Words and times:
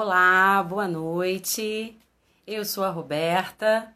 Olá, 0.00 0.62
boa 0.62 0.86
noite. 0.86 1.98
Eu 2.46 2.64
sou 2.64 2.84
a 2.84 2.88
Roberta. 2.88 3.92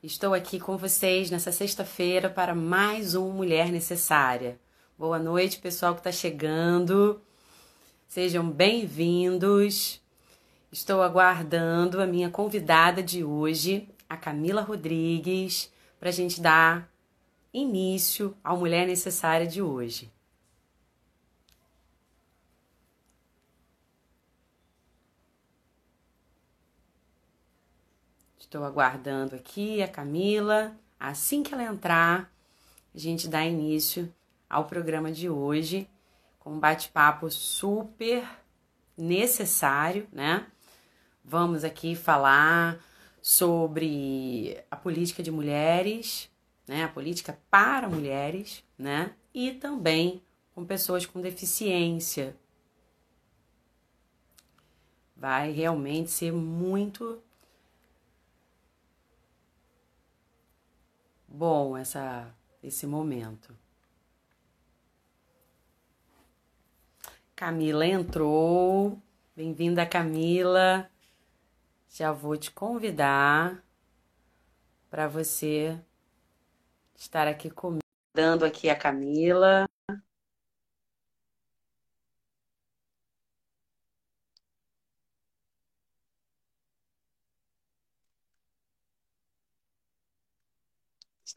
Estou 0.00 0.32
aqui 0.32 0.60
com 0.60 0.76
vocês 0.76 1.28
nessa 1.28 1.50
sexta-feira 1.50 2.30
para 2.30 2.54
mais 2.54 3.16
um 3.16 3.32
Mulher 3.32 3.72
Necessária. 3.72 4.60
Boa 4.96 5.18
noite, 5.18 5.58
pessoal 5.58 5.94
que 5.94 5.98
está 5.98 6.12
chegando. 6.12 7.20
Sejam 8.06 8.48
bem-vindos. 8.48 10.00
Estou 10.70 11.02
aguardando 11.02 12.00
a 12.00 12.06
minha 12.06 12.30
convidada 12.30 13.02
de 13.02 13.24
hoje, 13.24 13.88
a 14.08 14.16
Camila 14.16 14.62
Rodrigues, 14.62 15.68
para 15.98 16.10
a 16.10 16.12
gente 16.12 16.40
dar 16.40 16.88
início 17.52 18.36
ao 18.44 18.56
Mulher 18.56 18.86
Necessária 18.86 19.48
de 19.48 19.60
hoje. 19.60 20.12
Estou 28.50 28.64
aguardando 28.64 29.36
aqui 29.36 29.80
a 29.80 29.86
Camila. 29.86 30.76
Assim 30.98 31.40
que 31.40 31.54
ela 31.54 31.62
entrar, 31.62 32.34
a 32.92 32.98
gente 32.98 33.28
dá 33.28 33.46
início 33.46 34.12
ao 34.48 34.64
programa 34.64 35.12
de 35.12 35.30
hoje 35.30 35.88
com 36.40 36.54
um 36.54 36.58
bate-papo 36.58 37.30
super 37.30 38.28
necessário, 38.98 40.08
né? 40.10 40.48
Vamos 41.24 41.62
aqui 41.62 41.94
falar 41.94 42.84
sobre 43.22 44.60
a 44.68 44.74
política 44.74 45.22
de 45.22 45.30
mulheres, 45.30 46.28
né? 46.66 46.82
A 46.82 46.88
política 46.88 47.38
para 47.48 47.88
mulheres, 47.88 48.64
né? 48.76 49.14
E 49.32 49.52
também 49.52 50.24
com 50.56 50.66
pessoas 50.66 51.06
com 51.06 51.20
deficiência. 51.20 52.36
Vai 55.16 55.52
realmente 55.52 56.10
ser 56.10 56.32
muito 56.32 57.22
bom 61.30 61.76
essa, 61.76 62.34
esse 62.62 62.86
momento. 62.86 63.56
Camila 67.36 67.86
entrou. 67.86 69.00
Bem-vinda, 69.34 69.86
Camila. 69.86 70.90
Já 71.88 72.12
vou 72.12 72.36
te 72.36 72.50
convidar 72.50 73.64
para 74.90 75.06
você 75.08 75.80
estar 76.96 77.26
aqui 77.26 77.48
comigo, 77.48 77.80
dando 78.12 78.44
aqui 78.44 78.68
a 78.68 78.76
Camila. 78.76 79.69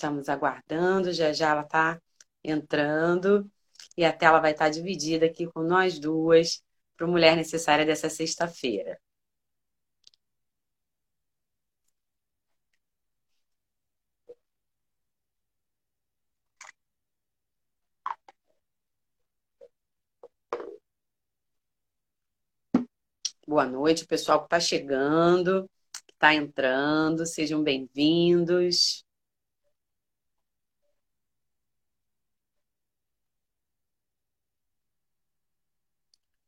Estamos 0.04 0.28
aguardando, 0.28 1.14
já 1.14 1.32
já 1.32 1.52
ela 1.52 1.62
está 1.62 2.02
entrando 2.44 3.50
e 3.98 4.04
a 4.04 4.12
tela 4.12 4.40
vai 4.42 4.52
estar 4.52 4.66
tá 4.66 4.70
dividida 4.72 5.26
aqui 5.28 5.48
com 5.48 5.64
nós 5.64 5.98
duas 6.00 6.62
para 6.98 7.08
Mulher 7.08 7.38
Necessária 7.38 7.86
dessa 7.86 8.10
sexta-feira. 8.10 9.00
Boa 23.48 23.66
noite, 23.66 24.06
pessoal 24.06 24.40
que 24.40 24.46
está 24.48 24.60
chegando, 24.60 25.70
que 26.08 26.14
está 26.14 26.34
entrando, 26.34 27.26
sejam 27.26 27.64
bem-vindos. 27.64 29.03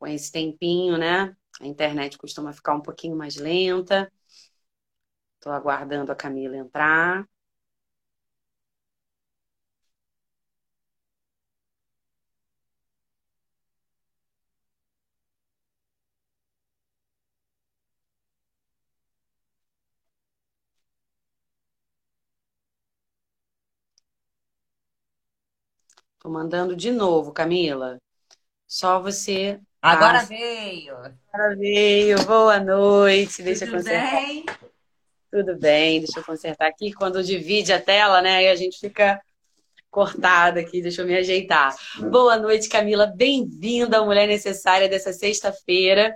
Com 0.05 0.09
esse 0.11 0.31
tempinho, 0.31 0.97
né? 0.99 1.35
A 1.59 1.65
internet 1.65 2.17
costuma 2.17 2.53
ficar 2.53 2.75
um 2.75 2.81
pouquinho 2.81 3.15
mais 3.17 3.35
lenta. 3.37 4.11
Estou 5.37 5.53
aguardando 5.53 6.11
a 6.11 6.15
Camila 6.15 6.57
entrar. 6.57 7.25
Estou 26.17 26.31
mandando 26.31 26.75
de 26.75 26.91
novo, 26.91 27.31
Camila. 27.33 27.97
Só 28.67 29.01
você 29.01 29.59
Agora 29.85 30.23
veio. 30.23 30.95
Agora 31.31 31.55
veio. 31.55 32.25
Boa 32.25 32.59
noite. 32.59 33.43
Deixa 33.43 33.67
Tudo 33.67 33.77
eu 33.77 33.83
consertar. 33.83 34.11
bem? 34.11 34.45
Tudo 35.31 35.59
bem. 35.59 35.99
Deixa 35.99 36.19
eu 36.19 36.23
consertar 36.23 36.67
aqui. 36.67 36.91
Quando 36.91 37.23
divide 37.23 37.71
a 37.71 37.79
tela, 37.79 38.19
né? 38.19 38.37
Aí 38.37 38.47
a 38.47 38.55
gente 38.55 38.79
fica 38.79 39.21
cortada 39.91 40.59
aqui. 40.59 40.81
Deixa 40.81 41.03
eu 41.03 41.05
me 41.05 41.15
ajeitar. 41.15 41.75
Boa 42.09 42.35
noite, 42.35 42.67
Camila. 42.67 43.05
Bem-vinda 43.05 43.99
à 43.99 44.03
Mulher 44.03 44.27
Necessária 44.27 44.89
dessa 44.89 45.13
sexta-feira. 45.13 46.15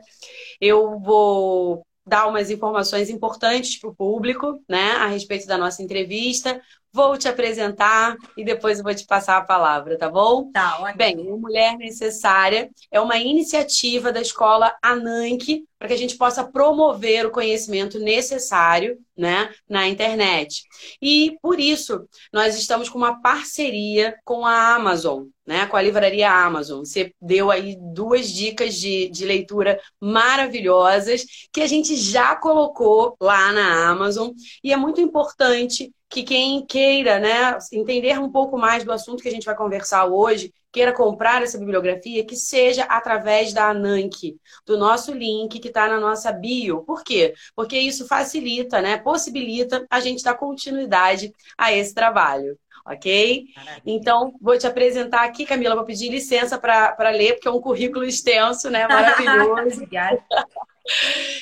Eu 0.59 0.99
vou 0.99 1.85
dar 2.03 2.25
umas 2.25 2.49
informações 2.49 3.07
importantes 3.07 3.79
para 3.79 3.91
o 3.91 3.95
público, 3.95 4.63
né, 4.67 4.93
a 4.93 5.05
respeito 5.05 5.45
da 5.45 5.59
nossa 5.59 5.83
entrevista. 5.83 6.59
Vou 6.91 7.17
te 7.17 7.27
apresentar 7.27 8.15
e 8.35 8.43
depois 8.43 8.79
eu 8.79 8.83
vou 8.83 8.95
te 8.95 9.05
passar 9.05 9.37
a 9.37 9.45
palavra, 9.45 9.97
tá 9.97 10.09
bom? 10.09 10.51
Tá, 10.51 10.79
ótimo. 10.79 10.97
Bem, 10.97 11.19
o 11.19 11.37
Mulher 11.37 11.77
Necessária 11.77 12.69
é 12.91 12.99
uma 12.99 13.17
iniciativa 13.17 14.11
da 14.11 14.21
escola 14.21 14.75
ANANC 14.81 15.63
para 15.77 15.87
que 15.87 15.93
a 15.93 15.97
gente 15.97 16.17
possa 16.17 16.43
promover 16.43 17.25
o 17.25 17.31
conhecimento 17.31 17.97
necessário 17.99 18.97
né, 19.15 19.49
na 19.67 19.87
internet. 19.87 20.63
E 21.01 21.37
por 21.41 21.59
isso, 21.59 22.05
nós 22.33 22.57
estamos 22.57 22.89
com 22.89 22.97
uma 22.97 23.21
parceria 23.21 24.15
com 24.25 24.45
a 24.45 24.75
Amazon, 24.75 25.27
né, 25.47 25.67
com 25.67 25.77
a 25.77 25.81
livraria 25.81 26.29
Amazon. 26.29 26.79
Você 26.79 27.13
deu 27.21 27.49
aí 27.49 27.77
duas 27.93 28.29
dicas 28.29 28.75
de, 28.75 29.09
de 29.09 29.25
leitura 29.25 29.79
maravilhosas 30.01 31.23
que 31.51 31.61
a 31.61 31.67
gente 31.67 31.95
já 31.95 32.35
colocou 32.35 33.15
lá 33.21 33.51
na 33.53 33.89
Amazon 33.89 34.31
e 34.63 34.73
é 34.73 34.77
muito 34.77 34.99
importante 34.99 35.93
que 36.09 36.23
quem 36.23 36.65
queira 36.65 37.19
né, 37.19 37.57
entender 37.71 38.19
um 38.19 38.31
pouco 38.31 38.57
mais 38.57 38.83
do 38.83 38.91
assunto 38.91 39.21
que 39.21 39.29
a 39.29 39.31
gente 39.31 39.45
vai 39.45 39.55
conversar 39.55 40.05
hoje, 40.05 40.51
queira 40.71 40.91
comprar 40.91 41.43
essa 41.43 41.57
bibliografia, 41.57 42.25
que 42.25 42.35
seja 42.35 42.83
através 42.83 43.53
da 43.53 43.69
ANANC, 43.69 44.35
do 44.65 44.77
nosso 44.77 45.13
link 45.13 45.59
que 45.59 45.67
está 45.67 45.87
na 45.87 45.99
nossa 45.99 46.31
bio. 46.31 46.83
Por 46.83 47.03
quê? 47.03 47.35
Porque 47.55 47.77
isso 47.77 48.07
facilita, 48.07 48.81
né, 48.81 48.97
possibilita 48.97 49.85
a 49.89 49.99
gente 49.99 50.23
dar 50.23 50.33
continuidade 50.33 51.31
a 51.55 51.71
esse 51.71 51.93
trabalho. 51.93 52.57
Ok? 52.85 53.45
Maravilha. 53.55 53.83
Então, 53.85 54.33
vou 54.41 54.57
te 54.57 54.65
apresentar 54.65 55.23
aqui, 55.23 55.45
Camila, 55.45 55.75
vou 55.75 55.85
pedir 55.85 56.09
licença 56.09 56.57
para 56.57 57.11
ler, 57.11 57.33
porque 57.33 57.47
é 57.47 57.51
um 57.51 57.61
currículo 57.61 58.03
extenso, 58.03 58.67
né? 58.67 58.87
Maravilhoso. 58.87 59.61
Obrigada. 59.75 60.23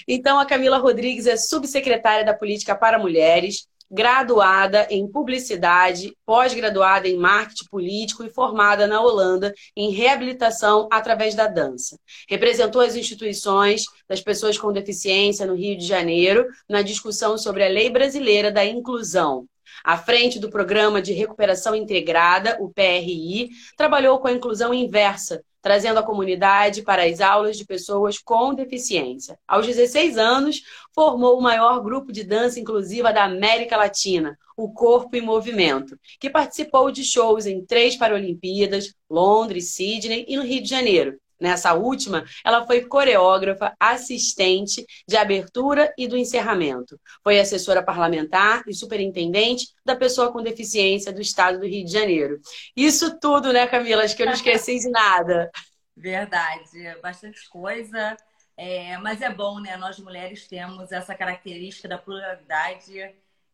Então, 0.05 0.39
a 0.39 0.45
Camila 0.45 0.77
Rodrigues 0.77 1.25
é 1.25 1.37
subsecretária 1.37 2.25
da 2.25 2.33
Política 2.33 2.75
para 2.75 2.99
Mulheres, 2.99 3.65
graduada 3.89 4.87
em 4.89 5.07
publicidade, 5.09 6.15
pós-graduada 6.25 7.07
em 7.07 7.17
marketing 7.17 7.65
político 7.69 8.23
e 8.23 8.29
formada 8.29 8.85
na 8.85 9.01
Holanda 9.01 9.53
em 9.75 9.91
reabilitação 9.91 10.87
através 10.91 11.35
da 11.35 11.47
dança. 11.47 11.97
Representou 12.29 12.81
as 12.81 12.95
instituições 12.95 13.83
das 14.07 14.21
pessoas 14.21 14.57
com 14.57 14.71
deficiência 14.71 15.45
no 15.45 15.55
Rio 15.55 15.77
de 15.77 15.85
Janeiro 15.85 16.45
na 16.69 16.81
discussão 16.81 17.37
sobre 17.37 17.63
a 17.63 17.69
Lei 17.69 17.89
Brasileira 17.89 18.51
da 18.51 18.65
Inclusão. 18.65 19.47
À 19.87 19.97
frente 19.97 20.37
do 20.37 20.49
Programa 20.49 21.01
de 21.01 21.13
Recuperação 21.13 21.73
Integrada, 21.73 22.57
o 22.59 22.69
PRI, 22.69 23.51
trabalhou 23.77 24.19
com 24.19 24.27
a 24.27 24.33
inclusão 24.33 24.73
inversa, 24.73 25.41
trazendo 25.61 25.97
a 25.97 26.03
comunidade 26.03 26.81
para 26.81 27.05
as 27.05 27.21
aulas 27.21 27.57
de 27.57 27.63
pessoas 27.63 28.17
com 28.19 28.53
deficiência. 28.53 29.39
Aos 29.47 29.65
16 29.65 30.17
anos, 30.17 30.61
formou 30.93 31.37
o 31.37 31.41
maior 31.41 31.81
grupo 31.81 32.11
de 32.11 32.25
dança 32.25 32.59
inclusiva 32.59 33.13
da 33.13 33.23
América 33.23 33.77
Latina, 33.77 34.37
o 34.57 34.69
Corpo 34.73 35.15
em 35.15 35.21
Movimento, 35.21 35.97
que 36.19 36.29
participou 36.29 36.91
de 36.91 37.05
shows 37.05 37.45
em 37.45 37.65
três 37.65 37.95
Paralimpíadas, 37.95 38.93
Londres, 39.09 39.71
Sydney 39.73 40.25
e 40.27 40.35
no 40.35 40.43
Rio 40.43 40.61
de 40.61 40.67
Janeiro. 40.67 41.17
Nessa 41.39 41.73
última, 41.73 42.25
ela 42.43 42.65
foi 42.65 42.81
coreógrafa, 42.85 43.75
assistente 43.79 44.85
de 45.07 45.15
abertura 45.15 45.93
e 45.97 46.07
do 46.07 46.17
encerramento. 46.17 46.99
Foi 47.23 47.39
assessora 47.39 47.83
parlamentar 47.83 48.63
e 48.67 48.73
superintendente 48.73 49.67
da 49.85 49.95
pessoa 49.95 50.31
com 50.31 50.41
deficiência 50.41 51.13
do 51.13 51.21
estado 51.21 51.59
do 51.59 51.67
Rio 51.67 51.85
de 51.85 51.91
Janeiro. 51.91 52.39
Isso 52.75 53.19
tudo, 53.19 53.53
né, 53.53 53.67
Camila? 53.67 54.03
Acho 54.03 54.15
que 54.15 54.23
eu 54.23 54.27
não 54.27 54.33
esqueci 54.33 54.79
de 54.79 54.89
nada. 54.89 55.51
Verdade, 55.95 56.69
bastante 57.01 57.47
coisa. 57.49 58.17
É, 58.55 58.97
mas 58.97 59.21
é 59.21 59.29
bom, 59.31 59.59
né? 59.59 59.77
Nós 59.77 59.99
mulheres 59.99 60.47
temos 60.47 60.91
essa 60.91 61.13
característica 61.13 61.87
da 61.87 61.99
pluralidade. 61.99 63.13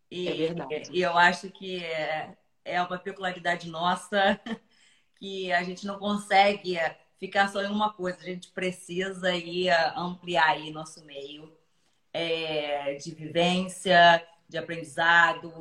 E, 0.09 0.27
é 0.29 0.33
verdade. 0.33 0.89
E 0.93 1.01
eu 1.01 1.17
acho 1.17 1.49
que 1.51 1.83
é, 1.83 2.33
é 2.63 2.81
uma 2.81 2.97
peculiaridade 2.97 3.69
nossa 3.69 4.39
que 5.19 5.51
a 5.51 5.61
gente 5.63 5.85
não 5.85 5.99
consegue 5.99 6.77
ficar 7.23 7.47
só 7.47 7.63
em 7.63 7.71
uma 7.71 7.93
coisa. 7.93 8.17
A 8.19 8.25
gente 8.25 8.49
precisa 8.51 9.33
ir 9.33 9.69
ampliar 9.95 10.49
aí 10.49 10.71
nosso 10.71 11.05
meio 11.05 11.49
é, 12.11 12.95
de 12.95 13.15
vivência, 13.15 14.21
de 14.49 14.57
aprendizado, 14.57 15.53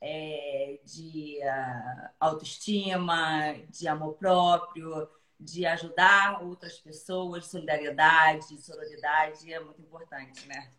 é, 0.00 0.78
de 0.82 1.38
uh, 1.42 2.08
autoestima, 2.18 3.54
de 3.68 3.86
amor 3.86 4.14
próprio, 4.14 5.06
de 5.38 5.66
ajudar 5.66 6.42
outras 6.42 6.78
pessoas, 6.78 7.46
solidariedade, 7.46 8.58
sororidade, 8.62 9.52
é 9.52 9.60
muito 9.60 9.82
importante, 9.82 10.48
né? 10.48 10.70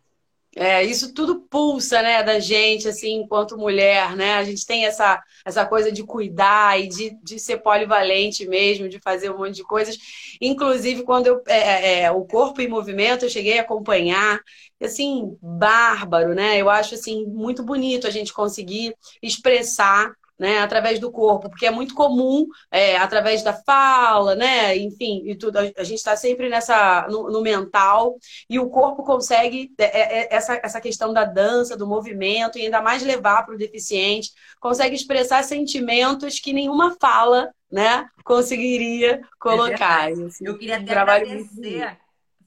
É, 0.56 0.84
isso 0.84 1.12
tudo 1.12 1.40
pulsa, 1.50 2.00
né, 2.00 2.22
da 2.22 2.38
gente, 2.38 2.86
assim, 2.86 3.14
enquanto 3.22 3.56
mulher, 3.58 4.14
né? 4.16 4.34
A 4.34 4.44
gente 4.44 4.64
tem 4.64 4.86
essa, 4.86 5.20
essa 5.44 5.66
coisa 5.66 5.90
de 5.90 6.04
cuidar 6.04 6.80
e 6.80 6.86
de, 6.88 7.18
de 7.22 7.40
ser 7.40 7.58
polivalente 7.58 8.46
mesmo, 8.46 8.88
de 8.88 9.00
fazer 9.00 9.30
um 9.30 9.38
monte 9.38 9.56
de 9.56 9.64
coisas. 9.64 9.98
Inclusive, 10.40 11.02
quando 11.02 11.26
eu, 11.26 11.42
é, 11.48 11.58
é, 11.58 12.00
é 12.02 12.10
o 12.12 12.24
corpo 12.24 12.60
em 12.60 12.68
movimento, 12.68 13.24
eu 13.24 13.30
cheguei 13.30 13.58
a 13.58 13.62
acompanhar, 13.62 14.40
assim, 14.80 15.36
bárbaro, 15.42 16.34
né? 16.34 16.56
Eu 16.60 16.70
acho, 16.70 16.94
assim, 16.94 17.26
muito 17.26 17.62
bonito 17.64 18.06
a 18.06 18.10
gente 18.10 18.32
conseguir 18.32 18.94
expressar 19.22 20.12
né, 20.38 20.58
através 20.58 20.98
do 20.98 21.10
corpo, 21.10 21.48
porque 21.48 21.66
é 21.66 21.70
muito 21.70 21.94
comum, 21.94 22.46
é, 22.70 22.96
através 22.96 23.42
da 23.42 23.52
fala, 23.52 24.34
né, 24.34 24.76
enfim, 24.76 25.22
e 25.26 25.36
tudo, 25.36 25.58
a 25.58 25.84
gente 25.84 25.98
está 25.98 26.16
sempre 26.16 26.48
nessa 26.48 27.06
no, 27.08 27.30
no, 27.30 27.40
mental 27.40 28.16
e 28.48 28.58
o 28.58 28.68
corpo 28.68 29.04
consegue 29.04 29.72
é, 29.78 29.84
é, 29.84 30.22
é, 30.22 30.34
essa, 30.34 30.60
essa 30.62 30.80
questão 30.80 31.12
da 31.12 31.24
dança, 31.24 31.76
do 31.76 31.86
movimento 31.86 32.58
e 32.58 32.62
ainda 32.62 32.82
mais 32.82 33.02
levar 33.02 33.44
para 33.44 33.54
o 33.54 33.58
deficiente, 33.58 34.30
consegue 34.60 34.94
expressar 34.94 35.42
sentimentos 35.44 36.40
que 36.40 36.52
nenhuma 36.52 36.96
fala, 37.00 37.52
né, 37.70 38.08
conseguiria 38.24 39.20
colocar. 39.38 40.10
Assim, 40.10 40.46
eu 40.46 40.58
queria 40.58 40.78
até 40.78 40.96
agradecer, 40.96 41.96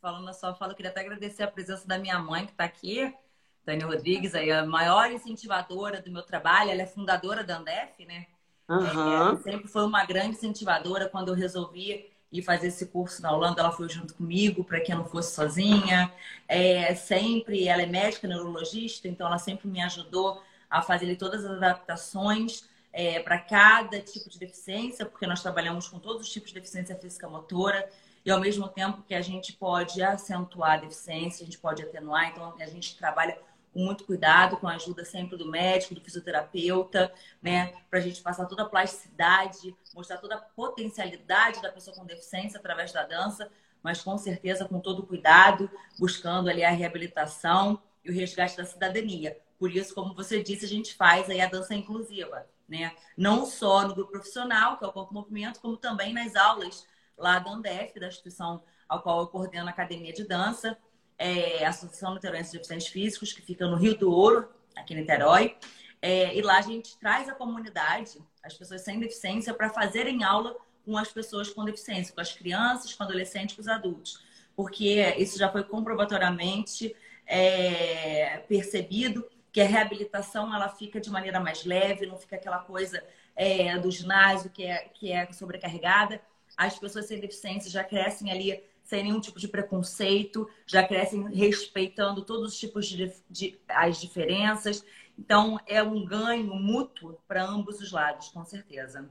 falando 0.01 0.25
na 0.25 0.33
sua 0.33 0.53
fala, 0.53 0.73
eu 0.73 0.75
queria 0.75 0.91
até 0.91 1.01
agradecer 1.01 1.43
a 1.43 1.51
presença 1.51 1.87
da 1.87 1.97
minha 1.97 2.19
mãe 2.19 2.45
que 2.45 2.51
está 2.51 2.65
aqui 2.65 3.13
Tânia 3.67 3.85
Rodrigues, 3.85 4.33
aí, 4.33 4.49
a 4.49 4.65
maior 4.65 5.11
incentivadora 5.11 6.01
do 6.01 6.09
meu 6.09 6.23
trabalho, 6.23 6.71
ela 6.71 6.83
é 6.83 6.85
fundadora 6.85 7.43
da 7.43 7.57
Andef, 7.57 8.05
né? 8.05 8.25
Uhum. 8.69 9.33
É, 9.33 9.37
sempre 9.39 9.67
foi 9.67 9.85
uma 9.85 10.05
grande 10.05 10.37
incentivadora 10.37 11.09
quando 11.09 11.27
eu 11.27 11.35
resolvi 11.35 12.09
ir 12.31 12.41
fazer 12.41 12.67
esse 12.67 12.85
curso 12.85 13.21
na 13.21 13.29
Holanda, 13.29 13.59
ela 13.59 13.73
foi 13.73 13.89
junto 13.89 14.13
comigo 14.13 14.63
para 14.63 14.79
que 14.79 14.93
eu 14.93 14.97
não 14.97 15.03
fosse 15.03 15.35
sozinha. 15.35 16.09
É, 16.47 16.95
sempre, 16.95 17.67
ela 17.67 17.81
é 17.81 17.85
médica 17.85 18.25
neurologista, 18.25 19.05
então 19.09 19.27
ela 19.27 19.37
sempre 19.37 19.67
me 19.67 19.81
ajudou 19.81 20.41
a 20.69 20.81
fazer 20.81 21.13
todas 21.17 21.43
as 21.43 21.57
adaptações 21.57 22.69
é, 22.93 23.19
para 23.19 23.37
cada 23.37 23.99
tipo 23.99 24.29
de 24.29 24.39
deficiência, 24.39 25.05
porque 25.05 25.27
nós 25.27 25.41
trabalhamos 25.41 25.89
com 25.89 25.99
todos 25.99 26.21
os 26.21 26.31
tipos 26.31 26.49
de 26.49 26.55
deficiência 26.55 26.95
física 26.95 27.27
motora 27.27 27.85
e 28.25 28.31
ao 28.31 28.39
mesmo 28.39 28.69
tempo 28.69 29.03
que 29.03 29.13
a 29.13 29.21
gente 29.21 29.51
pode 29.51 30.01
acentuar 30.01 30.71
a 30.71 30.77
deficiência, 30.77 31.43
a 31.43 31.45
gente 31.45 31.57
pode 31.57 31.83
atenuar, 31.83 32.29
então 32.29 32.55
a 32.59 32.65
gente 32.65 32.97
trabalha 32.97 33.37
com 33.77 33.83
muito 33.83 34.05
cuidado, 34.05 34.57
com 34.57 34.67
a 34.67 34.73
ajuda 34.73 35.05
sempre 35.05 35.37
do 35.37 35.51
médico, 35.51 35.93
do 35.93 36.01
fisioterapeuta, 36.01 37.13
né? 37.39 37.75
Para 37.91 37.99
a 37.99 38.01
gente 38.01 38.23
passar 38.23 38.47
toda 38.47 38.63
a 38.63 38.65
plasticidade, 38.65 39.75
mostrar 39.93 40.17
toda 40.17 40.33
a 40.33 40.39
potencialidade 40.39 41.61
da 41.61 41.71
pessoa 41.71 41.95
com 41.95 42.03
deficiência 42.03 42.59
através 42.59 42.91
da 42.91 43.03
dança, 43.03 43.51
mas 43.83 44.01
com 44.01 44.17
certeza 44.17 44.65
com 44.65 44.79
todo 44.79 45.05
cuidado, 45.05 45.69
buscando 45.99 46.49
ali 46.49 46.63
a 46.63 46.71
reabilitação 46.71 47.79
e 48.03 48.09
o 48.09 48.13
resgate 48.13 48.57
da 48.57 48.65
cidadania. 48.65 49.37
Por 49.59 49.71
isso, 49.71 49.93
como 49.93 50.15
você 50.15 50.41
disse, 50.41 50.65
a 50.65 50.69
gente 50.69 50.95
faz 50.95 51.29
aí 51.29 51.39
a 51.39 51.47
dança 51.47 51.75
inclusiva, 51.75 52.47
né? 52.67 52.95
Não 53.15 53.45
só 53.45 53.87
no 53.87 53.93
grupo 53.93 54.11
profissional, 54.11 54.77
que 54.77 54.85
é 54.85 54.87
o 54.87 54.91
Corpo 54.91 55.13
Movimento, 55.13 55.59
como 55.59 55.77
também 55.77 56.13
nas 56.13 56.35
aulas 56.35 56.83
lá 57.15 57.37
da 57.37 57.51
Andef, 57.51 57.99
da 57.99 58.07
instituição 58.07 58.63
ao 58.89 59.03
qual 59.03 59.19
eu 59.19 59.27
coordeno 59.27 59.67
a 59.67 59.71
Academia 59.71 60.13
de 60.13 60.23
Dança, 60.23 60.75
é, 61.17 61.65
a 61.65 61.69
Associação 61.69 62.13
Niteroense 62.13 62.51
de 62.51 62.57
Deficientes 62.57 62.87
Físicos, 62.87 63.33
que 63.33 63.41
fica 63.41 63.67
no 63.67 63.75
Rio 63.75 63.97
do 63.97 64.11
Ouro, 64.11 64.47
aqui 64.75 64.93
em 64.93 64.97
Niterói. 64.97 65.57
É, 66.01 66.35
e 66.35 66.41
lá 66.41 66.57
a 66.57 66.61
gente 66.61 66.97
traz 66.99 67.27
a 67.27 67.33
comunidade, 67.33 68.19
as 68.43 68.53
pessoas 68.53 68.81
sem 68.81 68.99
deficiência, 68.99 69.53
para 69.53 69.69
fazerem 69.69 70.23
aula 70.23 70.55
com 70.85 70.97
as 70.97 71.11
pessoas 71.11 71.49
com 71.49 71.65
deficiência, 71.65 72.13
com 72.13 72.21
as 72.21 72.31
crianças, 72.31 72.93
com 72.93 73.03
adolescentes, 73.03 73.55
com 73.55 73.61
os 73.61 73.67
adultos. 73.67 74.23
Porque 74.55 75.15
isso 75.17 75.37
já 75.37 75.51
foi 75.51 75.63
comprobatoriamente 75.63 76.95
é, 77.25 78.37
percebido 78.47 79.27
que 79.51 79.59
a 79.59 79.65
reabilitação 79.65 80.53
ela 80.53 80.69
fica 80.69 80.99
de 81.01 81.09
maneira 81.09 81.39
mais 81.39 81.65
leve, 81.65 82.05
não 82.05 82.17
fica 82.17 82.35
aquela 82.35 82.59
coisa 82.59 83.03
é, 83.35 83.77
do 83.77 83.89
ginásio 83.91 84.49
que 84.49 84.63
é, 84.63 84.89
que 84.93 85.11
é 85.11 85.31
sobrecarregada. 85.33 86.21
As 86.55 86.77
pessoas 86.77 87.05
sem 87.05 87.19
deficiência 87.19 87.69
já 87.69 87.83
crescem 87.83 88.31
ali 88.31 88.63
sem 88.87 89.03
nenhum 89.03 89.19
tipo 89.19 89.37
de 89.37 89.49
preconceito, 89.49 90.49
já 90.65 90.81
crescem 90.81 91.27
respeitando 91.29 92.23
todos 92.23 92.53
os 92.53 92.57
tipos 92.57 92.87
de, 92.87 93.13
de 93.29 93.59
as 93.67 93.99
diferenças. 93.99 94.83
Então, 95.19 95.59
é 95.67 95.83
um 95.83 96.05
ganho 96.05 96.55
mútuo 96.55 97.19
para 97.27 97.43
ambos 97.43 97.81
os 97.81 97.91
lados, 97.91 98.29
com 98.29 98.45
certeza. 98.45 99.09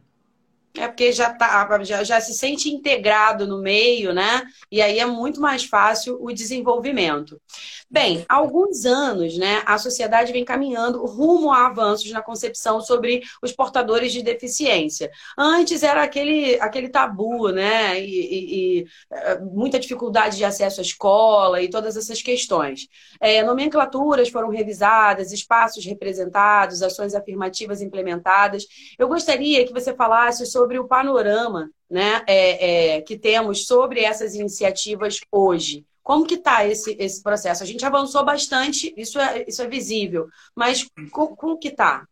É 0.79 0.89
porque 0.89 1.13
já, 1.13 1.33
tá, 1.33 1.83
já, 1.85 2.05
já 2.05 2.21
se 2.21 2.35
sente 2.35 2.69
integrado 2.69 3.47
no 3.47 3.61
meio, 3.61 4.13
né? 4.13 4.43
E 4.71 4.83
aí 4.83 4.99
é 4.99 5.07
muito 5.07 5.41
mais 5.41 5.65
fácil 5.65 6.19
o 6.21 6.33
desenvolvimento. 6.33 7.41
Bem, 7.89 8.25
há 8.29 8.35
alguns 8.35 8.85
anos, 8.85 9.39
né, 9.39 9.63
a 9.65 9.79
sociedade 9.79 10.33
vem 10.33 10.45
caminhando 10.45 11.07
rumo 11.07 11.53
a 11.53 11.67
avanços 11.67 12.11
na 12.11 12.21
concepção 12.21 12.81
sobre 12.81 13.23
os 13.41 13.53
portadores 13.53 14.13
de 14.13 14.23
deficiência. 14.23 15.11
Antes 15.39 15.83
era 15.83 16.03
aquele, 16.03 16.61
aquele 16.61 16.89
tabu, 16.89 17.51
né? 17.51 18.01
E, 18.01 18.05
e, 18.07 18.81
e 18.81 18.87
eh, 19.13 19.39
muita 19.41 19.79
dificuldade 19.79 20.37
de 20.37 20.45
acesso 20.45 20.81
à 20.81 20.83
escola 20.83 21.63
e 21.63 21.71
todas 21.71 21.97
essas 21.97 22.21
questões. 22.21 22.89
É, 23.21 23.43
nomenclaturas 23.43 24.29
foram 24.29 24.49
revisadas, 24.49 25.33
espaços 25.33 25.85
representados, 25.85 26.83
ações 26.83 27.15
afirmativas 27.15 27.81
implementadas. 27.81 28.67
Eu 28.99 29.09
gostaria 29.09 29.65
que 29.65 29.73
você 29.73 29.95
falasse 29.95 30.45
sobre 30.45 30.66
sobre 30.67 30.81
o 30.81 30.89
panorama 30.89 31.71
né, 31.89 32.23
é, 32.27 32.97
é, 32.97 33.01
que 33.01 33.17
temos 33.17 33.67
sobre 33.67 34.01
essas 34.01 34.35
iniciativas 34.35 35.21
hoje. 35.31 35.87
Como 36.03 36.27
que 36.27 36.35
está 36.35 36.67
esse, 36.67 36.97
esse 36.99 37.23
processo? 37.23 37.63
A 37.63 37.67
gente 37.67 37.87
avançou 37.87 38.25
bastante, 38.25 38.93
isso 38.97 39.19
é, 39.21 39.45
isso 39.47 39.63
é 39.63 39.69
visível, 39.69 40.29
mas 40.57 40.89
como, 41.13 41.37
como 41.37 41.59
que 41.59 41.69
está? 41.69 42.07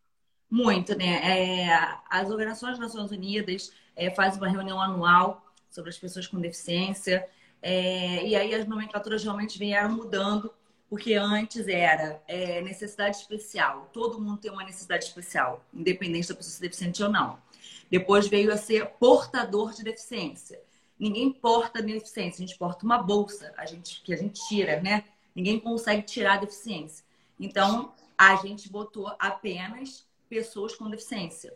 Muito, 0.49 0.96
né? 0.96 1.20
É, 1.25 1.96
as 2.08 2.30
Organizações 2.30 2.78
das 2.78 2.94
Nações 2.94 3.11
Unidas 3.11 3.73
é, 3.96 4.08
fazem 4.11 4.40
uma 4.40 4.49
reunião 4.49 4.80
anual 4.80 5.44
sobre 5.68 5.90
as 5.90 5.99
pessoas 5.99 6.28
com 6.28 6.40
deficiência, 6.40 7.26
é, 7.61 8.25
e 8.25 8.37
aí 8.37 8.54
as 8.54 8.66
nomenclaturas 8.68 9.25
realmente 9.25 9.58
vieram 9.58 9.90
mudando, 9.90 10.52
porque 10.88 11.14
antes 11.14 11.66
era 11.66 12.23
é, 12.28 12.61
necessidade 12.61 13.16
especial, 13.16 13.90
todo 13.92 14.20
mundo 14.20 14.38
tem 14.38 14.50
uma 14.52 14.62
necessidade 14.62 15.06
especial, 15.06 15.64
independente 15.75 16.28
da 16.28 16.37
pessoa 16.37 16.52
ser 16.52 16.62
deficiente 16.62 17.02
ou 17.02 17.08
não. 17.08 17.42
Depois 17.91 18.29
veio 18.29 18.53
a 18.53 18.57
ser 18.57 18.87
portador 18.99 19.73
de 19.73 19.83
deficiência. 19.83 20.61
Ninguém 20.99 21.33
porta 21.33 21.83
deficiência, 21.83 22.43
a 22.43 22.47
gente 22.47 22.59
porta 22.59 22.85
uma 22.85 22.99
bolsa 22.99 23.53
a 23.57 23.67
gente, 23.67 24.00
que 24.03 24.12
a 24.12 24.17
gente 24.17 24.47
tira, 24.49 24.81
né? 24.81 25.05
Ninguém 25.35 25.59
consegue 25.59 26.03
tirar 26.03 26.35
a 26.35 26.38
deficiência. 26.38 27.05
Então, 27.38 27.93
a 28.17 28.37
gente 28.37 28.71
botou 28.71 29.12
apenas 29.19 30.07
pessoas 30.29 30.75
com 30.76 30.88
deficiência. 30.88 31.53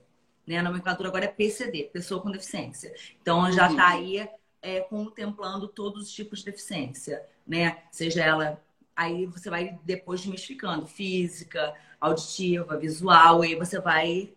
Né? 0.47 0.59
A 0.59 0.63
nomenclatura 0.63 1.09
agora 1.09 1.27
é 1.27 1.29
PCD, 1.29 1.85
pessoa 1.85 2.21
com 2.21 2.31
deficiência. 2.31 2.93
Então, 3.21 3.51
já 3.53 3.71
está 3.71 3.91
aí 3.91 4.29
é, 4.61 4.81
contemplando 4.81 5.69
todos 5.69 6.05
os 6.05 6.13
tipos 6.13 6.41
de 6.41 6.47
deficiência, 6.47 7.25
né? 7.47 7.83
Seja 7.91 8.25
ela. 8.25 8.63
Aí 8.97 9.27
você 9.27 9.49
vai 9.49 9.79
depois 9.85 10.21
desmistificando 10.21 10.87
física, 10.87 11.75
auditiva, 12.01 12.77
visual, 12.77 13.45
e 13.45 13.49
aí 13.49 13.55
você 13.55 13.81
vai 13.81 14.33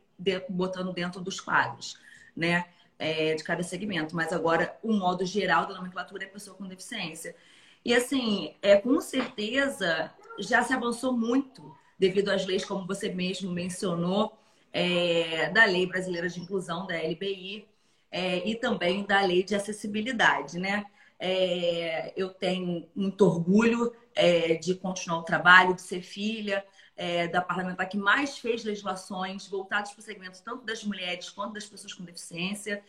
botando 0.50 0.94
dentro 0.94 1.22
dos 1.22 1.40
quadros, 1.40 1.98
né? 2.36 2.66
É, 2.98 3.34
de 3.34 3.44
cada 3.44 3.64
segmento. 3.64 4.16
Mas 4.16 4.32
agora, 4.32 4.78
o 4.84 4.94
modo 4.94 5.26
geral 5.26 5.66
da 5.66 5.74
nomenclatura 5.74 6.24
é 6.24 6.28
pessoa 6.28 6.56
com 6.56 6.68
deficiência. 6.68 7.36
E 7.84 7.96
assim, 7.96 8.56
é, 8.62 8.78
com 8.78 9.02
certeza 9.02 10.14
já 10.40 10.64
se 10.64 10.74
avançou 10.74 11.12
muito 11.12 11.76
devido 11.98 12.30
às 12.30 12.46
leis, 12.46 12.64
como 12.64 12.86
você 12.86 13.10
mesmo 13.10 13.52
mencionou, 13.52 14.38
é, 14.74 15.50
da 15.50 15.66
Lei 15.66 15.86
Brasileira 15.86 16.30
de 16.30 16.40
Inclusão, 16.40 16.88
da 16.88 16.96
LBI, 16.96 17.68
é, 18.12 18.48
e 18.48 18.56
também 18.56 19.04
da 19.06 19.22
Lei 19.22 19.44
de 19.44 19.56
Acessibilidade, 19.56 20.60
né? 20.60 20.86
É, 21.20 22.12
eu 22.16 22.30
tenho 22.30 22.88
muito 22.96 23.26
orgulho 23.26 23.94
é, 24.16 24.56
de 24.56 24.76
continuar 24.76 25.20
o 25.20 25.24
trabalho, 25.24 25.76
de 25.76 25.82
ser 25.82 26.02
filha 26.02 26.66
é, 27.02 27.28
da 27.28 27.42
parlamentar 27.42 27.90
que 27.90 27.98
mais 27.98 28.38
fez 28.38 28.64
legislações 28.64 29.48
voltadas 29.48 29.92
para 29.92 30.02
o 30.02 30.04
segmento 30.04 30.40
tanto 30.44 30.64
das 30.64 30.84
mulheres 30.84 31.32
quanto 31.32 31.54
das 31.54 31.66
pessoas 31.66 31.96
com 31.96 32.04
deficiência, 32.04 32.84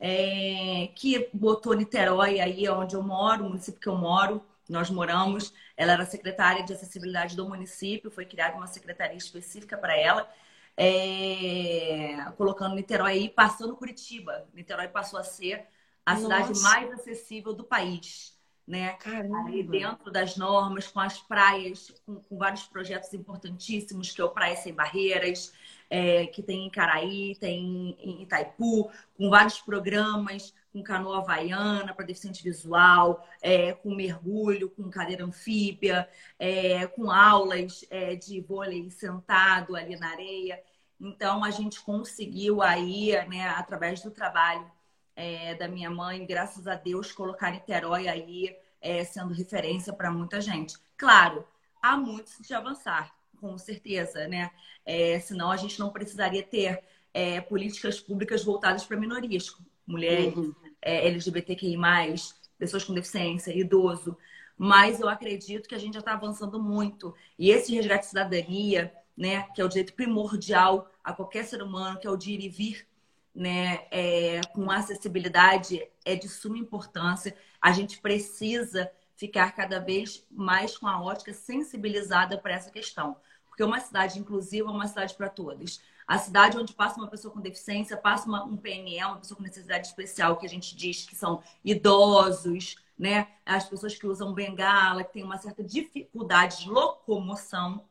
é, 0.00 0.88
que 0.94 1.28
botou 1.34 1.74
Niterói 1.74 2.40
aí 2.40 2.66
onde 2.70 2.96
eu 2.96 3.02
moro, 3.02 3.44
o 3.44 3.48
município 3.50 3.78
que 3.78 3.86
eu 3.86 3.94
moro, 3.94 4.42
nós 4.70 4.88
moramos. 4.88 5.52
Ela 5.76 5.92
era 5.92 6.06
secretária 6.06 6.64
de 6.64 6.72
acessibilidade 6.72 7.36
do 7.36 7.46
município, 7.46 8.10
foi 8.10 8.24
criada 8.24 8.56
uma 8.56 8.66
secretaria 8.66 9.18
específica 9.18 9.76
para 9.76 9.94
ela, 9.94 10.26
é... 10.74 12.16
colocando 12.38 12.74
Niterói 12.74 13.12
aí, 13.12 13.28
passando 13.28 13.76
Curitiba. 13.76 14.48
Niterói 14.54 14.88
passou 14.88 15.18
a 15.20 15.22
ser 15.22 15.66
a 16.06 16.14
Nossa. 16.14 16.22
cidade 16.22 16.60
mais 16.60 16.90
acessível 16.92 17.52
do 17.52 17.64
país. 17.64 18.34
Né? 18.68 18.98
Ali 19.42 19.62
dentro 19.62 20.10
das 20.10 20.36
normas, 20.36 20.86
com 20.88 21.00
as 21.00 21.18
praias, 21.18 21.90
com, 22.04 22.16
com, 22.16 22.36
vários 22.36 22.64
projetos 22.64 23.14
importantíssimos, 23.14 24.12
que 24.12 24.20
é 24.20 24.24
o 24.24 24.28
Praia 24.28 24.56
Sem 24.56 24.74
Barreiras, 24.74 25.54
é, 25.88 26.26
que 26.26 26.42
tem 26.42 26.66
em 26.66 26.70
Caraí, 26.70 27.34
tem 27.40 27.96
em 27.98 28.22
Itaipu, 28.24 28.90
com 29.16 29.30
vários 29.30 29.58
programas 29.58 30.52
com 30.70 30.82
canoa 30.82 31.20
havaiana 31.20 31.94
para 31.94 32.04
deficiente 32.04 32.42
visual, 32.42 33.26
é, 33.40 33.72
com 33.72 33.94
mergulho, 33.94 34.68
com 34.68 34.90
cadeira 34.90 35.24
anfíbia, 35.24 36.06
é, 36.38 36.86
com 36.88 37.10
aulas 37.10 37.86
é, 37.88 38.14
de 38.14 38.38
vôlei 38.42 38.90
sentado 38.90 39.74
ali 39.74 39.96
na 39.96 40.10
areia. 40.10 40.62
Então, 41.00 41.42
a 41.42 41.50
gente 41.50 41.80
conseguiu 41.80 42.60
aí, 42.60 43.12
né, 43.28 43.48
através 43.48 44.02
do 44.02 44.10
trabalho 44.10 44.70
é, 45.18 45.52
da 45.56 45.66
minha 45.66 45.90
mãe, 45.90 46.24
graças 46.24 46.68
a 46.68 46.76
Deus, 46.76 47.10
colocar 47.10 47.50
Niterói 47.50 48.06
aí 48.06 48.56
é, 48.80 49.02
sendo 49.02 49.34
referência 49.34 49.92
para 49.92 50.12
muita 50.12 50.40
gente. 50.40 50.76
Claro, 50.96 51.44
há 51.82 51.96
muito 51.96 52.30
de 52.40 52.54
avançar, 52.54 53.12
com 53.40 53.58
certeza, 53.58 54.28
né? 54.28 54.52
É, 54.86 55.18
senão 55.18 55.50
a 55.50 55.56
gente 55.56 55.80
não 55.80 55.90
precisaria 55.90 56.42
ter 56.42 56.82
políticas 57.48 57.98
públicas 57.98 58.44
voltadas 58.44 58.84
para 58.84 58.96
minorias, 58.96 59.52
mulheres, 59.84 60.36
uhum. 60.36 60.54
é, 60.80 61.08
LGBTQI, 61.08 61.76
pessoas 62.56 62.84
com 62.84 62.94
deficiência, 62.94 63.50
idoso. 63.50 64.16
Mas 64.56 65.00
eu 65.00 65.08
acredito 65.08 65.68
que 65.68 65.74
a 65.74 65.78
gente 65.78 65.94
já 65.94 66.00
está 66.00 66.12
avançando 66.12 66.62
muito. 66.62 67.12
E 67.36 67.50
esse 67.50 67.74
resgate 67.74 68.04
de 68.04 68.10
cidadania, 68.10 68.92
né, 69.16 69.48
que 69.52 69.60
é 69.60 69.64
o 69.64 69.68
direito 69.68 69.94
primordial 69.94 70.88
a 71.02 71.12
qualquer 71.12 71.44
ser 71.44 71.60
humano, 71.60 71.98
que 71.98 72.06
é 72.06 72.10
o 72.10 72.16
de 72.16 72.30
ir 72.30 72.40
e 72.40 72.48
vir, 72.48 72.86
né, 73.38 73.86
é, 73.92 74.40
com 74.52 74.68
acessibilidade, 74.68 75.80
é 76.04 76.16
de 76.16 76.28
suma 76.28 76.58
importância. 76.58 77.36
A 77.62 77.70
gente 77.70 78.00
precisa 78.00 78.90
ficar 79.14 79.52
cada 79.52 79.78
vez 79.78 80.26
mais 80.28 80.76
com 80.76 80.88
a 80.88 81.00
ótica 81.00 81.32
sensibilizada 81.32 82.36
para 82.36 82.54
essa 82.54 82.68
questão. 82.68 83.16
Porque 83.46 83.62
uma 83.62 83.78
cidade 83.78 84.18
inclusiva 84.18 84.68
é 84.68 84.72
uma 84.72 84.88
cidade 84.88 85.14
para 85.14 85.28
todos. 85.28 85.80
A 86.04 86.18
cidade 86.18 86.58
onde 86.58 86.74
passa 86.74 86.98
uma 86.98 87.06
pessoa 87.06 87.32
com 87.32 87.40
deficiência, 87.40 87.96
passa 87.96 88.26
uma, 88.26 88.42
um 88.42 88.56
PNE, 88.56 89.04
uma 89.04 89.18
pessoa 89.18 89.36
com 89.36 89.44
necessidade 89.44 89.86
especial, 89.86 90.36
que 90.36 90.46
a 90.46 90.48
gente 90.48 90.74
diz 90.74 91.06
que 91.06 91.14
são 91.14 91.40
idosos, 91.64 92.74
né? 92.98 93.28
As 93.46 93.68
pessoas 93.68 93.96
que 93.96 94.06
usam 94.06 94.34
bengala, 94.34 95.04
que 95.04 95.12
têm 95.12 95.22
uma 95.22 95.38
certa 95.38 95.62
dificuldade 95.62 96.64
de 96.64 96.70
locomoção. 96.70 97.84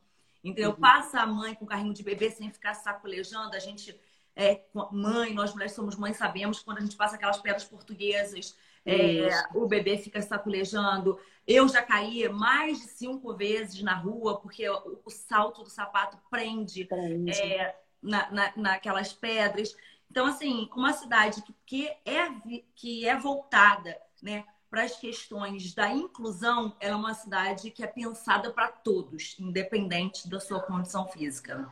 Entendeu? 0.43 0.71
Uhum. 0.71 0.75
Passa 0.75 1.21
a 1.21 1.25
mãe 1.25 1.55
com 1.55 1.65
carrinho 1.65 1.93
de 1.93 2.03
bebê 2.03 2.31
sem 2.31 2.51
ficar 2.51 2.73
sacolejando. 2.73 3.55
A 3.55 3.59
gente 3.59 3.97
é 4.37 4.61
mãe, 4.91 5.33
nós 5.33 5.51
mulheres 5.51 5.73
somos 5.73 5.95
mães, 5.95 6.15
sabemos 6.15 6.59
quando 6.59 6.77
a 6.77 6.81
gente 6.81 6.95
passa 6.95 7.15
aquelas 7.15 7.39
pedras 7.39 7.65
portuguesas, 7.65 8.55
é, 8.85 9.27
o 9.53 9.67
bebê 9.67 9.97
fica 9.97 10.21
sacolejando. 10.21 11.19
Eu 11.45 11.67
já 11.67 11.81
caí 11.81 12.29
mais 12.29 12.79
de 12.79 12.85
cinco 12.85 13.33
vezes 13.33 13.81
na 13.81 13.95
rua 13.95 14.39
porque 14.39 14.69
o, 14.69 15.01
o 15.03 15.09
salto 15.09 15.63
do 15.63 15.69
sapato 15.69 16.17
prende. 16.29 16.85
prende. 16.85 17.31
É, 17.31 17.75
na, 18.01 18.31
na, 18.31 18.53
naquelas 18.55 19.11
pedras. 19.11 19.75
Então, 20.09 20.25
assim, 20.25 20.69
uma 20.75 20.93
cidade 20.93 21.41
que, 21.41 21.55
que, 21.65 21.87
é, 22.05 22.29
que 22.75 23.07
é 23.07 23.17
voltada 23.17 23.97
né, 24.21 24.45
para 24.69 24.83
as 24.83 24.97
questões 24.97 25.73
da 25.73 25.91
inclusão, 25.91 26.75
ela 26.79 26.93
é 26.93 26.95
uma 26.95 27.13
cidade 27.13 27.71
que 27.71 27.83
é 27.83 27.87
pensada 27.87 28.51
para 28.51 28.69
todos, 28.69 29.35
independente 29.39 30.29
da 30.29 30.39
sua 30.39 30.61
condição 30.61 31.07
física. 31.07 31.69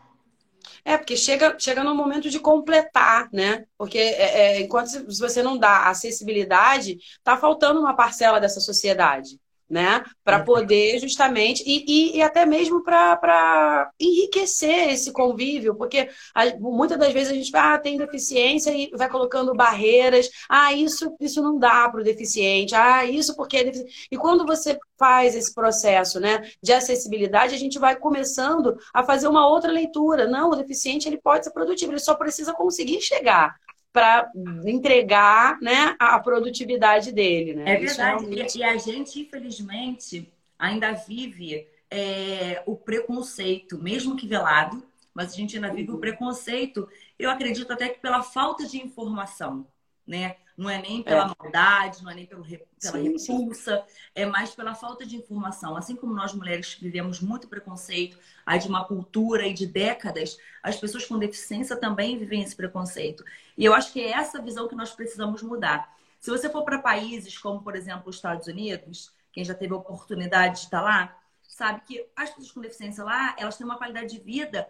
É, 0.83 0.97
porque 0.97 1.17
chega, 1.17 1.55
chega 1.59 1.83
no 1.83 1.95
momento 1.95 2.29
de 2.29 2.39
completar, 2.39 3.29
né? 3.33 3.65
Porque 3.77 3.97
é, 3.97 4.57
é, 4.57 4.61
enquanto 4.61 5.05
você 5.19 5.41
não 5.41 5.57
dá 5.57 5.89
acessibilidade, 5.89 6.97
está 7.17 7.37
faltando 7.37 7.79
uma 7.79 7.95
parcela 7.95 8.39
dessa 8.39 8.59
sociedade 8.59 9.39
né? 9.69 10.03
Para 10.23 10.39
uhum. 10.39 10.45
poder 10.45 10.99
justamente, 10.99 11.63
e, 11.65 11.85
e, 11.87 12.17
e 12.17 12.21
até 12.21 12.45
mesmo 12.45 12.83
para 12.83 13.89
enriquecer 13.99 14.89
esse 14.89 15.11
convívio, 15.11 15.75
porque 15.75 16.09
a, 16.33 16.55
muitas 16.59 16.97
das 16.97 17.11
vezes 17.11 17.31
a 17.31 17.35
gente 17.35 17.51
ah, 17.55 17.77
tem 17.77 17.97
deficiência 17.97 18.71
e 18.71 18.91
vai 18.95 19.09
colocando 19.09 19.55
barreiras, 19.55 20.29
ah, 20.49 20.71
isso, 20.73 21.15
isso 21.19 21.41
não 21.41 21.57
dá 21.57 21.89
para 21.89 22.01
o 22.01 22.03
deficiente, 22.03 22.75
ah, 22.75 23.05
isso 23.05 23.35
porque 23.35 23.57
é 23.57 23.63
deficiente. 23.63 24.07
E 24.11 24.17
quando 24.17 24.45
você 24.45 24.77
faz 24.97 25.35
esse 25.35 25.53
processo 25.53 26.19
né, 26.19 26.41
de 26.61 26.71
acessibilidade, 26.71 27.55
a 27.55 27.57
gente 27.57 27.79
vai 27.79 27.95
começando 27.95 28.77
a 28.93 29.03
fazer 29.03 29.27
uma 29.27 29.47
outra 29.47 29.71
leitura. 29.71 30.27
Não, 30.27 30.51
o 30.51 30.55
deficiente 30.55 31.07
ele 31.07 31.19
pode 31.19 31.45
ser 31.45 31.51
produtivo, 31.51 31.91
ele 31.91 31.99
só 31.99 32.15
precisa 32.15 32.53
conseguir 32.53 33.01
chegar 33.01 33.55
para 33.95 34.29
entregar 34.65 35.57
né, 35.61 35.95
a 35.97 36.19
produtividade 36.19 37.13
dele. 37.13 37.53
Né? 37.53 37.75
É 37.75 37.77
verdade. 37.77 38.25
Realmente... 38.25 38.59
E 38.59 38.63
a 38.63 38.75
gente, 38.75 39.21
infelizmente, 39.21 40.29
ainda 40.59 40.91
vive 40.91 41.65
é, 41.89 42.61
o 42.65 42.75
preconceito, 42.75 43.81
mesmo 43.81 44.17
que 44.17 44.27
velado, 44.27 44.83
mas 45.13 45.31
a 45.31 45.35
gente 45.37 45.55
ainda 45.55 45.71
vive 45.71 45.91
o 45.91 45.97
preconceito. 45.97 46.89
Eu 47.17 47.29
acredito 47.29 47.71
até 47.71 47.87
que 47.87 48.01
pela 48.01 48.21
falta 48.21 48.67
de 48.67 48.83
informação, 48.83 49.65
né? 50.05 50.35
Não 50.57 50.69
é 50.69 50.81
nem 50.81 51.03
pela 51.03 51.23
é. 51.23 51.35
maldade, 51.37 52.01
não 52.03 52.11
é 52.11 52.15
nem 52.15 52.25
pelo, 52.25 52.43
pela 52.43 52.63
sim, 52.79 53.11
repulsa, 53.11 53.83
sim. 53.85 53.93
é 54.15 54.25
mais 54.25 54.51
pela 54.51 54.73
falta 54.73 55.05
de 55.05 55.17
informação. 55.17 55.75
Assim 55.75 55.95
como 55.95 56.13
nós 56.13 56.33
mulheres 56.33 56.75
vivemos 56.75 57.19
muito 57.19 57.47
preconceito, 57.47 58.17
aí 58.45 58.59
de 58.59 58.67
uma 58.67 58.85
cultura 58.85 59.45
e 59.45 59.53
de 59.53 59.67
décadas, 59.67 60.37
as 60.63 60.77
pessoas 60.77 61.05
com 61.05 61.19
deficiência 61.19 61.75
também 61.75 62.17
vivem 62.17 62.41
esse 62.41 62.55
preconceito. 62.55 63.23
E 63.57 63.65
eu 63.65 63.73
acho 63.73 63.91
que 63.91 64.01
é 64.01 64.11
essa 64.11 64.41
visão 64.41 64.67
que 64.67 64.75
nós 64.75 64.91
precisamos 64.91 65.43
mudar. 65.43 65.93
Se 66.19 66.31
você 66.31 66.49
for 66.49 66.63
para 66.63 66.79
países 66.79 67.37
como, 67.37 67.61
por 67.61 67.75
exemplo, 67.75 68.09
os 68.09 68.15
Estados 68.15 68.47
Unidos, 68.47 69.13
quem 69.31 69.43
já 69.43 69.53
teve 69.53 69.73
a 69.73 69.77
oportunidade 69.77 70.55
de 70.55 70.61
estar 70.61 70.81
lá, 70.81 71.15
sabe 71.47 71.81
que 71.81 72.05
as 72.15 72.29
pessoas 72.29 72.51
com 72.51 72.61
deficiência 72.61 73.03
lá, 73.03 73.35
elas 73.37 73.57
têm 73.57 73.65
uma 73.65 73.77
qualidade 73.77 74.09
de 74.09 74.19
vida 74.19 74.67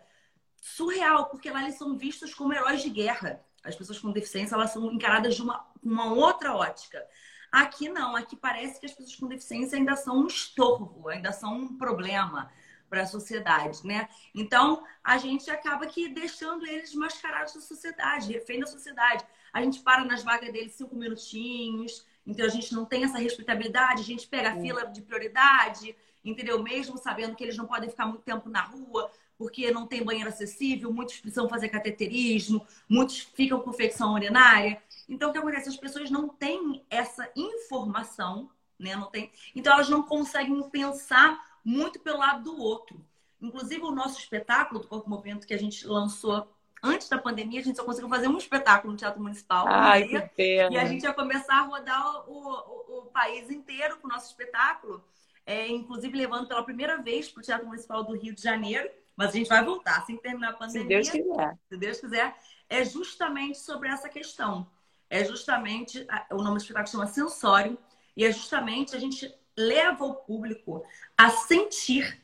surreal, 0.59 1.27
porque 1.27 1.49
lá 1.51 1.61
eles 1.61 1.75
são 1.75 1.95
vistos 1.95 2.33
como 2.33 2.53
heróis 2.53 2.81
de 2.81 2.89
guerra. 2.89 3.39
As 3.63 3.75
pessoas 3.75 3.99
com 3.99 4.11
deficiência, 4.11 4.55
elas 4.55 4.71
são 4.71 4.91
encaradas 4.91 5.35
de 5.35 5.41
uma, 5.41 5.65
uma 5.85 6.13
outra 6.13 6.55
ótica. 6.55 7.05
Aqui 7.51 7.87
não, 7.87 8.15
aqui 8.15 8.35
parece 8.35 8.79
que 8.79 8.85
as 8.85 8.91
pessoas 8.91 9.15
com 9.15 9.27
deficiência 9.27 9.77
ainda 9.77 9.95
são 9.95 10.19
um 10.19 10.27
estorvo, 10.27 11.07
ainda 11.07 11.31
são 11.31 11.53
um 11.53 11.77
problema 11.77 12.51
para 12.89 13.03
a 13.03 13.07
sociedade, 13.07 13.85
né? 13.85 14.07
Então, 14.33 14.83
a 15.03 15.17
gente 15.17 15.49
acaba 15.49 15.85
que 15.87 16.09
deixando 16.09 16.65
eles 16.65 16.93
mascarados 16.93 17.53
da 17.53 17.61
sociedade, 17.61 18.31
refém 18.31 18.59
da 18.59 18.67
sociedade. 18.67 19.25
A 19.51 19.61
gente 19.61 19.79
para 19.81 20.03
nas 20.03 20.23
vagas 20.23 20.51
deles 20.51 20.73
cinco 20.73 20.95
minutinhos, 20.95 22.05
então 22.25 22.45
a 22.45 22.49
gente 22.49 22.73
não 22.73 22.85
tem 22.85 23.03
essa 23.03 23.17
respeitabilidade, 23.17 24.01
a 24.01 24.05
gente 24.05 24.27
pega 24.27 24.51
a 24.51 24.59
fila 24.59 24.85
de 24.85 25.01
prioridade, 25.01 25.95
entendeu? 26.23 26.61
Mesmo 26.61 26.97
sabendo 26.97 27.35
que 27.35 27.43
eles 27.43 27.57
não 27.57 27.65
podem 27.65 27.89
ficar 27.89 28.05
muito 28.05 28.23
tempo 28.23 28.49
na 28.49 28.61
rua, 28.61 29.11
porque 29.37 29.71
não 29.71 29.85
tem 29.85 30.03
banheiro 30.03 30.29
acessível, 30.29 30.91
muitos 30.93 31.19
precisam 31.19 31.49
fazer 31.49 31.69
cateterismo, 31.69 32.65
muitos 32.87 33.19
ficam 33.19 33.59
com 33.59 33.69
infecção 33.69 34.13
urinária. 34.13 34.81
Então, 35.07 35.29
o 35.29 35.33
que 35.33 35.37
acontece? 35.37 35.69
As 35.69 35.77
pessoas 35.77 36.09
não 36.09 36.29
têm 36.29 36.83
essa 36.89 37.29
informação, 37.35 38.49
né? 38.79 38.95
Não 38.95 39.09
tem... 39.09 39.31
Então, 39.55 39.73
elas 39.73 39.89
não 39.89 40.03
conseguem 40.03 40.61
pensar 40.69 41.59
muito 41.63 41.99
pelo 41.99 42.19
lado 42.19 42.43
do 42.43 42.57
outro. 42.57 43.03
Inclusive, 43.41 43.81
o 43.83 43.91
nosso 43.91 44.19
espetáculo 44.19 44.79
do 44.79 44.87
Corpo 44.87 45.09
Movimento 45.09 45.45
que 45.45 45.53
a 45.53 45.59
gente 45.59 45.85
lançou 45.85 46.47
antes 46.81 47.09
da 47.09 47.17
pandemia, 47.17 47.59
a 47.59 47.63
gente 47.63 47.75
só 47.75 47.83
conseguiu 47.83 48.09
fazer 48.09 48.27
um 48.27 48.37
espetáculo 48.37 48.93
no 48.93 48.97
Teatro 48.97 49.21
Municipal. 49.21 49.65
Ai, 49.67 50.03
um 50.03 50.07
que 50.07 50.21
pena. 50.35 50.73
E 50.73 50.77
a 50.77 50.85
gente 50.85 51.03
ia 51.03 51.13
começar 51.13 51.55
a 51.55 51.61
rodar 51.61 52.29
o, 52.29 52.33
o, 52.33 52.99
o 52.99 53.05
país 53.07 53.49
inteiro 53.49 53.97
com 53.97 54.07
o 54.07 54.11
nosso 54.11 54.27
espetáculo, 54.27 55.03
é, 55.45 55.67
inclusive 55.67 56.15
levando 56.15 56.47
pela 56.47 56.63
primeira 56.63 57.01
vez 57.01 57.27
para 57.29 57.41
o 57.41 57.43
Teatro 57.43 57.67
Municipal 57.67 58.03
do 58.03 58.15
Rio 58.15 58.33
de 58.33 58.41
Janeiro. 58.41 58.89
Mas 59.15 59.29
a 59.29 59.33
gente 59.33 59.47
vai 59.47 59.63
voltar 59.63 59.97
assim 59.97 60.17
que 60.17 60.23
terminar 60.23 60.49
a 60.49 60.53
pandemia. 60.53 61.03
Se 61.03 61.11
Deus 61.11 61.27
quiser. 61.27 61.57
Se 61.69 61.77
Deus 61.77 61.99
quiser. 61.99 62.35
É 62.69 62.83
justamente 62.83 63.59
sobre 63.59 63.89
essa 63.89 64.09
questão. 64.09 64.67
É 65.09 65.23
justamente, 65.23 66.05
o 66.31 66.37
nome 66.37 66.57
do 66.57 66.61
espetáculo 66.61 66.91
chama 66.91 67.07
Sensório, 67.07 67.77
e 68.17 68.25
é 68.25 68.31
justamente 68.31 68.95
a 68.95 68.99
gente 68.99 69.33
leva 69.55 70.03
o 70.03 70.15
público 70.15 70.83
a 71.17 71.29
sentir 71.29 72.21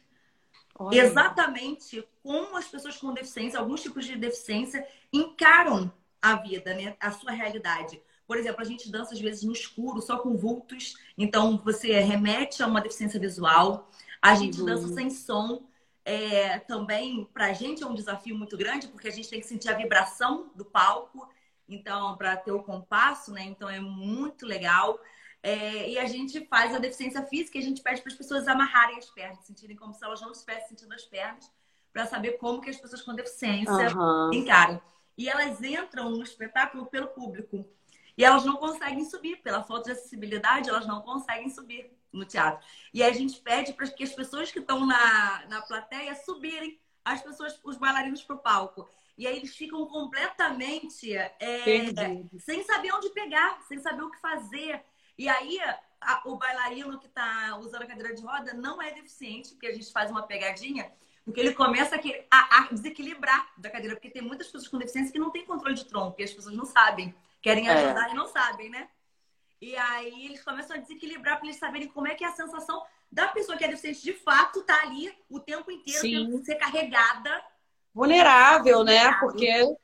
Olha. 0.78 1.02
exatamente 1.02 2.06
como 2.24 2.58
as 2.58 2.68
pessoas 2.68 2.98
com 2.98 3.14
deficiência, 3.14 3.60
alguns 3.60 3.82
tipos 3.82 4.06
de 4.06 4.16
deficiência, 4.16 4.86
encaram 5.14 5.92
a 6.22 6.36
vida, 6.36 6.74
né? 6.74 6.96
a 7.00 7.12
sua 7.12 7.32
realidade. 7.32 8.02
Por 8.28 8.38
exemplo, 8.38 8.62
a 8.62 8.66
gente 8.66 8.92
dança 8.92 9.14
às 9.14 9.20
vezes 9.20 9.44
no 9.44 9.52
escuro, 9.52 10.02
só 10.02 10.18
com 10.18 10.38
vultos, 10.38 10.96
então 11.18 11.58
você 11.58 12.00
remete 12.00 12.64
a 12.64 12.68
uma 12.68 12.82
deficiência 12.82 13.20
visual. 13.20 13.90
A 14.22 14.36
gente 14.36 14.60
uhum. 14.60 14.66
dança 14.66 14.88
sem 14.90 15.10
som, 15.10 15.64
é, 16.04 16.60
também 16.60 17.26
para 17.34 17.48
a 17.48 17.54
gente 17.54 17.84
é 17.84 17.86
um 17.86 17.94
desafio 17.94 18.36
muito 18.36 18.58
grande, 18.58 18.88
porque 18.88 19.08
a 19.08 19.12
gente 19.12 19.30
tem 19.30 19.40
que 19.40 19.48
sentir 19.48 19.70
a 19.70 19.78
vibração 19.78 20.52
do 20.56 20.66
palco, 20.66 21.28
então, 21.68 22.18
para 22.18 22.36
ter 22.36 22.52
o 22.52 22.64
compasso, 22.64 23.32
né? 23.32 23.44
Então 23.44 23.70
é 23.70 23.80
muito 23.80 24.46
legal. 24.46 25.00
É, 25.44 25.90
e 25.90 25.98
a 25.98 26.06
gente 26.06 26.46
faz 26.48 26.76
a 26.76 26.80
deficiência 26.80 27.24
física 27.26 27.58
e 27.58 27.62
a 27.62 27.64
gente 27.64 27.82
pede 27.82 28.02
para 28.02 28.12
as 28.12 28.18
pessoas 28.18 28.48
amarrarem 28.48 28.98
as 28.98 29.10
pernas, 29.10 29.46
sentirem 29.46 29.76
como 29.76 29.94
se 29.94 30.04
elas 30.04 30.22
não 30.22 30.32
estivessem 30.32 30.70
sentindo 30.70 30.94
as 30.94 31.04
pernas, 31.04 31.52
para 31.94 32.06
saber 32.06 32.34
como 32.34 32.62
que 32.62 32.70
as 32.70 32.78
pessoas 32.78 33.02
com 33.02 33.16
deficiência 33.16 33.96
uhum. 33.96 34.34
encaram. 34.34 34.82
E 35.18 35.30
elas 35.30 35.62
entram 35.62 36.10
no 36.10 36.24
espetáculo 36.24 36.86
pelo 36.88 37.08
público. 37.08 37.66
E 38.18 38.24
elas 38.24 38.44
não 38.46 38.58
conseguem 38.58 39.06
subir, 39.06 39.38
pela 39.38 39.64
falta 39.64 39.86
de 39.86 39.92
acessibilidade, 39.92 40.70
elas 40.70 40.86
não 40.86 41.02
conseguem 41.02 41.50
subir 41.50 41.92
no 42.12 42.26
teatro. 42.26 42.66
E 42.94 43.04
a 43.04 43.12
gente 43.12 43.40
pede 43.40 43.74
para 43.74 43.88
que 43.88 44.04
as 44.04 44.14
pessoas 44.14 44.52
que 44.52 44.60
estão 44.60 44.86
na, 44.86 45.46
na 45.48 45.62
plateia 45.62 46.16
subirem 46.16 46.80
as 47.04 47.22
pessoas, 47.22 47.60
os 47.64 47.78
bailarinos 47.78 48.24
para 48.24 48.36
o 48.36 48.40
palco. 48.40 48.90
E 49.18 49.28
aí 49.28 49.38
eles 49.38 49.56
ficam 49.56 49.86
completamente 49.86 51.16
é, 51.16 51.30
sem 52.40 52.64
saber 52.64 52.94
onde 52.94 53.10
pegar, 53.10 53.62
sem 53.68 53.80
saber 53.80 54.04
o 54.04 54.12
que 54.12 54.20
fazer. 54.20 54.84
E 55.18 55.30
aí 55.30 55.60
a, 56.02 56.22
o 56.26 56.36
bailarino 56.36 57.00
que 57.00 57.08
está 57.08 57.58
usando 57.60 57.84
a 57.84 57.88
cadeira 57.88 58.14
de 58.14 58.24
roda 58.24 58.54
não 58.54 58.82
é 58.82 58.92
deficiente, 58.92 59.50
porque 59.52 59.68
a 59.68 59.74
gente 59.74 59.92
faz 59.92 60.10
uma 60.10 60.24
pegadinha, 60.24 60.92
porque 61.24 61.40
ele 61.40 61.54
começa 61.54 62.00
a, 62.32 62.58
a 62.58 62.68
desequilibrar 62.72 63.52
da 63.58 63.70
cadeira, 63.70 63.96
porque 63.96 64.10
tem 64.10 64.22
muitas 64.22 64.48
pessoas 64.48 64.68
com 64.68 64.78
deficiência 64.78 65.12
que 65.12 65.20
não 65.20 65.30
têm 65.30 65.46
controle 65.46 65.76
de 65.76 65.86
tronco, 65.86 66.20
e 66.20 66.24
as 66.24 66.34
pessoas 66.34 66.56
não 66.56 66.66
sabem, 66.66 67.14
querem 67.42 67.68
é. 67.68 67.72
ajudar 67.72 68.10
é. 68.10 68.12
e 68.12 68.16
não 68.16 68.28
sabem, 68.28 68.70
né? 68.70 68.90
E 69.62 69.76
aí 69.76 70.26
eles 70.26 70.44
começam 70.44 70.76
a 70.76 70.80
desequilibrar 70.80 71.38
para 71.38 71.46
eles 71.46 71.60
saberem 71.60 71.88
como 71.88 72.08
é 72.08 72.16
que 72.16 72.24
é 72.24 72.28
a 72.28 72.34
sensação 72.34 72.82
da 73.12 73.28
pessoa 73.28 73.56
que 73.56 73.64
é 73.64 73.68
deficiente 73.68 74.02
de 74.02 74.14
fato 74.14 74.64
tá 74.64 74.82
ali 74.82 75.14
o 75.30 75.40
tempo 75.40 75.70
inteiro, 75.72 76.02
tendo 76.02 76.40
que 76.40 76.46
ser 76.46 76.56
carregada. 76.56 77.44
Vulnerável, 77.94 78.84
né? 78.84 79.14
Porque 79.20 79.76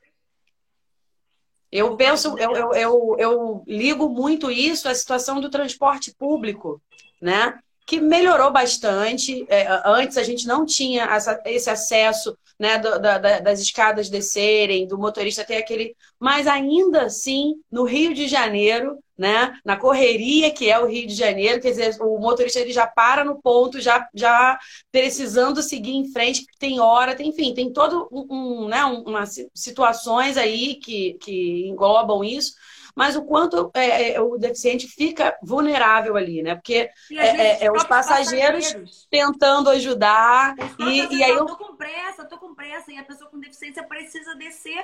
eu 1.71 1.95
penso, 1.95 2.35
eu, 2.39 2.55
eu, 2.55 2.73
eu, 2.73 3.15
eu, 3.19 3.63
ligo 3.67 4.09
muito 4.09 4.49
isso 4.49 4.89
à 4.89 4.95
situação 4.95 5.39
do 5.39 5.49
transporte 5.49 6.11
público, 6.15 6.81
né? 7.21 7.59
Que 7.85 7.99
melhorou 7.99 8.51
bastante. 8.51 9.45
É, 9.47 9.67
antes 9.85 10.17
a 10.17 10.23
gente 10.23 10.47
não 10.47 10.65
tinha 10.65 11.07
esse 11.45 11.69
acesso 11.69 12.35
né, 12.57 12.79
das 12.79 13.59
escadas 13.59 14.09
descerem, 14.09 14.87
do 14.87 14.97
motorista 14.97 15.45
ter 15.45 15.57
aquele. 15.57 15.95
Mas 16.19 16.47
ainda 16.47 17.03
assim, 17.03 17.61
no 17.71 17.83
Rio 17.83 18.13
de 18.13 18.27
Janeiro, 18.27 18.97
né, 19.17 19.57
na 19.65 19.75
correria 19.75 20.51
que 20.51 20.69
é 20.69 20.79
o 20.79 20.85
Rio 20.85 21.07
de 21.07 21.15
Janeiro, 21.15 21.61
quer 21.61 21.71
dizer, 21.71 21.97
o 21.99 22.19
motorista 22.19 22.59
ele 22.59 22.71
já 22.71 22.85
para 22.85 23.25
no 23.25 23.41
ponto, 23.41 23.81
já, 23.81 24.07
já 24.13 24.59
precisando 24.91 25.61
seguir 25.61 25.95
em 25.95 26.11
frente, 26.11 26.45
tem 26.59 26.79
hora, 26.79 27.15
tem, 27.15 27.29
enfim, 27.29 27.53
tem 27.53 27.73
todo 27.73 28.07
um, 28.11 28.27
um 28.29 28.67
né, 28.67 28.83
umas 28.85 29.35
situações 29.53 30.37
aí 30.37 30.75
que, 30.75 31.15
que 31.15 31.67
englobam 31.67 32.23
isso 32.23 32.53
mas 32.97 33.15
o 33.15 33.23
quanto 33.23 33.69
é, 33.75 34.13
é, 34.13 34.21
o 34.21 34.39
deficiente 34.39 34.87
fica 34.87 35.37
vulnerável 35.43 36.17
ali, 36.17 36.41
né? 36.41 36.55
Porque 36.55 36.89
é, 37.11 37.15
é, 37.15 37.65
é, 37.65 37.71
os 37.71 37.83
passageiros, 37.83 38.65
passageiros, 38.65 39.07
tentando 39.07 39.69
ajudar 39.69 40.55
e, 40.79 41.15
e 41.15 41.23
aí 41.23 41.29
eu 41.29 41.45
tô 41.45 41.57
com 41.57 41.75
pressa, 41.75 42.25
tô 42.25 42.39
com 42.39 42.55
pressa 42.55 42.91
e 42.91 42.97
a 42.97 43.03
pessoa 43.03 43.29
com 43.29 43.39
deficiência 43.39 43.83
precisa 43.83 44.33
descer 44.33 44.83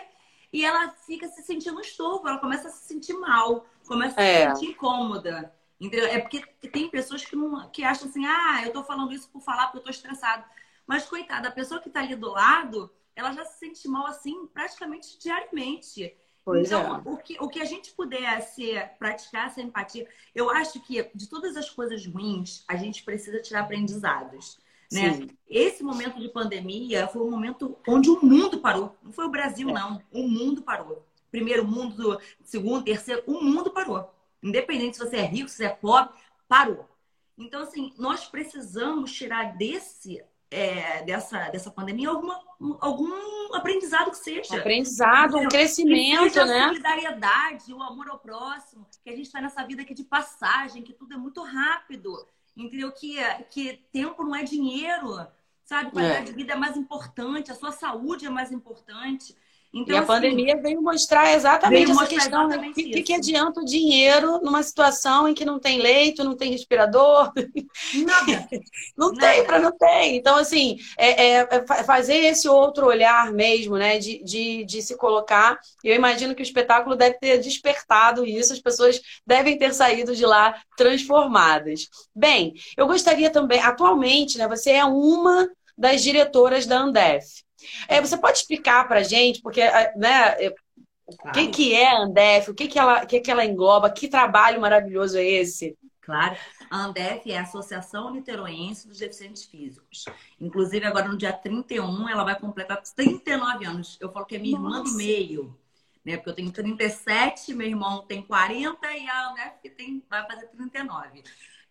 e 0.53 0.63
ela 0.63 0.91
fica 0.91 1.27
se 1.27 1.41
sentindo 1.41 1.81
estofo, 1.81 2.27
ela 2.27 2.37
começa 2.37 2.67
a 2.67 2.71
se 2.71 2.85
sentir 2.85 3.13
mal, 3.13 3.65
começa 3.87 4.21
a 4.21 4.23
se 4.23 4.29
é. 4.29 4.55
sentir 4.55 4.71
incômoda. 4.71 5.51
Entendeu? 5.81 6.05
É 6.05 6.19
porque 6.19 6.41
tem 6.71 6.87
pessoas 6.87 7.25
que, 7.25 7.35
não, 7.35 7.69
que 7.71 7.83
acham 7.83 8.07
assim, 8.07 8.23
ah, 8.25 8.61
eu 8.63 8.71
tô 8.71 8.83
falando 8.83 9.11
isso 9.11 9.27
por 9.29 9.41
falar 9.41 9.65
porque 9.65 9.79
eu 9.79 9.83
tô 9.83 9.89
estressado. 9.89 10.45
Mas, 10.85 11.05
coitada, 11.05 11.47
a 11.47 11.51
pessoa 11.51 11.81
que 11.81 11.89
tá 11.89 12.01
ali 12.01 12.15
do 12.15 12.29
lado, 12.29 12.93
ela 13.15 13.31
já 13.31 13.43
se 13.43 13.57
sente 13.59 13.87
mal 13.87 14.05
assim 14.05 14.45
praticamente 14.47 15.17
diariamente. 15.17 16.15
Pois 16.45 16.67
então, 16.67 16.97
é. 16.97 17.09
o, 17.09 17.17
que, 17.17 17.37
o 17.39 17.47
que 17.49 17.59
a 17.59 17.65
gente 17.65 17.91
puder 17.93 18.41
ser, 18.41 18.91
praticar 18.99 19.47
essa 19.47 19.61
empatia, 19.61 20.07
eu 20.35 20.49
acho 20.49 20.79
que 20.81 21.09
de 21.15 21.27
todas 21.27 21.57
as 21.57 21.69
coisas 21.69 22.05
ruins, 22.05 22.63
a 22.67 22.75
gente 22.75 23.03
precisa 23.03 23.41
tirar 23.41 23.61
aprendizados. 23.61 24.59
Né? 24.93 25.27
Esse 25.49 25.83
momento 25.83 26.19
de 26.19 26.29
pandemia 26.29 27.07
foi 27.07 27.21
um 27.21 27.29
momento 27.31 27.77
onde 27.87 28.09
o 28.09 28.23
mundo 28.23 28.59
parou. 28.59 28.95
Não 29.03 29.11
foi 29.11 29.25
o 29.25 29.29
Brasil, 29.29 29.69
é. 29.69 29.73
não. 29.73 30.01
O 30.11 30.27
mundo 30.27 30.61
parou. 30.61 31.05
Primeiro 31.31 31.65
mundo, 31.65 32.19
segundo, 32.43 32.83
terceiro, 32.83 33.23
o 33.25 33.41
mundo 33.41 33.71
parou. 33.71 34.13
Independente 34.41 34.97
se 34.97 35.03
você 35.03 35.17
é 35.17 35.25
rico, 35.25 35.49
se 35.49 35.57
você 35.57 35.65
é 35.65 35.69
pobre, 35.69 36.13
parou. 36.47 36.87
Então, 37.37 37.63
assim, 37.63 37.93
nós 37.97 38.25
precisamos 38.25 39.11
tirar 39.11 39.57
desse 39.57 40.23
é, 40.53 41.01
dessa, 41.03 41.49
dessa 41.49 41.71
pandemia 41.71 42.09
alguma, 42.09 42.39
algum 42.79 43.55
aprendizado 43.55 44.11
que 44.11 44.17
seja. 44.17 44.57
Aprendizado, 44.57 45.37
um 45.37 45.47
crescimento, 45.47 46.31
que 46.31 46.45
né? 46.45 46.59
A 46.59 46.67
solidariedade, 46.67 47.73
o 47.73 47.81
amor 47.81 48.07
ao 48.09 48.19
próximo, 48.19 48.85
que 49.03 49.09
a 49.09 49.15
gente 49.15 49.25
está 49.25 49.41
nessa 49.41 49.65
vida 49.65 49.81
aqui 49.81 49.95
de 49.95 50.03
passagem, 50.03 50.83
que 50.83 50.93
tudo 50.93 51.15
é 51.15 51.17
muito 51.17 51.41
rápido, 51.41 52.27
entendeu? 52.55 52.91
Que, 52.91 53.15
que 53.49 53.77
tempo 53.91 54.23
não 54.23 54.35
é 54.35 54.43
dinheiro, 54.43 55.25
sabe? 55.63 55.91
Qualidade 55.91 56.29
é. 56.29 56.31
de 56.31 56.33
vida 56.33 56.53
é 56.53 56.55
mais 56.55 56.77
importante, 56.77 57.51
a 57.51 57.55
sua 57.55 57.71
saúde 57.71 58.25
é 58.25 58.29
mais 58.29 58.51
importante. 58.51 59.35
Então, 59.73 59.95
e 59.95 59.97
a 59.97 60.01
assim, 60.01 60.07
pandemia 60.07 60.61
veio 60.61 60.79
mostrar 60.83 61.33
exatamente 61.33 61.87
veio 61.87 61.97
essa 61.99 62.05
questão. 62.05 62.47
O 62.47 62.73
que, 62.73 63.01
que, 63.01 63.13
adianta 63.13 63.59
o 63.59 63.65
dinheiro 63.65 64.39
numa 64.43 64.61
situação 64.61 65.27
em 65.27 65.33
que 65.33 65.43
não 65.43 65.59
tem 65.59 65.79
leito, 65.81 66.23
não 66.23 66.37
tem 66.37 66.51
respirador? 66.51 67.31
Nada. 67.95 68.47
não 68.95 69.11
Nada. 69.11 69.19
tem 69.19 69.43
para 69.43 69.59
não 69.59 69.75
tem. 69.75 70.15
Então, 70.15 70.35
assim, 70.35 70.77
é, 70.95 71.39
é, 71.39 71.47
é, 71.49 71.83
fazer 71.83 72.17
esse 72.17 72.47
outro 72.47 72.85
olhar 72.85 73.31
mesmo, 73.31 73.75
né? 73.75 73.97
De, 73.97 74.23
de, 74.23 74.63
de 74.63 74.81
se 74.83 74.95
colocar. 74.95 75.57
Eu 75.83 75.95
imagino 75.95 76.35
que 76.35 76.41
o 76.41 76.43
espetáculo 76.43 76.95
deve 76.95 77.17
ter 77.17 77.39
despertado 77.39 78.23
isso, 78.23 78.53
as 78.53 78.59
pessoas 78.59 79.01
devem 79.25 79.57
ter 79.57 79.73
saído 79.73 80.15
de 80.15 80.23
lá 80.23 80.55
transformadas. 80.77 81.89
Bem, 82.15 82.53
eu 82.77 82.85
gostaria 82.85 83.31
também, 83.31 83.59
atualmente, 83.59 84.37
né? 84.37 84.47
Você 84.47 84.69
é 84.71 84.85
uma 84.85 85.49
das 85.75 86.03
diretoras 86.03 86.67
da 86.67 86.77
Andef. 86.77 87.43
É, 87.87 88.01
você 88.01 88.17
pode 88.17 88.37
explicar 88.37 88.87
para 88.87 88.99
a 88.99 89.03
gente, 89.03 89.41
porque 89.41 89.61
né, 89.95 90.35
o 91.05 91.31
que, 91.31 91.47
que 91.47 91.73
é 91.73 91.89
a 91.89 92.01
Andef, 92.01 92.49
o 92.49 92.53
que, 92.53 92.67
que, 92.67 92.79
ela, 92.79 93.03
o 93.03 93.07
que, 93.07 93.19
que 93.19 93.31
ela 93.31 93.45
engloba, 93.45 93.89
que 93.89 94.07
trabalho 94.07 94.61
maravilhoso 94.61 95.17
é 95.17 95.23
esse? 95.23 95.77
Claro, 96.01 96.35
a 96.69 96.85
Andef 96.85 97.31
é 97.31 97.37
a 97.37 97.43
Associação 97.43 98.11
Niteroense 98.11 98.87
dos 98.87 98.99
Deficientes 98.99 99.45
Físicos. 99.45 100.05
Inclusive, 100.39 100.85
agora 100.85 101.07
no 101.07 101.17
dia 101.17 101.31
31, 101.31 102.09
ela 102.09 102.23
vai 102.23 102.37
completar 102.37 102.81
39 102.81 103.65
anos. 103.65 103.97
Eu 104.01 104.11
falo 104.11 104.25
que 104.25 104.35
é 104.35 104.39
minha 104.39 104.59
Nossa. 104.59 104.79
irmã 104.79 104.83
do 104.83 104.97
meio, 104.97 105.57
né? 106.03 106.17
Porque 106.17 106.29
eu 106.29 106.35
tenho 106.35 106.51
37, 106.51 107.53
meu 107.53 107.67
irmão 107.67 108.05
tem 108.05 108.21
40 108.21 108.97
e 108.97 109.07
a 109.07 109.29
Andef 109.29 109.69
tem, 109.77 110.03
vai 110.09 110.25
fazer 110.27 110.47
39. 110.47 111.23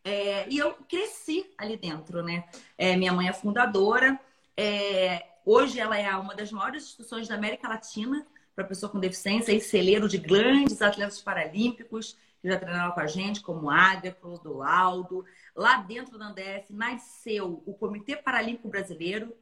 É, 0.04 0.48
e 0.48 0.58
eu 0.58 0.74
cresci 0.88 1.50
ali 1.58 1.76
dentro, 1.76 2.22
né? 2.22 2.44
É, 2.76 2.96
minha 2.96 3.12
mãe 3.12 3.28
é 3.28 3.32
fundadora. 3.32 4.18
É, 4.56 5.31
Hoje 5.44 5.80
ela 5.80 5.98
é 5.98 6.14
uma 6.16 6.34
das 6.34 6.52
maiores 6.52 6.84
instituições 6.84 7.26
da 7.26 7.34
América 7.34 7.68
Latina 7.68 8.24
para 8.54 8.64
pessoa 8.64 8.90
com 8.90 9.00
deficiência 9.00 9.52
e 9.52 9.60
celeiro 9.60 10.08
de 10.08 10.16
grandes 10.16 10.80
atletas 10.80 11.20
paralímpicos 11.20 12.16
que 12.40 12.48
já 12.48 12.58
treinaram 12.58 12.92
com 12.92 13.00
a 13.00 13.06
gente, 13.06 13.40
como 13.40 13.68
Águia, 13.68 14.12
Clodoaldo. 14.12 15.24
Lá 15.54 15.78
dentro 15.78 16.16
da 16.16 16.26
Andef 16.26 16.72
nasceu 16.72 17.62
o 17.66 17.74
Comitê 17.74 18.16
Paralímpico 18.16 18.68
Brasileiro, 18.68 19.34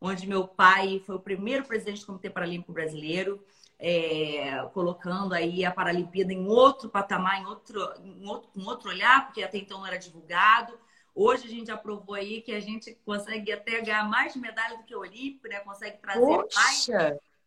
onde 0.00 0.26
meu 0.26 0.46
pai 0.46 1.02
foi 1.04 1.16
o 1.16 1.20
primeiro 1.20 1.64
presidente 1.64 2.00
do 2.00 2.06
Comitê 2.06 2.30
Paralímpico 2.30 2.72
Brasileiro, 2.72 3.44
é, 3.78 4.62
colocando 4.72 5.32
aí 5.32 5.64
a 5.64 5.72
Paralimpíada 5.72 6.32
em 6.32 6.46
outro 6.46 6.88
patamar, 6.88 7.40
em 7.40 7.46
outro, 7.46 7.92
em 8.04 8.28
outro, 8.28 8.50
com 8.50 8.60
outro 8.62 8.90
olhar, 8.90 9.26
porque 9.26 9.42
até 9.42 9.58
então 9.58 9.78
não 9.78 9.86
era 9.86 9.96
divulgado. 9.96 10.78
Hoje 11.22 11.44
a 11.44 11.50
gente 11.50 11.70
aprovou 11.70 12.14
aí 12.14 12.40
que 12.40 12.50
a 12.50 12.60
gente 12.60 12.98
consegue 13.04 13.52
até 13.52 13.82
ganhar 13.82 14.08
mais 14.08 14.34
medalha 14.34 14.78
do 14.78 14.84
que 14.84 14.94
o 14.94 15.00
Olímpico, 15.00 15.48
né? 15.48 15.60
Consegue 15.60 15.98
trazer 15.98 16.46
mais, 16.54 16.86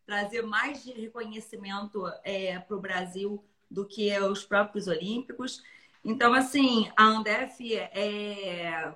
trazer 0.06 0.42
mais 0.42 0.84
reconhecimento 0.84 2.06
é, 2.22 2.56
para 2.60 2.76
o 2.76 2.80
Brasil 2.80 3.44
do 3.68 3.84
que 3.84 4.16
os 4.20 4.44
próprios 4.44 4.86
Olímpicos. 4.86 5.60
Então, 6.04 6.32
assim, 6.32 6.88
a 6.96 7.02
Andef 7.02 7.74
é. 7.76 8.94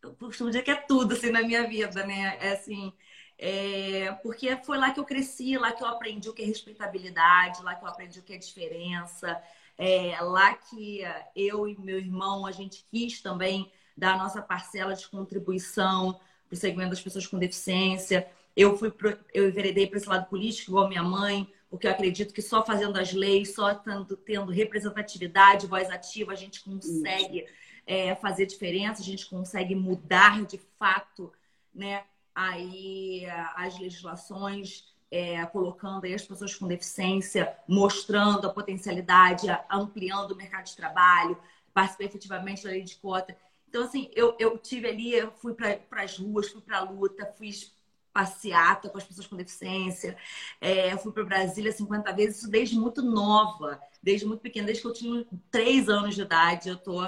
Eu 0.00 0.14
costumo 0.14 0.48
dizer 0.48 0.62
que 0.62 0.70
é 0.70 0.76
tudo 0.76 1.14
assim, 1.14 1.30
na 1.30 1.42
minha 1.42 1.66
vida, 1.66 2.06
né? 2.06 2.38
É 2.40 2.52
assim. 2.52 2.92
É... 3.36 4.12
porque 4.22 4.54
foi 4.58 4.78
lá 4.78 4.92
que 4.92 5.00
eu 5.00 5.04
cresci, 5.04 5.58
lá 5.58 5.72
que 5.72 5.82
eu 5.82 5.88
aprendi 5.88 6.28
o 6.28 6.32
que 6.32 6.42
é 6.42 6.46
respeitabilidade, 6.46 7.64
lá 7.64 7.74
que 7.74 7.82
eu 7.82 7.88
aprendi 7.88 8.20
o 8.20 8.22
que 8.22 8.34
é 8.34 8.38
diferença, 8.38 9.42
é 9.80 10.20
lá 10.20 10.52
que 10.54 11.00
eu 11.34 11.66
e 11.66 11.74
meu 11.80 11.98
irmão, 11.98 12.44
a 12.44 12.52
gente 12.52 12.84
quis 12.90 13.22
também 13.22 13.72
dar 13.96 14.14
a 14.14 14.18
nossa 14.18 14.42
parcela 14.42 14.94
de 14.94 15.08
contribuição 15.08 16.12
para 16.46 16.54
o 16.54 16.56
segmento 16.56 16.90
das 16.90 17.00
pessoas 17.00 17.26
com 17.26 17.38
deficiência. 17.38 18.28
Eu 18.54 18.76
fui 18.76 18.90
pro, 18.90 19.18
eu 19.32 19.48
enveredei 19.48 19.86
para 19.86 19.96
esse 19.96 20.08
lado 20.08 20.28
político, 20.28 20.70
igual 20.70 20.86
minha 20.86 21.02
mãe, 21.02 21.50
porque 21.70 21.86
eu 21.86 21.90
acredito 21.92 22.34
que 22.34 22.42
só 22.42 22.62
fazendo 22.62 22.98
as 22.98 23.14
leis, 23.14 23.54
só 23.54 23.74
tendo, 23.74 24.16
tendo 24.18 24.52
representatividade, 24.52 25.66
voz 25.66 25.88
ativa, 25.88 26.32
a 26.32 26.36
gente 26.36 26.62
consegue 26.62 27.46
é, 27.86 28.14
fazer 28.16 28.44
diferença, 28.44 29.00
a 29.00 29.04
gente 29.04 29.26
consegue 29.30 29.74
mudar 29.74 30.44
de 30.44 30.58
fato 30.78 31.32
né, 31.74 32.04
aí, 32.34 33.24
as 33.56 33.78
legislações 33.78 34.89
é, 35.10 35.44
colocando 35.46 36.04
aí 36.04 36.14
as 36.14 36.24
pessoas 36.24 36.54
com 36.54 36.68
deficiência, 36.68 37.56
mostrando 37.66 38.46
a 38.46 38.52
potencialidade, 38.52 39.46
ampliando 39.70 40.32
o 40.32 40.36
mercado 40.36 40.66
de 40.66 40.76
trabalho, 40.76 41.36
participei 41.74 42.06
efetivamente 42.06 42.64
da 42.64 42.70
lei 42.70 42.82
de 42.82 42.96
cota. 42.96 43.36
Então, 43.68 43.84
assim, 43.84 44.10
eu, 44.14 44.36
eu 44.38 44.58
tive 44.58 44.88
ali, 44.88 45.12
eu 45.12 45.30
fui 45.32 45.54
para 45.54 46.02
as 46.02 46.18
ruas, 46.18 46.48
fui 46.48 46.60
para 46.60 46.78
a 46.78 46.82
luta, 46.82 47.26
fiz 47.38 47.74
passeata 48.12 48.88
com 48.88 48.98
as 48.98 49.04
pessoas 49.04 49.26
com 49.26 49.36
deficiência, 49.36 50.16
é, 50.60 50.96
fui 50.96 51.12
para 51.12 51.24
Brasília 51.24 51.70
50 51.70 52.12
vezes, 52.12 52.38
isso 52.38 52.50
desde 52.50 52.76
muito 52.76 53.02
nova, 53.02 53.80
desde 54.02 54.26
muito 54.26 54.40
pequena, 54.40 54.66
desde 54.66 54.82
que 54.82 54.88
eu 54.88 54.92
tinha 54.92 55.26
três 55.50 55.88
anos 55.88 56.16
de 56.16 56.22
idade, 56.22 56.68
eu 56.68 56.76
tô 56.76 56.98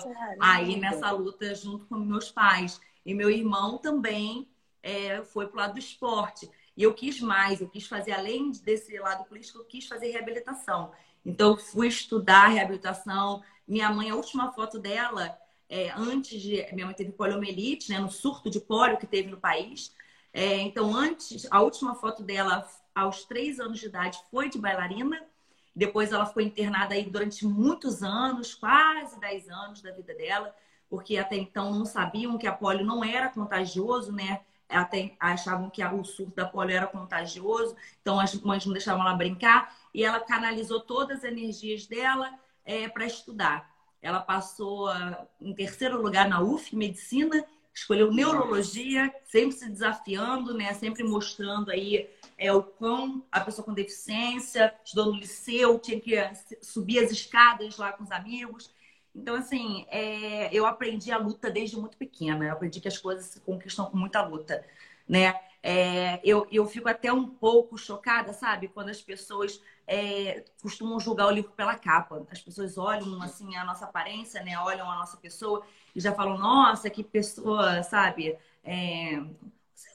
aí 0.40 0.78
nessa 0.78 1.10
luta 1.10 1.54
junto 1.54 1.86
com 1.86 1.96
meus 1.96 2.30
pais. 2.30 2.80
E 3.04 3.14
meu 3.14 3.28
irmão 3.28 3.78
também 3.78 4.48
é, 4.82 5.22
foi 5.24 5.48
pro 5.48 5.58
lado 5.58 5.74
do 5.74 5.78
esporte. 5.80 6.48
E 6.76 6.82
eu 6.82 6.94
quis 6.94 7.20
mais, 7.20 7.60
eu 7.60 7.68
quis 7.68 7.86
fazer, 7.86 8.12
além 8.12 8.50
desse 8.50 8.98
lado 8.98 9.24
político, 9.24 9.58
eu 9.58 9.64
quis 9.64 9.86
fazer 9.86 10.10
reabilitação. 10.10 10.92
Então, 11.24 11.56
fui 11.56 11.88
estudar 11.88 12.48
reabilitação. 12.48 13.42
Minha 13.66 13.90
mãe, 13.90 14.10
a 14.10 14.16
última 14.16 14.52
foto 14.52 14.78
dela, 14.78 15.38
é, 15.68 15.90
antes 15.90 16.40
de. 16.40 16.66
Minha 16.72 16.86
mãe 16.86 16.94
teve 16.94 17.12
poliomielite, 17.12 17.90
né, 17.90 17.98
no 17.98 18.10
surto 18.10 18.50
de 18.50 18.60
polio 18.60 18.98
que 18.98 19.06
teve 19.06 19.30
no 19.30 19.38
país. 19.38 19.94
É, 20.32 20.58
então, 20.58 20.94
antes, 20.94 21.46
a 21.50 21.60
última 21.60 21.94
foto 21.94 22.22
dela, 22.22 22.66
aos 22.94 23.24
três 23.24 23.60
anos 23.60 23.78
de 23.78 23.86
idade, 23.86 24.18
foi 24.30 24.48
de 24.48 24.58
bailarina. 24.58 25.22
Depois, 25.74 26.12
ela 26.12 26.26
ficou 26.26 26.42
internada 26.42 26.94
aí 26.94 27.04
durante 27.08 27.46
muitos 27.46 28.02
anos, 28.02 28.54
quase 28.54 29.18
dez 29.20 29.48
anos 29.48 29.80
da 29.82 29.90
vida 29.92 30.14
dela, 30.14 30.54
porque 30.88 31.16
até 31.16 31.36
então 31.36 31.72
não 31.72 31.86
sabiam 31.86 32.36
que 32.36 32.46
a 32.46 32.52
polio 32.52 32.84
não 32.84 33.02
era 33.02 33.28
contagioso, 33.28 34.12
né? 34.12 34.42
Até 34.72 35.14
achavam 35.20 35.70
que 35.70 35.84
o 35.84 36.04
surto 36.04 36.34
da 36.34 36.46
polio 36.46 36.76
era 36.76 36.86
contagioso, 36.86 37.76
então 38.00 38.18
as 38.18 38.34
mães 38.34 38.64
não 38.64 38.72
deixavam 38.72 39.02
ela 39.02 39.14
brincar, 39.14 39.74
e 39.94 40.04
ela 40.04 40.20
canalizou 40.20 40.80
todas 40.80 41.18
as 41.18 41.24
energias 41.24 41.86
dela 41.86 42.32
é, 42.64 42.88
para 42.88 43.06
estudar. 43.06 43.70
Ela 44.00 44.20
passou 44.20 44.88
uh, 44.88 45.16
em 45.40 45.54
terceiro 45.54 46.00
lugar 46.00 46.28
na 46.28 46.40
UF, 46.40 46.74
medicina, 46.74 47.44
escolheu 47.74 48.12
neurologia, 48.12 49.14
sempre 49.24 49.56
se 49.56 49.68
desafiando, 49.68 50.54
né? 50.54 50.74
Sempre 50.74 51.04
mostrando 51.04 51.70
aí 51.70 52.10
é, 52.36 52.52
o 52.52 52.62
quão 52.62 53.24
a 53.30 53.40
pessoa 53.40 53.64
com 53.64 53.72
deficiência, 53.72 54.74
estudou 54.84 55.12
no 55.12 55.18
liceu, 55.18 55.78
tinha 55.78 56.00
que 56.00 56.16
subir 56.60 56.98
as 56.98 57.10
escadas 57.10 57.76
lá 57.78 57.92
com 57.92 58.02
os 58.02 58.10
amigos. 58.10 58.70
Então, 59.14 59.34
assim, 59.36 59.84
é, 59.88 60.54
eu 60.54 60.66
aprendi 60.66 61.12
a 61.12 61.18
luta 61.18 61.50
desde 61.50 61.76
muito 61.78 61.96
pequena. 61.98 62.44
Eu 62.46 62.52
aprendi 62.52 62.80
que 62.80 62.88
as 62.88 62.98
coisas 62.98 63.26
se 63.26 63.40
conquistam 63.40 63.86
com 63.90 63.96
muita 63.96 64.22
luta, 64.22 64.64
né? 65.08 65.34
É, 65.62 66.20
eu, 66.24 66.46
eu 66.50 66.66
fico 66.66 66.88
até 66.88 67.12
um 67.12 67.28
pouco 67.28 67.76
chocada, 67.78 68.32
sabe? 68.32 68.68
Quando 68.68 68.88
as 68.88 69.00
pessoas 69.02 69.60
é, 69.86 70.44
costumam 70.60 70.98
julgar 70.98 71.26
o 71.28 71.30
livro 71.30 71.52
pela 71.52 71.76
capa. 71.76 72.26
As 72.30 72.40
pessoas 72.40 72.76
olham, 72.78 73.22
assim, 73.22 73.54
a 73.56 73.64
nossa 73.64 73.84
aparência, 73.84 74.42
né? 74.42 74.58
Olham 74.58 74.90
a 74.90 74.96
nossa 74.96 75.16
pessoa 75.18 75.64
e 75.94 76.00
já 76.00 76.12
falam, 76.14 76.38
nossa, 76.38 76.88
que 76.90 77.04
pessoa, 77.04 77.82
sabe? 77.82 78.36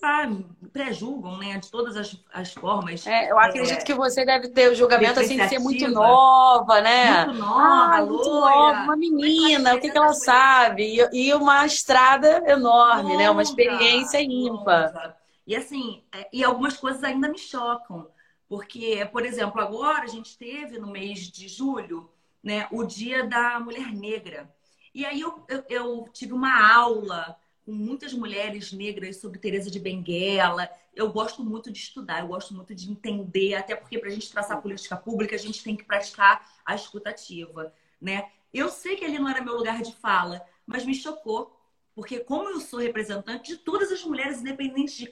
Lá, 0.01 0.29
pré-julgam, 0.71 1.38
né? 1.38 1.57
De 1.57 1.71
todas 1.71 1.97
as, 1.97 2.15
as 2.31 2.53
formas. 2.53 3.05
É, 3.07 3.31
eu 3.31 3.39
acredito 3.39 3.79
é, 3.79 3.83
que 3.83 3.93
você 3.93 4.23
deve 4.23 4.49
ter 4.49 4.71
o 4.71 4.75
julgamento 4.75 5.19
assim 5.19 5.38
de 5.38 5.49
ser 5.49 5.60
muito 5.60 5.88
nova, 5.88 6.81
né? 6.81 7.25
Muito 7.25 7.39
nova, 7.39 7.95
ah, 7.95 8.05
muito 8.05 8.29
nova, 8.29 8.83
uma 8.83 8.95
menina, 8.95 9.75
o 9.75 9.79
que, 9.79 9.89
que 9.89 9.97
ela 9.97 10.13
sabe? 10.13 10.83
E, 11.12 11.29
e, 11.29 11.33
uma 11.33 11.65
estrada 11.65 12.43
enorme, 12.47 13.12
longa, 13.12 13.17
né? 13.17 13.29
Uma 13.29 13.41
experiência 13.41 14.21
ímpar. 14.21 15.17
E 15.45 15.55
assim, 15.55 16.03
é, 16.13 16.29
e 16.31 16.43
algumas 16.43 16.77
coisas 16.77 17.03
ainda 17.03 17.27
me 17.29 17.38
chocam. 17.38 18.07
Porque, 18.47 19.07
por 19.12 19.25
exemplo, 19.25 19.60
agora 19.60 20.03
a 20.03 20.07
gente 20.07 20.38
teve 20.38 20.79
no 20.79 20.88
mês 20.88 21.29
de 21.29 21.47
julho, 21.47 22.10
né, 22.41 22.67
o 22.71 22.83
Dia 22.83 23.25
da 23.25 23.60
Mulher 23.60 23.91
Negra. 23.91 24.49
E 24.93 25.05
aí 25.05 25.19
eu, 25.21 25.43
eu, 25.47 25.63
eu 25.69 26.10
tive 26.13 26.33
uma 26.33 26.73
aula 26.73 27.38
com 27.67 27.73
muitas 27.73 28.13
mulheres 28.13 28.71
negras 28.71 29.17
sobre 29.17 29.38
Teresa 29.38 29.69
de 29.69 29.77
Benguela. 29.77 30.69
Eu 30.95 31.12
gosto 31.12 31.43
muito 31.43 31.69
de 31.69 31.77
estudar, 31.77 32.21
eu 32.21 32.30
gosto 32.30 32.53
muito 32.53 32.73
de 32.73 32.89
entender, 32.89 33.56
até 33.56 33.75
porque 33.75 33.99
para 33.99 34.08
a 34.08 34.12
gente 34.13 34.32
traçar 34.32 34.62
política 34.62 34.95
pública, 34.95 35.36
a 35.36 35.38
gente 35.38 35.62
tem 35.62 35.75
que 35.75 35.84
praticar 35.84 36.49
a 36.65 36.73
escutativa, 36.75 37.73
né? 37.99 38.32
Eu 38.53 38.69
sei 38.69 38.95
que 38.95 39.03
ali 39.03 39.19
não 39.19 39.27
era 39.27 39.43
meu 39.43 39.58
lugar 39.58 39.82
de 39.82 39.93
fala, 39.93 40.41
mas 40.65 40.86
me 40.86 40.95
chocou, 40.95 41.60
porque 41.93 42.21
como 42.21 42.47
eu 42.47 42.62
sou 42.62 42.80
representante 42.80 43.51
de 43.51 43.58
todas 43.58 43.91
as 43.91 44.01
mulheres, 44.06 44.39
independentes 44.39 44.95
de, 44.95 45.12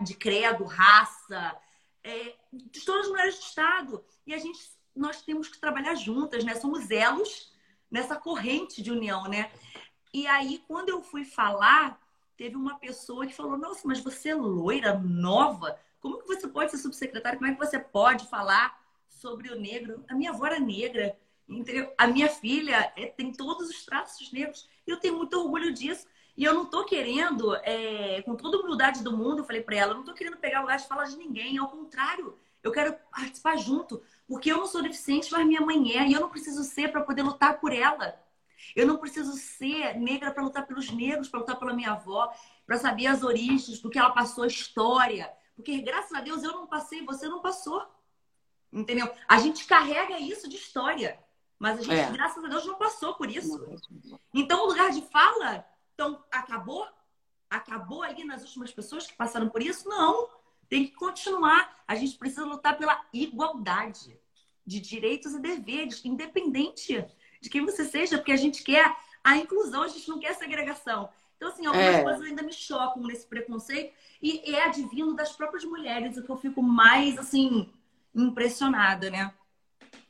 de 0.00 0.14
credo, 0.14 0.62
raça, 0.62 1.56
é, 2.04 2.36
de 2.52 2.84
todas 2.84 3.06
as 3.06 3.08
mulheres 3.08 3.34
do 3.34 3.42
Estado, 3.42 4.04
e 4.24 4.32
a 4.32 4.38
gente, 4.38 4.60
nós 4.94 5.22
temos 5.22 5.48
que 5.48 5.58
trabalhar 5.58 5.96
juntas, 5.96 6.44
né? 6.44 6.54
Somos 6.54 6.88
elos 6.88 7.52
nessa 7.90 8.14
corrente 8.14 8.80
de 8.80 8.92
união, 8.92 9.24
né? 9.24 9.50
E 10.16 10.26
aí, 10.26 10.64
quando 10.66 10.88
eu 10.88 11.02
fui 11.02 11.26
falar, 11.26 12.00
teve 12.38 12.56
uma 12.56 12.78
pessoa 12.78 13.26
que 13.26 13.34
falou: 13.34 13.58
Nossa, 13.58 13.86
mas 13.86 14.00
você 14.00 14.30
é 14.30 14.34
loira, 14.34 14.98
nova? 14.98 15.78
Como 16.00 16.16
que 16.16 16.26
você 16.26 16.48
pode 16.48 16.70
ser 16.70 16.78
subsecretária? 16.78 17.38
Como 17.38 17.50
é 17.50 17.54
que 17.54 17.62
você 17.62 17.78
pode 17.78 18.26
falar 18.26 18.82
sobre 19.10 19.52
o 19.52 19.60
negro? 19.60 20.02
A 20.08 20.14
minha 20.14 20.30
avó 20.30 20.46
era 20.46 20.58
negra, 20.58 21.18
entendeu? 21.46 21.92
A 21.98 22.06
minha 22.06 22.30
filha 22.30 22.90
é, 22.96 23.08
tem 23.08 23.30
todos 23.30 23.68
os 23.68 23.84
traços 23.84 24.32
negros. 24.32 24.66
E 24.86 24.90
eu 24.90 24.98
tenho 24.98 25.18
muito 25.18 25.38
orgulho 25.38 25.70
disso. 25.70 26.06
E 26.34 26.44
eu 26.44 26.54
não 26.54 26.64
tô 26.64 26.86
querendo, 26.86 27.54
é, 27.56 28.22
com 28.22 28.34
toda 28.36 28.56
a 28.56 28.60
humildade 28.60 29.04
do 29.04 29.14
mundo, 29.14 29.40
eu 29.40 29.44
falei 29.44 29.60
para 29.60 29.76
ela, 29.76 29.92
eu 29.92 29.96
não 29.98 30.04
tô 30.04 30.14
querendo 30.14 30.38
pegar 30.38 30.60
o 30.60 30.62
lugar 30.62 30.78
de 30.78 30.88
fala 30.88 31.04
de 31.04 31.18
ninguém. 31.18 31.58
Ao 31.58 31.68
contrário, 31.68 32.38
eu 32.62 32.72
quero 32.72 32.96
participar 33.10 33.58
junto. 33.58 34.02
Porque 34.26 34.50
eu 34.50 34.56
não 34.56 34.66
sou 34.66 34.80
deficiente, 34.82 35.30
mas 35.30 35.46
minha 35.46 35.60
mãe 35.60 35.94
é. 35.94 36.08
E 36.08 36.14
eu 36.14 36.20
não 36.22 36.30
preciso 36.30 36.64
ser 36.64 36.90
para 36.90 37.02
poder 37.02 37.22
lutar 37.22 37.60
por 37.60 37.70
ela. 37.70 38.18
Eu 38.74 38.86
não 38.86 38.98
preciso 38.98 39.32
ser 39.36 39.98
negra 39.98 40.30
para 40.30 40.42
lutar 40.42 40.66
pelos 40.66 40.90
negros, 40.90 41.28
para 41.28 41.40
lutar 41.40 41.58
pela 41.58 41.74
minha 41.74 41.92
avó, 41.92 42.32
para 42.66 42.78
saber 42.78 43.06
as 43.06 43.22
origens, 43.22 43.80
do 43.80 43.90
que 43.90 43.98
ela 43.98 44.10
passou, 44.10 44.44
a 44.44 44.48
história. 44.48 45.32
Porque, 45.54 45.80
graças 45.80 46.12
a 46.12 46.20
Deus, 46.20 46.42
eu 46.42 46.52
não 46.52 46.66
passei, 46.66 47.04
você 47.04 47.28
não 47.28 47.40
passou. 47.40 47.82
Entendeu? 48.72 49.10
A 49.26 49.38
gente 49.38 49.64
carrega 49.66 50.18
isso 50.18 50.48
de 50.48 50.56
história. 50.56 51.18
Mas 51.58 51.78
a 51.78 51.82
gente, 51.82 51.94
é. 51.94 52.10
graças 52.10 52.44
a 52.44 52.48
Deus, 52.48 52.66
não 52.66 52.76
passou 52.76 53.14
por 53.14 53.30
isso. 53.30 53.80
Então, 54.34 54.64
o 54.64 54.68
lugar 54.68 54.90
de 54.90 55.00
fala, 55.02 55.66
então, 55.94 56.22
acabou? 56.30 56.86
Acabou 57.48 58.02
ali 58.02 58.24
nas 58.24 58.42
últimas 58.42 58.72
pessoas 58.72 59.06
que 59.06 59.16
passaram 59.16 59.48
por 59.48 59.62
isso? 59.62 59.88
Não. 59.88 60.28
Tem 60.68 60.84
que 60.84 60.92
continuar. 60.92 61.82
A 61.86 61.94
gente 61.94 62.18
precisa 62.18 62.44
lutar 62.44 62.76
pela 62.76 63.00
igualdade 63.12 64.18
de 64.66 64.80
direitos 64.80 65.32
e 65.32 65.40
deveres, 65.40 66.04
independente 66.04 67.06
de 67.46 67.50
quem 67.50 67.64
você 67.64 67.84
seja, 67.84 68.18
porque 68.18 68.32
a 68.32 68.36
gente 68.36 68.62
quer 68.62 68.92
a 69.22 69.36
inclusão, 69.36 69.82
a 69.82 69.88
gente 69.88 70.08
não 70.08 70.18
quer 70.18 70.30
a 70.30 70.34
segregação. 70.34 71.08
Então, 71.36 71.48
assim, 71.48 71.64
algumas 71.66 71.94
é. 71.94 72.02
coisas 72.02 72.22
ainda 72.22 72.42
me 72.42 72.52
chocam 72.52 73.02
nesse 73.02 73.26
preconceito 73.26 73.94
e 74.20 74.54
é 74.54 74.64
advindo 74.64 75.14
das 75.14 75.32
próprias 75.32 75.64
mulheres, 75.64 76.16
o 76.16 76.22
que 76.22 76.30
eu 76.30 76.36
fico 76.36 76.62
mais, 76.62 77.16
assim, 77.18 77.70
impressionada, 78.14 79.10
né? 79.10 79.32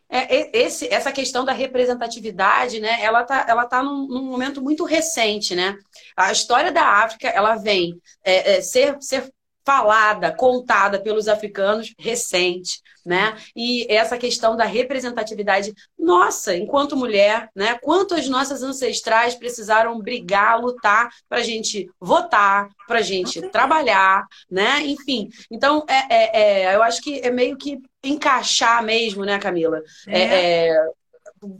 É, 0.08 0.56
esse, 0.56 0.86
essa 0.86 1.10
questão 1.10 1.44
da 1.44 1.52
representatividade, 1.52 2.80
né? 2.80 3.02
Ela 3.02 3.24
tá, 3.24 3.44
ela 3.48 3.66
tá 3.66 3.82
num, 3.82 4.06
num 4.06 4.24
momento 4.24 4.62
muito 4.62 4.84
recente, 4.84 5.54
né? 5.54 5.76
A 6.16 6.30
história 6.30 6.70
da 6.70 6.86
África, 6.86 7.28
ela 7.28 7.56
vem 7.56 8.00
é, 8.24 8.56
é, 8.56 8.60
ser, 8.62 8.96
ser 9.02 9.30
falada, 9.66 10.32
contada 10.32 11.00
pelos 11.00 11.26
africanos 11.26 11.92
recente, 11.98 12.80
né? 13.04 13.36
E 13.54 13.84
essa 13.92 14.16
questão 14.16 14.56
da 14.56 14.64
representatividade 14.64 15.74
nossa, 15.98 16.56
enquanto 16.56 16.96
mulher, 16.96 17.50
né? 17.52 17.76
Quanto 17.82 18.14
as 18.14 18.28
nossas 18.28 18.62
ancestrais 18.62 19.34
precisaram 19.34 19.98
brigar, 19.98 20.60
lutar 20.60 21.10
para 21.28 21.38
a 21.38 21.42
gente 21.42 21.90
votar, 22.00 22.68
para 22.86 23.00
a 23.00 23.02
gente 23.02 23.42
trabalhar, 23.50 24.24
né? 24.48 24.82
Enfim, 24.82 25.28
então 25.50 25.84
é, 25.88 26.14
é, 26.14 26.42
é, 26.42 26.74
eu 26.76 26.82
acho 26.84 27.02
que 27.02 27.18
é 27.18 27.30
meio 27.30 27.56
que 27.56 27.80
encaixar 28.04 28.84
mesmo, 28.84 29.24
né, 29.24 29.36
Camila? 29.38 29.82
É. 30.06 30.20
é, 30.20 30.68
é 30.68 30.86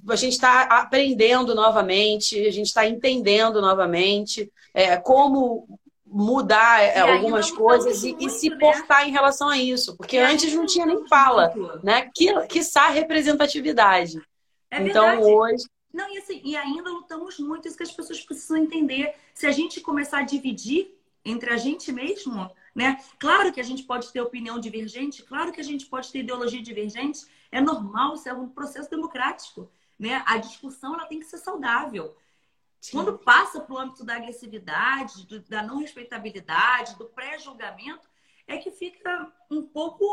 a 0.09 0.17
gente 0.17 0.33
está 0.33 0.63
aprendendo 0.63 1.55
novamente, 1.55 2.47
a 2.47 2.51
gente 2.51 2.67
está 2.67 2.87
entendendo 2.87 3.61
novamente 3.61 4.51
é, 4.73 4.97
como 4.97 5.67
mudar 6.07 6.83
é, 6.83 7.01
algumas 7.01 7.51
coisas 7.51 8.05
e, 8.05 8.11
muito, 8.11 8.25
e, 8.25 8.31
se 8.31 8.49
né? 8.49 8.57
portar 8.59 9.09
em 9.09 9.11
relação 9.11 9.49
a 9.49 9.59
isso. 9.59 9.97
Porque 9.97 10.17
antes 10.19 10.53
não 10.55 10.65
tinha 10.65 10.87
nem 10.87 11.07
fala, 11.09 11.53
muito. 11.55 11.85
né? 11.85 12.11
Que, 12.15 12.33
quiçá 12.47 12.89
representatividade. 12.89 14.21
É 14.71 14.83
então 14.83 15.21
hoje. 15.21 15.65
Não, 15.93 16.13
e 16.15 16.19
assim, 16.19 16.41
e 16.45 16.57
ainda 16.57 16.91
lutamos 16.91 17.39
muito, 17.39 17.67
isso 17.67 17.77
que 17.77 17.83
as 17.83 17.93
pessoas 17.93 18.21
precisam 18.21 18.59
entender. 18.59 19.15
Se 19.35 19.47
a 19.47 19.53
gente 19.53 19.81
começar 19.81 20.19
a 20.19 20.23
dividir 20.23 20.95
entre 21.25 21.51
a 21.51 21.57
gente 21.57 21.91
mesmo, 21.91 22.51
né? 22.75 23.01
Claro 23.19 23.53
que 23.53 23.61
a 23.61 23.65
gente 23.65 23.83
pode 23.83 24.13
ter 24.13 24.21
opinião 24.21 24.61
divergente, 24.61 25.23
claro 25.23 25.51
que 25.51 25.61
a 25.61 25.65
gente 25.65 25.87
pode 25.87 26.13
ter 26.13 26.21
ideologia 26.21 26.63
divergente, 26.63 27.27
é 27.51 27.61
normal, 27.61 28.15
isso 28.15 28.29
é 28.29 28.33
um 28.33 28.49
processo 28.49 28.91
democrático, 28.91 29.69
né? 29.99 30.23
A 30.27 30.37
discussão 30.37 30.95
ela 30.95 31.07
tem 31.07 31.19
que 31.19 31.27
ser 31.27 31.39
saudável. 31.39 32.15
Sim. 32.81 32.93
Quando 32.93 33.19
passa 33.19 33.61
para 33.61 33.75
o 33.75 33.79
âmbito 33.79 34.05
da 34.05 34.17
agressividade, 34.17 35.27
do, 35.27 35.41
da 35.41 35.63
não 35.63 35.79
respeitabilidade, 35.79 36.97
do 36.97 37.07
pré-julgamento, 37.07 38.09
é 38.47 38.57
que 38.59 38.71
fica 38.71 39.33
um 39.51 39.63
pouco 39.63 40.05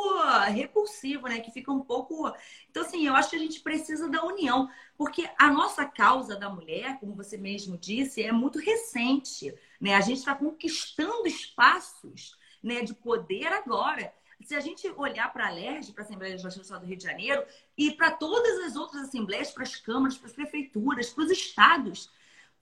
repulsivo, 0.47 1.28
né? 1.28 1.39
Que 1.39 1.52
fica 1.52 1.71
um 1.71 1.82
pouco. 1.82 2.34
Então, 2.69 2.84
assim, 2.84 3.06
eu 3.06 3.15
acho 3.15 3.30
que 3.30 3.36
a 3.36 3.39
gente 3.39 3.62
precisa 3.62 4.10
da 4.10 4.23
união, 4.23 4.69
porque 4.97 5.30
a 5.38 5.52
nossa 5.52 5.86
causa 5.86 6.36
da 6.36 6.49
mulher, 6.49 6.99
como 6.99 7.15
você 7.15 7.38
mesmo 7.38 7.78
disse, 7.78 8.23
é 8.23 8.32
muito 8.32 8.58
recente, 8.58 9.54
né? 9.80 9.93
A 9.93 10.02
gente 10.02 10.17
está 10.17 10.34
conquistando 10.34 11.28
espaços 11.28 12.36
né, 12.62 12.82
de 12.82 12.93
poder 12.95 13.47
agora. 13.47 14.12
Se 14.41 14.56
a 14.56 14.60
gente 14.60 14.89
olhar 14.97 15.32
para 15.32 15.47
a 15.47 15.52
LERJ, 15.52 15.93
para 15.93 16.04
a 16.04 16.06
Assembleia 16.06 16.32
Legislativa 16.32 16.62
do 16.62 16.65
Estado 16.65 16.82
do 16.82 16.88
Rio 16.88 16.97
de 16.97 17.04
Janeiro, 17.04 17.45
e 17.78 17.91
para 17.91 18.12
todas 18.12 18.65
as 18.65 18.76
outras 18.76 19.04
assembleias, 19.04 19.52
para 19.52 19.63
as 19.63 19.76
câmaras, 19.76 20.17
para 20.17 20.28
as 20.28 20.34
prefeituras, 20.34 21.10
para 21.12 21.23
os 21.23 21.32
estados, 21.32 22.10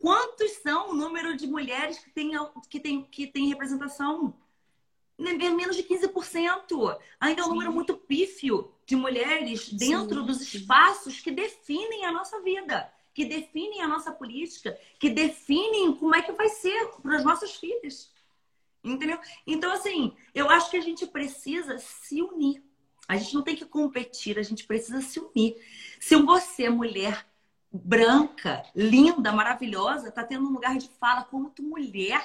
quantos 0.02 0.52
são 0.54 0.90
o 0.90 0.94
número 0.94 1.38
de 1.38 1.48
mulheres 1.48 2.00
que 2.00 2.10
têm, 2.10 2.32
que 2.70 2.80
têm, 2.80 3.04
que 3.04 3.28
têm 3.28 3.48
representação? 3.48 4.36
Né, 5.18 5.32
é 5.34 5.50
menos 5.52 5.76
de 5.76 5.84
15%. 5.84 6.98
Ainda 7.20 7.42
é 7.42 7.44
um 7.44 7.48
Sim. 7.48 7.52
número 7.52 7.72
muito 7.72 7.96
pífio 7.96 8.74
de 8.86 8.96
mulheres 8.96 9.72
dentro 9.72 10.22
Sim. 10.22 10.26
dos 10.26 10.42
espaços 10.42 11.20
que 11.20 11.30
definem 11.30 12.06
a 12.06 12.12
nossa 12.12 12.42
vida, 12.42 12.92
que 13.14 13.24
definem 13.24 13.82
a 13.82 13.88
nossa 13.88 14.12
política, 14.12 14.78
que 15.00 15.10
definem 15.10 15.96
como 15.96 16.16
é 16.16 16.22
que 16.24 16.32
vai 16.32 16.50
ser 16.50 16.88
para 17.02 17.18
as 17.18 17.24
nossas 17.24 17.56
filhas. 17.56 18.12
Entendeu? 18.84 19.20
Então, 19.46 19.72
assim, 19.72 20.16
eu 20.34 20.50
acho 20.50 20.72
que 20.72 20.78
a 20.78 20.82
gente 20.82 21.06
precisa 21.06 21.78
se 21.78 22.20
unir. 22.20 22.64
A 23.08 23.16
gente 23.16 23.36
não 23.36 23.44
tem 23.44 23.56
que 23.56 23.66
competir, 23.66 24.40
a 24.40 24.44
gente 24.44 24.66
precisa 24.66 25.02
se 25.02 25.20
unir. 25.20 25.56
Se 26.00 26.16
você, 26.16 26.70
mulher 26.70 27.28
branca, 27.72 28.64
linda, 28.76 29.32
maravilhosa, 29.32 30.10
está 30.10 30.24
tendo 30.24 30.48
um 30.48 30.52
lugar 30.52 30.78
de 30.78 30.90
fala 30.90 31.24
como 31.24 31.50
tu 31.50 31.64
mulher, 31.64 32.22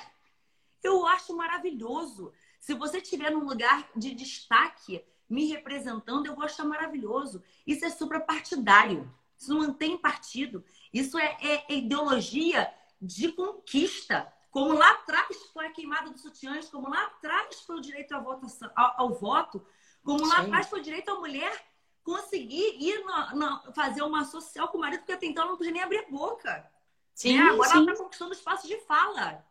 eu 0.83 1.07
acho 1.07 1.37
maravilhoso. 1.37 2.33
Se 2.61 2.75
você 2.75 2.99
estiver 2.99 3.31
num 3.31 3.45
lugar 3.45 3.89
de 3.95 4.13
destaque, 4.13 5.05
me 5.29 5.47
representando, 5.47 6.27
eu 6.27 6.35
vou 6.35 6.45
achar 6.45 6.65
maravilhoso. 6.65 7.43
Isso 7.67 7.85
é 7.85 7.91
suprapartidário. 7.91 9.13
Isso 9.39 9.55
não 9.55 9.73
tem 9.73 9.97
partido. 9.97 10.65
Isso 10.93 11.19
é, 11.19 11.37
é, 11.41 11.73
é 11.73 11.75
ideologia 11.75 12.73
de 13.01 13.31
conquista. 13.33 14.33
Como 14.51 14.73
lá 14.73 14.91
atrás 14.93 15.37
foi 15.53 15.67
a 15.67 15.73
queimada 15.73 16.11
dos 16.11 16.23
sutiãs, 16.23 16.69
como 16.69 16.89
lá 16.89 17.05
atrás 17.05 17.61
foi 17.61 17.77
o 17.77 17.81
direito 17.81 18.13
ao, 18.13 18.23
votação, 18.23 18.71
ao, 18.75 18.95
ao 19.03 19.15
voto, 19.15 19.65
como 20.03 20.27
lá 20.27 20.37
Sim. 20.37 20.47
atrás 20.47 20.69
foi 20.69 20.81
o 20.81 20.83
direito 20.83 21.11
à 21.11 21.15
mulher 21.17 21.53
conseguir 22.07 22.77
ir 22.79 23.05
fazer 23.75 24.03
uma 24.03 24.25
social 24.25 24.69
com 24.69 24.79
o 24.79 24.81
marido, 24.81 25.01
porque 25.01 25.12
até 25.12 25.27
então 25.27 25.42
ela 25.42 25.51
não 25.51 25.59
podia 25.59 25.73
nem 25.73 25.83
abrir 25.83 25.99
a 25.99 26.09
boca. 26.09 26.64
Sim, 27.12 27.37
né? 27.37 27.51
Agora 27.51 27.69
sim. 27.69 27.77
ela 27.79 27.90
está 27.90 28.05
conquistando 28.05 28.33
espaço 28.33 28.69
de 28.69 28.79
fala. 28.83 29.45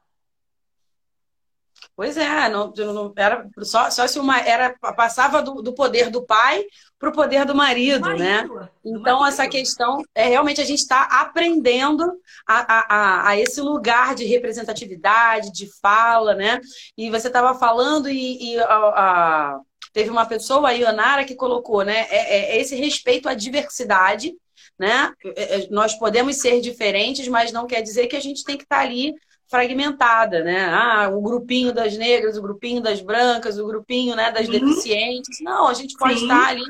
Pois 1.94 2.16
é, 2.16 2.48
não, 2.48 2.72
não, 2.74 3.14
era 3.18 3.48
só, 3.60 3.90
só 3.90 4.08
se 4.08 4.18
uma 4.18 4.40
era 4.40 4.74
passava 4.96 5.42
do, 5.42 5.62
do 5.62 5.74
poder 5.74 6.10
do 6.10 6.26
pai 6.26 6.66
para 6.98 7.10
o 7.10 7.12
poder 7.12 7.46
do 7.46 7.54
marido, 7.54 8.02
marido 8.02 8.24
né? 8.24 8.44
Do 8.44 8.70
então 8.86 9.20
marido. 9.20 9.28
essa 9.28 9.48
questão 9.50 10.02
é 10.14 10.28
realmente 10.28 10.62
a 10.62 10.66
gente 10.66 10.80
está 10.80 11.04
aprendendo 11.04 12.04
a, 12.48 12.74
a, 12.74 13.30
a, 13.30 13.38
esse 13.38 13.60
lugar 13.60 14.16
de 14.16 14.24
representatividade, 14.24 15.52
de 15.52 15.70
fala, 15.82 16.34
né? 16.34 16.62
E 16.98 17.10
você 17.10 17.28
estava 17.28 17.54
falando 17.54 18.10
e, 18.10 18.54
e 18.54 18.60
a, 18.60 18.66
a, 18.66 19.60
teve 19.96 20.10
uma 20.10 20.26
pessoa, 20.26 20.68
a 20.68 20.72
Ionara, 20.74 21.24
que 21.24 21.36
colocou, 21.36 21.86
né? 21.86 22.06
É, 22.10 22.18
é, 22.18 22.58
é 22.58 22.60
esse 22.60 22.76
respeito 22.76 23.30
à 23.30 23.34
diversidade, 23.34 24.36
né? 24.78 25.14
É, 25.38 25.56
é, 25.56 25.68
nós 25.70 25.98
podemos 25.98 26.36
ser 26.36 26.60
diferentes, 26.60 27.30
mas 27.30 27.54
não 27.54 27.66
quer 27.66 27.82
dizer 27.82 28.08
que 28.08 28.16
a 28.18 28.20
gente 28.20 28.44
tem 28.44 28.58
que 28.58 28.64
estar 28.64 28.76
tá 28.76 28.82
ali 28.82 29.14
fragmentada, 29.50 30.44
né? 30.44 30.66
Ah, 30.66 31.10
o 31.14 31.22
grupinho 31.22 31.72
das 31.72 31.96
negras, 31.96 32.38
o 32.38 32.42
grupinho 32.42 32.82
das 32.82 33.00
brancas, 33.00 33.58
o 33.58 33.66
grupinho 33.66 34.18
né, 34.18 34.34
das 34.34 34.48
uhum. 34.48 34.52
deficientes. 34.52 35.40
Não, 35.40 35.70
a 35.70 35.74
gente 35.74 35.96
pode 35.96 36.20
Sim. 36.20 36.26
estar 36.26 36.50
ali 36.50 36.66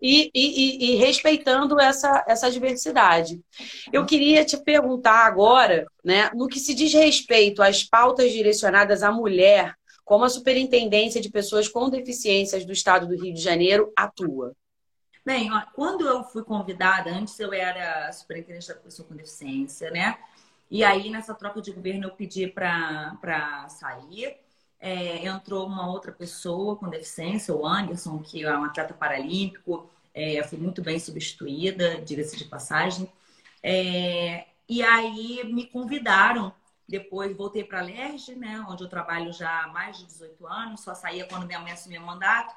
e, 0.00 0.30
e, 0.32 0.92
e, 0.92 0.94
respeitando 0.94 1.80
essa, 1.80 2.24
essa 2.28 2.48
diversidade. 2.48 3.40
Eu 3.92 4.06
queria 4.06 4.44
te 4.44 4.56
perguntar 4.56 5.26
agora, 5.26 5.84
né, 6.04 6.30
no 6.32 6.46
que 6.46 6.60
se 6.60 6.74
diz 6.74 6.92
respeito 6.92 7.60
às 7.60 7.82
pautas 7.82 8.30
direcionadas 8.30 9.02
à 9.02 9.10
mulher, 9.10 9.74
como 10.08 10.24
a 10.24 10.30
Superintendência 10.30 11.20
de 11.20 11.30
Pessoas 11.30 11.68
com 11.68 11.90
Deficiências 11.90 12.64
do 12.64 12.72
Estado 12.72 13.06
do 13.06 13.22
Rio 13.22 13.34
de 13.34 13.42
Janeiro 13.42 13.92
atua. 13.94 14.56
Bem, 15.22 15.52
ó, 15.52 15.60
quando 15.74 16.08
eu 16.08 16.24
fui 16.24 16.42
convidada, 16.42 17.10
antes 17.10 17.38
eu 17.38 17.52
era 17.52 18.10
superintendente 18.10 18.68
da 18.68 18.74
pessoa 18.76 19.06
com 19.06 19.14
deficiência, 19.14 19.90
né? 19.90 20.16
E 20.70 20.82
aí, 20.82 21.10
nessa 21.10 21.34
troca 21.34 21.60
de 21.60 21.72
governo, 21.72 22.06
eu 22.06 22.12
pedi 22.12 22.46
para 22.46 23.68
sair. 23.68 24.38
É, 24.80 25.26
entrou 25.26 25.66
uma 25.66 25.90
outra 25.90 26.10
pessoa 26.10 26.74
com 26.76 26.88
deficiência, 26.88 27.54
o 27.54 27.66
Anderson, 27.66 28.18
que 28.20 28.44
é 28.44 28.58
um 28.58 28.64
atleta 28.64 28.94
paralímpico. 28.94 29.90
É, 30.14 30.42
fui 30.42 30.56
muito 30.56 30.80
bem 30.80 30.98
substituída, 30.98 32.00
diga-se 32.00 32.34
de 32.34 32.46
passagem. 32.46 33.12
É, 33.62 34.46
e 34.66 34.82
aí 34.82 35.44
me 35.44 35.66
convidaram. 35.66 36.50
Depois 36.88 37.36
voltei 37.36 37.64
para 37.64 37.80
a 37.80 37.82
LERJ, 37.82 38.34
né, 38.36 38.64
onde 38.68 38.82
eu 38.82 38.88
trabalho 38.88 39.32
já 39.32 39.64
há 39.64 39.68
mais 39.68 39.98
de 39.98 40.06
18 40.06 40.46
anos. 40.46 40.80
Só 40.80 40.94
saía 40.94 41.26
quando 41.28 41.46
minha 41.46 41.60
mãe 41.60 41.72
assumia 41.72 42.00
o 42.00 42.06
mandato. 42.06 42.54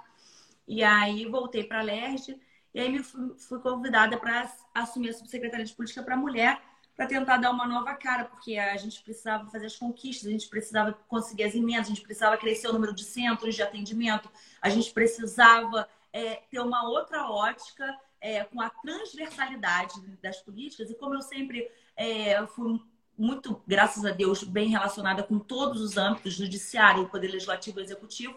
E 0.67 0.83
aí 0.83 1.25
voltei 1.25 1.63
para 1.63 1.79
a 1.79 1.83
LERJ. 1.83 2.39
E 2.73 2.79
aí 2.79 2.89
me 2.89 3.03
fui, 3.03 3.37
fui 3.37 3.59
convidada 3.59 4.17
para 4.17 4.49
assumir 4.73 5.09
a 5.09 5.13
subsecretaria 5.13 5.65
de 5.65 5.73
Política 5.73 6.01
para 6.01 6.13
a 6.13 6.17
Mulher 6.17 6.61
para 6.95 7.07
tentar 7.07 7.37
dar 7.37 7.51
uma 7.51 7.65
nova 7.65 7.95
cara, 7.95 8.25
porque 8.25 8.57
a 8.57 8.77
gente 8.77 9.01
precisava 9.01 9.49
fazer 9.49 9.65
as 9.65 9.75
conquistas, 9.75 10.27
a 10.27 10.31
gente 10.31 10.47
precisava 10.47 10.93
conseguir 11.07 11.45
as 11.45 11.55
emendas, 11.55 11.87
a 11.87 11.89
gente 11.89 12.01
precisava 12.01 12.37
crescer 12.37 12.67
o 12.67 12.73
número 12.73 12.93
de 12.93 13.03
centros 13.03 13.55
de 13.55 13.63
atendimento, 13.63 14.29
a 14.61 14.69
gente 14.69 14.91
precisava 14.91 15.89
é, 16.13 16.35
ter 16.49 16.59
uma 16.59 16.87
outra 16.87 17.27
ótica 17.29 17.97
é, 18.19 18.43
com 18.43 18.61
a 18.61 18.69
transversalidade 18.69 19.99
das 20.21 20.39
políticas. 20.41 20.91
E 20.91 20.95
como 20.95 21.15
eu 21.15 21.21
sempre 21.21 21.69
é, 21.95 22.45
fui 22.45 22.79
muito, 23.21 23.61
graças 23.67 24.03
a 24.03 24.11
Deus, 24.11 24.43
bem 24.43 24.69
relacionada 24.69 25.21
com 25.21 25.37
todos 25.37 25.79
os 25.79 25.95
âmbitos, 25.95 26.33
judiciário, 26.33 27.07
poder 27.07 27.27
legislativo 27.27 27.79
e 27.79 27.83
executivo, 27.83 28.35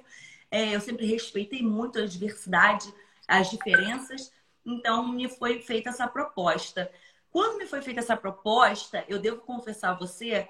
é, 0.51 0.77
eu 0.77 0.81
sempre 0.81 1.07
respeitei 1.07 1.62
muito 1.62 1.99
a 1.99 2.07
diversidade, 2.07 2.92
as 3.27 3.51
diferenças. 3.51 4.31
Então, 4.64 5.09
me 5.09 5.27
foi 5.27 5.61
feita 5.61 5.88
essa 5.88 6.07
proposta. 6.07 6.90
Quando 7.31 7.57
me 7.57 7.66
foi 7.66 7.81
feita 7.81 8.01
essa 8.01 8.14
proposta, 8.14 9.03
eu 9.09 9.18
devo 9.18 9.40
confessar 9.40 9.92
a 9.92 9.94
você 9.94 10.49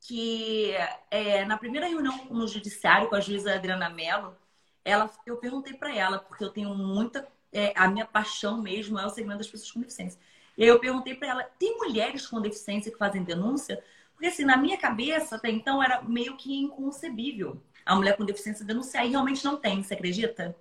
que 0.00 0.72
é, 1.10 1.44
na 1.46 1.56
primeira 1.56 1.88
reunião 1.88 2.26
no 2.30 2.46
judiciário 2.46 3.08
com 3.08 3.16
a 3.16 3.20
juíza 3.20 3.54
Adriana 3.54 3.88
Mello, 3.88 4.36
ela, 4.84 5.10
eu 5.26 5.38
perguntei 5.38 5.72
para 5.74 5.94
ela, 5.94 6.18
porque 6.18 6.44
eu 6.44 6.50
tenho 6.50 6.74
muita. 6.74 7.26
É, 7.52 7.72
a 7.74 7.88
minha 7.88 8.06
paixão 8.06 8.60
mesmo 8.62 8.98
é 8.98 9.06
o 9.06 9.10
segmento 9.10 9.38
das 9.38 9.48
pessoas 9.48 9.72
com 9.72 9.80
deficiência. 9.80 10.20
E 10.56 10.62
aí 10.62 10.68
eu 10.68 10.78
perguntei 10.78 11.14
para 11.14 11.28
ela: 11.28 11.42
tem 11.58 11.76
mulheres 11.78 12.26
com 12.26 12.40
deficiência 12.40 12.90
que 12.90 12.98
fazem 12.98 13.22
denúncia? 13.22 13.82
Porque, 14.12 14.26
assim, 14.26 14.44
na 14.44 14.56
minha 14.56 14.76
cabeça, 14.76 15.36
até 15.36 15.50
então, 15.50 15.82
era 15.82 16.02
meio 16.02 16.36
que 16.36 16.54
inconcebível 16.54 17.62
a 17.86 17.94
mulher 17.96 18.16
com 18.16 18.24
deficiência 18.24 18.64
denunciar. 18.64 19.06
E 19.06 19.10
realmente 19.10 19.44
não 19.44 19.56
tem, 19.56 19.82
você 19.82 19.94
acredita? 19.94 20.54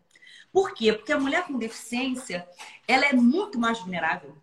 Por 0.51 0.73
quê? 0.73 0.93
Porque 0.93 1.11
a 1.11 1.19
mulher 1.19 1.45
com 1.45 1.57
deficiência, 1.57 2.47
ela 2.87 3.05
é 3.05 3.13
muito 3.13 3.59
mais 3.59 3.79
vulnerável. 3.79 4.35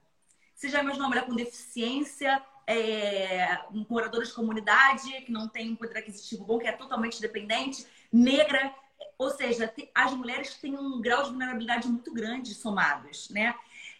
Você 0.55 0.69
já 0.69 0.83
imaginou 0.83 1.07
uma 1.07 1.09
mulher 1.09 1.27
com 1.27 1.35
deficiência, 1.35 2.43
é, 2.67 3.59
moradora 3.89 4.25
de 4.25 4.33
comunidade, 4.33 5.11
que 5.23 5.33
não 5.33 5.49
tem 5.49 5.71
um 5.71 5.77
poder 5.77 5.99
aquisitivo 5.99 6.45
bom, 6.45 6.59
que 6.59 6.67
é 6.67 6.73
totalmente 6.73 7.21
dependente, 7.21 7.87
negra, 8.13 8.75
ou 9.19 9.31
seja, 9.31 9.73
as 9.95 10.13
mulheres 10.13 10.55
têm 10.57 10.77
um 10.77 11.01
grau 11.01 11.23
de 11.23 11.31
vulnerabilidade 11.31 11.89
muito 11.89 12.13
grande 12.13 12.55
somados, 12.55 13.31
né? 13.31 13.55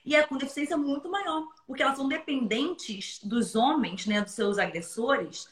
E 0.07 0.15
é 0.15 0.23
com 0.23 0.37
deficiência 0.37 0.77
muito 0.77 1.11
maior, 1.11 1.49
porque 1.67 1.83
elas 1.83 1.97
são 1.97 2.07
dependentes 2.07 3.19
dos 3.25 3.57
homens, 3.57 4.07
né, 4.07 4.23
dos 4.23 4.33
seus 4.33 4.57
agressores, 4.57 5.49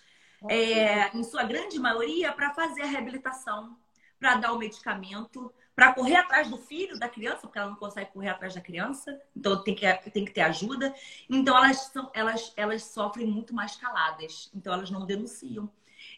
é, 0.49 1.15
em 1.17 1.25
sua 1.25 1.43
grande 1.43 1.79
maioria, 1.81 2.33
para 2.33 2.55
fazer 2.55 2.83
a 2.83 2.87
reabilitação, 2.87 3.77
para 4.19 4.37
dar 4.37 4.53
o 4.53 4.59
medicamento, 4.59 5.53
para 5.75 5.93
correr 5.93 6.17
atrás 6.17 6.49
do 6.49 6.57
filho 6.57 6.97
da 6.99 7.09
criança, 7.09 7.41
porque 7.41 7.59
ela 7.59 7.71
não 7.71 7.77
consegue 7.77 8.13
correr 8.13 8.29
atrás 8.29 8.55
da 8.55 8.61
criança, 8.61 9.21
então 9.35 9.61
tem 9.61 9.75
que, 9.75 9.93
tem 10.11 10.25
que 10.25 10.33
ter 10.33 10.43
ajuda. 10.43 10.95
Então 11.29 11.57
elas, 11.57 11.79
são, 11.87 12.11
elas, 12.15 12.53
elas 12.57 12.85
sofrem 12.85 13.27
muito 13.27 13.53
mais 13.53 13.75
caladas, 13.75 14.51
então 14.55 14.73
elas 14.73 14.91
não 14.91 15.05
denunciam. 15.05 15.69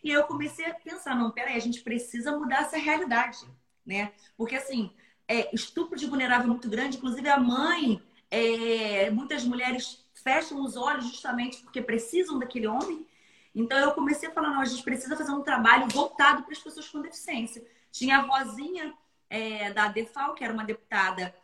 E 0.04 0.10
eu 0.10 0.24
comecei 0.24 0.66
a 0.66 0.74
pensar, 0.74 1.16
não, 1.16 1.30
peraí, 1.30 1.56
a 1.56 1.60
gente 1.60 1.80
precisa 1.80 2.36
mudar 2.36 2.62
essa 2.62 2.76
realidade, 2.76 3.46
né? 3.84 4.12
Porque 4.36 4.56
assim, 4.56 4.92
é, 5.26 5.54
estupro 5.54 5.98
de 5.98 6.06
vulnerável 6.06 6.44
é 6.44 6.50
muito 6.50 6.68
grande, 6.68 6.98
inclusive 6.98 7.28
a 7.28 7.38
mãe, 7.38 8.02
é, 8.30 9.10
muitas 9.10 9.44
mulheres 9.44 10.04
fecham 10.14 10.62
os 10.62 10.76
olhos 10.76 11.04
justamente 11.06 11.62
porque 11.62 11.80
precisam 11.80 12.38
daquele 12.38 12.66
homem. 12.66 13.06
Então 13.54 13.78
eu 13.78 13.92
comecei 13.92 14.28
a 14.28 14.32
falar, 14.32 14.50
não, 14.50 14.60
a 14.60 14.64
gente 14.64 14.82
precisa 14.82 15.16
fazer 15.16 15.32
um 15.32 15.42
trabalho 15.42 15.88
voltado 15.88 16.42
para 16.42 16.52
as 16.52 16.58
pessoas 16.58 16.88
com 16.88 17.00
deficiência. 17.00 17.64
Tinha 17.90 18.18
a 18.18 18.26
vozinha 18.26 18.92
é, 19.30 19.72
da 19.72 19.88
DEFAL, 19.88 20.34
que 20.34 20.44
era 20.44 20.52
uma 20.52 20.64
deputada 20.64 21.34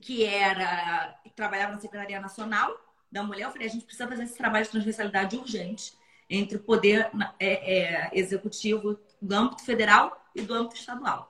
que 0.00 0.24
era 0.24 1.18
que 1.24 1.30
trabalhava 1.30 1.72
na 1.72 1.80
Secretaria 1.80 2.20
Nacional 2.20 2.74
da 3.10 3.22
Mulher. 3.22 3.46
Eu 3.46 3.50
falei, 3.50 3.66
a 3.66 3.70
gente 3.70 3.84
precisa 3.84 4.08
fazer 4.08 4.22
esse 4.22 4.36
trabalho 4.36 4.64
de 4.64 4.70
transversalidade 4.70 5.36
urgente 5.36 5.98
entre 6.28 6.56
o 6.56 6.60
poder 6.60 7.10
é, 7.38 7.48
é, 7.48 8.10
executivo 8.12 8.98
do 9.20 9.34
âmbito 9.34 9.64
federal 9.64 10.24
e 10.34 10.42
do 10.42 10.54
âmbito 10.54 10.76
estadual. 10.76 11.28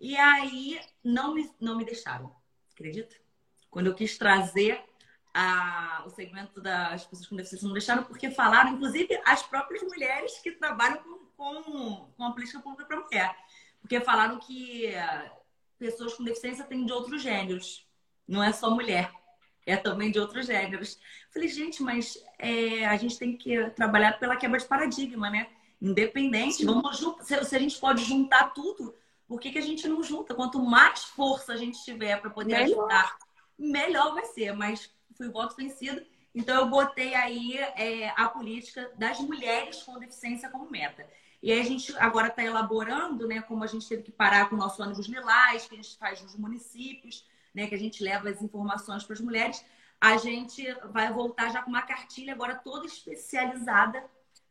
E 0.00 0.16
aí 0.16 0.80
não 1.04 1.34
me, 1.34 1.50
não 1.60 1.76
me 1.76 1.84
deixaram, 1.84 2.34
acredita? 2.72 3.14
Quando 3.74 3.88
eu 3.88 3.94
quis 3.94 4.16
trazer 4.16 4.80
a, 5.34 6.04
o 6.06 6.10
segmento 6.10 6.60
das 6.60 7.04
pessoas 7.04 7.26
com 7.26 7.34
deficiência, 7.34 7.66
não 7.66 7.72
deixaram 7.72 8.04
porque 8.04 8.30
falaram, 8.30 8.70
inclusive, 8.70 9.20
as 9.26 9.42
próprias 9.42 9.82
mulheres 9.82 10.38
que 10.38 10.52
trabalham 10.52 11.02
com, 11.02 11.18
com, 11.36 12.08
com 12.16 12.24
a 12.24 12.30
política 12.30 12.60
pública 12.60 12.84
para 12.84 13.00
mulher. 13.00 13.36
Porque 13.80 14.00
falaram 14.00 14.38
que 14.38 14.92
pessoas 15.76 16.14
com 16.14 16.22
deficiência 16.22 16.64
têm 16.64 16.86
de 16.86 16.92
outros 16.92 17.20
gêneros, 17.20 17.84
não 18.28 18.40
é 18.40 18.52
só 18.52 18.70
mulher 18.70 19.10
é 19.66 19.76
também 19.76 20.12
de 20.12 20.20
outros 20.20 20.46
gêneros. 20.46 21.00
Falei, 21.32 21.48
gente, 21.48 21.82
mas 21.82 22.22
é, 22.38 22.86
a 22.86 22.96
gente 22.96 23.18
tem 23.18 23.36
que 23.36 23.70
trabalhar 23.70 24.20
pela 24.20 24.36
quebra 24.36 24.60
de 24.60 24.66
paradigma, 24.66 25.30
né? 25.30 25.48
Independente, 25.82 26.64
vamos 26.64 26.98
se, 27.22 27.44
se 27.44 27.56
a 27.56 27.58
gente 27.58 27.76
pode 27.80 28.04
juntar 28.04 28.52
tudo, 28.54 28.94
por 29.26 29.40
que, 29.40 29.50
que 29.50 29.58
a 29.58 29.62
gente 29.62 29.88
não 29.88 30.02
junta? 30.02 30.34
Quanto 30.34 30.62
mais 30.62 31.04
força 31.04 31.52
a 31.52 31.56
gente 31.56 31.82
tiver 31.82 32.20
para 32.20 32.30
poder 32.30 32.58
melhor. 32.58 32.80
ajudar, 32.80 33.16
melhor 33.58 34.14
vai 34.14 34.24
ser. 34.26 34.52
Mas 34.52 34.90
fui 35.16 35.28
voto 35.28 35.56
vencido, 35.56 36.04
então 36.34 36.56
eu 36.56 36.66
botei 36.68 37.14
aí 37.14 37.56
é, 37.58 38.08
a 38.16 38.28
política 38.28 38.90
das 38.96 39.18
mulheres 39.20 39.82
com 39.82 39.98
deficiência 39.98 40.48
como 40.48 40.70
meta. 40.70 41.06
E 41.42 41.52
aí 41.52 41.60
a 41.60 41.64
gente 41.64 41.94
agora 41.98 42.28
está 42.28 42.42
elaborando, 42.42 43.28
né? 43.28 43.42
Como 43.42 43.62
a 43.62 43.66
gente 43.66 43.88
teve 43.88 44.02
que 44.02 44.12
parar 44.12 44.48
com 44.48 44.56
o 44.56 44.58
nosso 44.58 44.82
ônibus 44.82 45.06
lilás, 45.06 45.66
que 45.66 45.74
a 45.74 45.76
gente 45.76 45.96
faz 45.98 46.22
nos 46.22 46.34
municípios 46.36 47.24
né, 47.54 47.66
que 47.68 47.74
a 47.74 47.78
gente 47.78 48.02
leva 48.02 48.28
as 48.28 48.42
informações 48.42 49.04
para 49.04 49.14
as 49.14 49.20
mulheres, 49.20 49.64
a 50.00 50.16
gente 50.16 50.66
vai 50.90 51.10
voltar 51.12 51.50
já 51.52 51.62
com 51.62 51.70
uma 51.70 51.82
cartilha 51.82 52.32
agora 52.32 52.56
toda 52.56 52.86
especializada, 52.86 54.04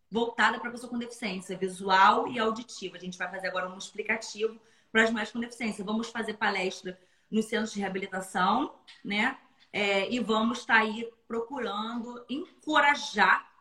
voltada 0.10 0.60
para 0.60 0.70
a 0.70 0.72
pessoa 0.72 0.90
com 0.90 0.98
deficiência 0.98 1.58
visual 1.58 2.28
e 2.28 2.40
auditiva. 2.40 2.96
A 2.96 3.00
gente 3.00 3.18
vai 3.18 3.30
fazer 3.30 3.48
agora 3.48 3.70
um 3.70 3.78
explicativo 3.78 4.60
para 4.92 5.04
as 5.04 5.10
mulheres 5.10 5.32
com 5.32 5.40
deficiência. 5.40 5.84
Vamos 5.84 6.10
fazer 6.10 6.36
palestra 6.36 6.98
nos 7.34 7.46
centros 7.46 7.74
de 7.74 7.80
reabilitação, 7.80 8.72
né? 9.04 9.38
É, 9.74 10.08
e 10.10 10.20
vamos 10.20 10.60
estar 10.60 10.76
tá 10.76 10.80
aí 10.82 11.10
procurando 11.28 12.24
encorajar 12.30 13.52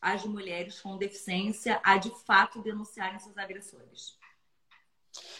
as 0.00 0.24
mulheres 0.26 0.80
com 0.80 0.98
deficiência 0.98 1.80
a 1.82 1.96
de 1.96 2.12
fato 2.26 2.60
denunciarem 2.60 3.18
seus 3.18 3.38
agressores. 3.38 4.20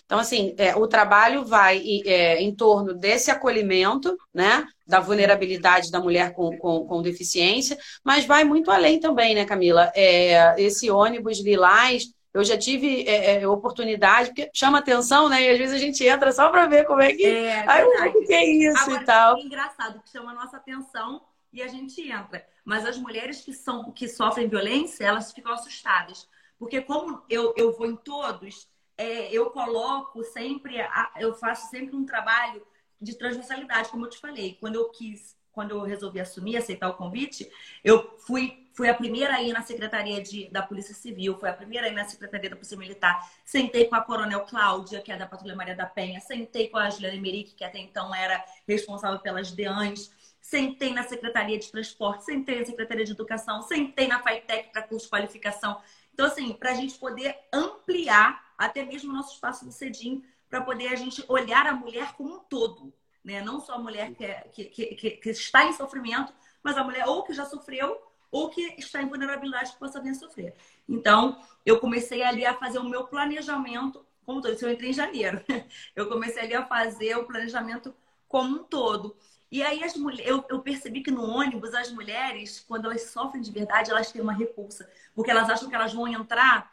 Então, 0.05 0.18
assim, 0.18 0.55
é, 0.59 0.74
o 0.74 0.87
trabalho 0.87 1.44
vai 1.44 1.83
é, 2.07 2.40
em 2.40 2.55
torno 2.55 2.94
desse 2.94 3.31
acolhimento, 3.31 4.16
né? 4.33 4.66
Da 4.87 5.00
vulnerabilidade 5.00 5.90
da 5.90 6.00
mulher 6.00 6.33
com, 6.33 6.57
com, 6.59 6.87
com 6.87 7.02
deficiência, 7.02 7.78
mas 8.05 8.24
vai 8.24 8.44
muito 8.44 8.70
além 8.70 9.00
também, 9.00 9.35
né, 9.35 9.44
Camila? 9.44 9.90
É, 9.94 10.55
esse 10.61 10.90
ônibus 10.90 11.40
lilás, 11.40 12.05
eu 12.35 12.42
já 12.45 12.57
tive 12.57 13.07
é, 13.07 13.42
é 13.42 13.49
oportunidade, 13.49 14.29
porque 14.29 14.51
chama 14.55 14.79
atenção, 14.79 15.29
né? 15.29 15.42
E 15.42 15.51
às 15.51 15.59
vezes 15.59 15.75
a 15.75 15.79
gente 15.79 16.05
entra 16.05 16.33
só 16.33 16.49
para 16.49 16.66
ver 16.66 16.87
como 16.87 17.01
é 17.01 17.12
que. 17.12 17.25
É, 17.25 17.68
Aí, 17.68 17.85
o 17.85 18.25
que 18.25 18.33
é 18.33 18.45
isso 18.45 18.83
Agora, 18.85 19.03
e 19.03 19.05
tal. 19.05 19.37
É 19.37 19.40
engraçado, 19.40 20.03
que 20.03 20.11
chama 20.11 20.33
a 20.33 20.35
nossa 20.35 20.57
atenção 20.57 21.23
e 21.53 21.62
a 21.62 21.68
gente 21.68 22.01
entra. 22.01 22.47
Mas 22.64 22.87
as 22.87 22.97
mulheres 22.97 23.40
que, 23.40 23.53
são, 23.53 23.90
que 23.92 24.09
sofrem 24.09 24.49
violência, 24.49 25.05
elas 25.05 25.33
ficam 25.33 25.53
assustadas. 25.53 26.29
Porque 26.59 26.81
como 26.81 27.23
eu, 27.29 27.53
eu 27.57 27.73
vou 27.73 27.87
em 27.87 27.97
todos, 27.97 28.68
é, 28.97 29.33
eu 29.33 29.51
coloco 29.51 30.23
sempre, 30.23 30.77
eu 31.18 31.35
faço 31.35 31.68
sempre 31.68 31.97
um 31.97 32.05
trabalho 32.05 32.64
de 33.01 33.16
transversalidade, 33.18 33.88
como 33.88 34.07
eu 34.07 34.11
te 34.11 34.18
falei. 34.18 34.57
Quando 34.61 34.77
eu 34.77 34.88
quis, 34.90 35.37
quando 35.51 35.73
eu 35.73 35.83
resolvi 35.83 36.21
assumir, 36.21 36.57
aceitar 36.57 36.88
o 36.88 36.95
convite, 36.95 37.51
eu 37.83 38.16
fui, 38.18 38.62
fui 38.73 38.89
a 38.89 38.95
primeira 38.95 39.35
aí 39.35 39.53
na 39.53 39.63
Secretaria 39.63 40.23
de, 40.23 40.49
da 40.51 40.63
Polícia 40.63 40.95
Civil, 40.95 41.39
fui 41.39 41.49
a 41.49 41.53
primeira 41.53 41.87
aí 41.87 41.93
na 41.93 42.05
Secretaria 42.05 42.51
da 42.51 42.57
Polícia 42.57 42.77
Militar, 42.77 43.31
sentei 43.45 43.87
com 43.87 43.95
a 43.95 44.01
Coronel 44.01 44.41
Cláudia, 44.41 45.01
que 45.01 45.13
é 45.13 45.17
da 45.17 45.27
Patrulha 45.27 45.55
Maria 45.55 45.77
da 45.77 45.87
Penha, 45.87 46.21
sentei 46.21 46.69
com 46.69 46.79
a 46.79 46.91
Juliana 46.91 47.17
Emerick, 47.17 47.55
que 47.55 47.65
até 47.65 47.79
então 47.79 48.15
era 48.15 48.45
responsável 48.67 49.21
pelas 49.21 49.51
DEANs, 49.53 50.11
sentei 50.41 50.93
na 50.93 51.05
Secretaria 51.05 51.59
de 51.59 51.71
Transporte, 51.71 52.25
sentei 52.25 52.59
na 52.59 52.65
Secretaria 52.65 53.05
de 53.05 53.13
Educação, 53.13 53.63
sentei 53.63 54.09
na 54.09 54.21
FAITEC 54.21 54.73
para 54.73 54.83
curso 54.83 55.07
de 55.07 55.11
qualificação. 55.11 55.81
Então, 56.13 56.27
assim, 56.27 56.53
para 56.53 56.73
a 56.73 56.75
gente 56.75 56.95
poder 56.99 57.37
ampliar 57.53 58.53
até 58.59 58.85
mesmo 58.85 59.11
o 59.11 59.15
nosso 59.15 59.35
espaço 59.35 59.65
do 59.65 59.73
CEDIM, 59.73 60.23
para 60.49 60.61
poder 60.61 60.89
a 60.89 60.97
gente 60.97 61.25
olhar 61.29 61.67
a 61.67 61.73
mulher 61.73 62.13
como 62.13 62.35
um 62.37 62.39
todo. 62.41 62.93
Né? 63.25 63.41
Não 63.41 63.61
só 63.61 63.75
a 63.75 63.79
mulher 63.79 64.13
que, 64.15 64.25
é, 64.25 64.41
que, 64.53 64.65
que, 64.67 65.11
que, 65.13 65.31
está 65.31 65.65
em 65.65 65.73
sofrimento, 65.73 66.33
mas 66.63 66.77
a 66.77 66.85
mulher 66.85 67.07
ou 67.07 67.23
que 67.23 67.33
já 67.33 67.47
sofreu 67.47 67.99
ou 68.33 68.49
que 68.49 68.62
está 68.79 69.03
em 69.03 69.09
vulnerabilidade 69.09 69.73
que 69.73 69.79
possa 69.79 70.01
vir 70.01 70.11
a 70.11 70.14
sofrer. 70.14 70.55
Então, 70.88 71.38
eu 71.64 71.79
comecei 71.79 72.23
ali 72.23 72.47
a 72.47 72.55
fazer 72.55 72.79
o 72.79 72.88
meu 72.88 73.07
planejamento, 73.07 74.05
como 74.25 74.40
todo, 74.40 74.55
isso 74.55 74.64
eu 74.64 74.73
entrei 74.73 74.90
em 74.90 74.95
janeiro. 74.95 75.45
Eu 75.95 76.09
comecei 76.09 76.42
ali 76.42 76.55
a 76.55 76.64
fazer 76.64 77.16
o 77.16 77.27
planejamento 77.27 77.95
como 78.29 78.61
um 78.61 78.64
todo. 78.64 79.16
E 79.51 79.62
aí 79.62 79.85
as 79.85 79.97
mulheres, 79.97 80.27
eu, 80.27 80.45
eu, 80.49 80.62
percebi 80.62 81.03
que 81.03 81.11
no 81.11 81.23
ônibus 81.23 81.75
as 81.75 81.92
mulheres, 81.92 82.61
quando 82.61 82.87
elas 82.87 83.03
sofrem 83.11 83.42
de 83.42 83.51
verdade, 83.51 83.90
elas 83.90 84.11
têm 84.11 84.23
uma 84.23 84.33
repulsa, 84.33 84.90
porque 85.14 85.31
elas 85.31 85.51
acham 85.51 85.68
que 85.68 85.75
elas 85.75 85.92
vão 85.92 86.09
entrar 86.09 86.73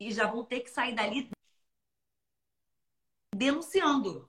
e 0.00 0.10
já 0.10 0.26
vão 0.26 0.42
ter 0.42 0.60
que 0.60 0.70
sair 0.70 0.94
dali 0.94 1.28
denunciando. 3.36 4.26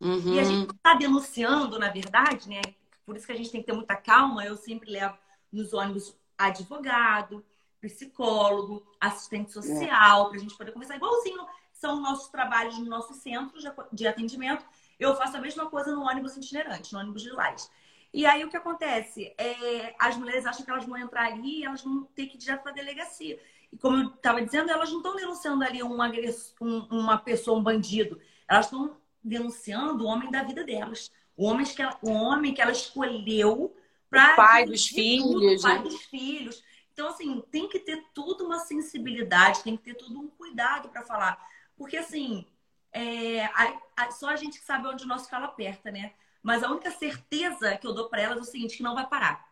Uhum. 0.00 0.34
E 0.34 0.40
a 0.40 0.44
gente 0.44 0.74
está 0.74 0.94
denunciando, 0.94 1.78
na 1.78 1.88
verdade, 1.88 2.48
né? 2.48 2.60
Por 3.06 3.16
isso 3.16 3.24
que 3.24 3.32
a 3.32 3.36
gente 3.36 3.50
tem 3.50 3.60
que 3.60 3.66
ter 3.66 3.72
muita 3.72 3.96
calma. 3.96 4.44
Eu 4.44 4.56
sempre 4.56 4.90
levo 4.90 5.16
nos 5.54 5.72
ônibus 5.72 6.14
advogado, 6.36 7.44
psicólogo, 7.80 8.86
assistente 9.00 9.52
social, 9.52 10.26
é. 10.26 10.28
para 10.28 10.36
a 10.36 10.40
gente 10.40 10.56
poder 10.56 10.72
conversar. 10.72 10.96
Igualzinho 10.96 11.46
são 11.72 12.00
nossos 12.00 12.28
trabalhos 12.28 12.78
no 12.78 12.86
nosso 12.86 13.14
centro 13.14 13.58
de 13.92 14.06
atendimento. 14.06 14.64
Eu 14.98 15.14
faço 15.16 15.36
a 15.36 15.40
mesma 15.40 15.68
coisa 15.68 15.94
no 15.94 16.02
ônibus 16.02 16.36
itinerante, 16.36 16.92
no 16.92 16.98
ônibus 16.98 17.22
de 17.22 17.30
Lages. 17.30 17.70
E 18.12 18.24
aí 18.26 18.44
o 18.44 18.48
que 18.48 18.56
acontece? 18.56 19.34
É, 19.36 19.94
as 19.98 20.16
mulheres 20.16 20.46
acham 20.46 20.64
que 20.64 20.70
elas 20.70 20.84
vão 20.84 20.96
entrar 20.96 21.26
ali 21.26 21.60
e 21.60 21.64
elas 21.64 21.82
vão 21.82 22.04
ter 22.14 22.26
que 22.26 22.36
ir 22.36 22.38
direto 22.38 22.62
para 22.62 22.70
a 22.70 22.74
delegacia. 22.74 23.40
E 23.72 23.76
como 23.76 23.96
eu 23.96 24.08
estava 24.08 24.40
dizendo, 24.40 24.70
elas 24.70 24.88
não 24.90 24.98
estão 24.98 25.16
denunciando 25.16 25.64
ali 25.64 25.82
um 25.82 26.00
agressor, 26.00 26.54
um, 26.60 26.86
uma 26.90 27.18
pessoa, 27.18 27.58
um 27.58 27.62
bandido. 27.62 28.20
Elas 28.48 28.66
estão 28.66 28.96
denunciando 29.22 30.04
o 30.04 30.06
homem 30.06 30.30
da 30.30 30.44
vida 30.44 30.62
delas. 30.62 31.10
O 31.36 31.44
homem 31.46 31.66
que 31.66 31.82
ela, 31.82 31.98
o 32.00 32.12
homem 32.12 32.54
que 32.54 32.62
ela 32.62 32.70
escolheu 32.70 33.74
para. 34.14 34.36
pai 34.36 34.64
dos 34.64 34.86
filhos. 34.86 35.62
Tudo, 35.62 35.62
pai 35.62 35.78
né? 35.78 35.82
dos 35.82 36.02
filhos. 36.02 36.62
Então, 36.92 37.08
assim, 37.08 37.42
tem 37.50 37.68
que 37.68 37.80
ter 37.80 38.04
tudo 38.14 38.44
uma 38.44 38.60
sensibilidade, 38.60 39.62
tem 39.62 39.76
que 39.76 39.82
ter 39.82 39.94
tudo 39.94 40.20
um 40.20 40.28
cuidado 40.28 40.88
para 40.88 41.02
falar. 41.02 41.44
Porque, 41.76 41.96
assim, 41.96 42.46
é, 42.92 43.46
a, 43.46 43.80
a, 43.96 44.10
só 44.12 44.28
a 44.28 44.36
gente 44.36 44.60
que 44.60 44.64
sabe 44.64 44.86
onde 44.86 45.04
o 45.04 45.08
nosso 45.08 45.28
calo 45.28 45.46
aperta, 45.46 45.90
né? 45.90 46.12
Mas 46.40 46.62
a 46.62 46.70
única 46.70 46.90
certeza 46.92 47.76
que 47.76 47.86
eu 47.86 47.92
dou 47.92 48.08
para 48.08 48.22
elas 48.22 48.38
é 48.38 48.40
o 48.42 48.44
seguinte, 48.44 48.76
que 48.76 48.82
não 48.82 48.94
vai 48.94 49.06
parar. 49.06 49.48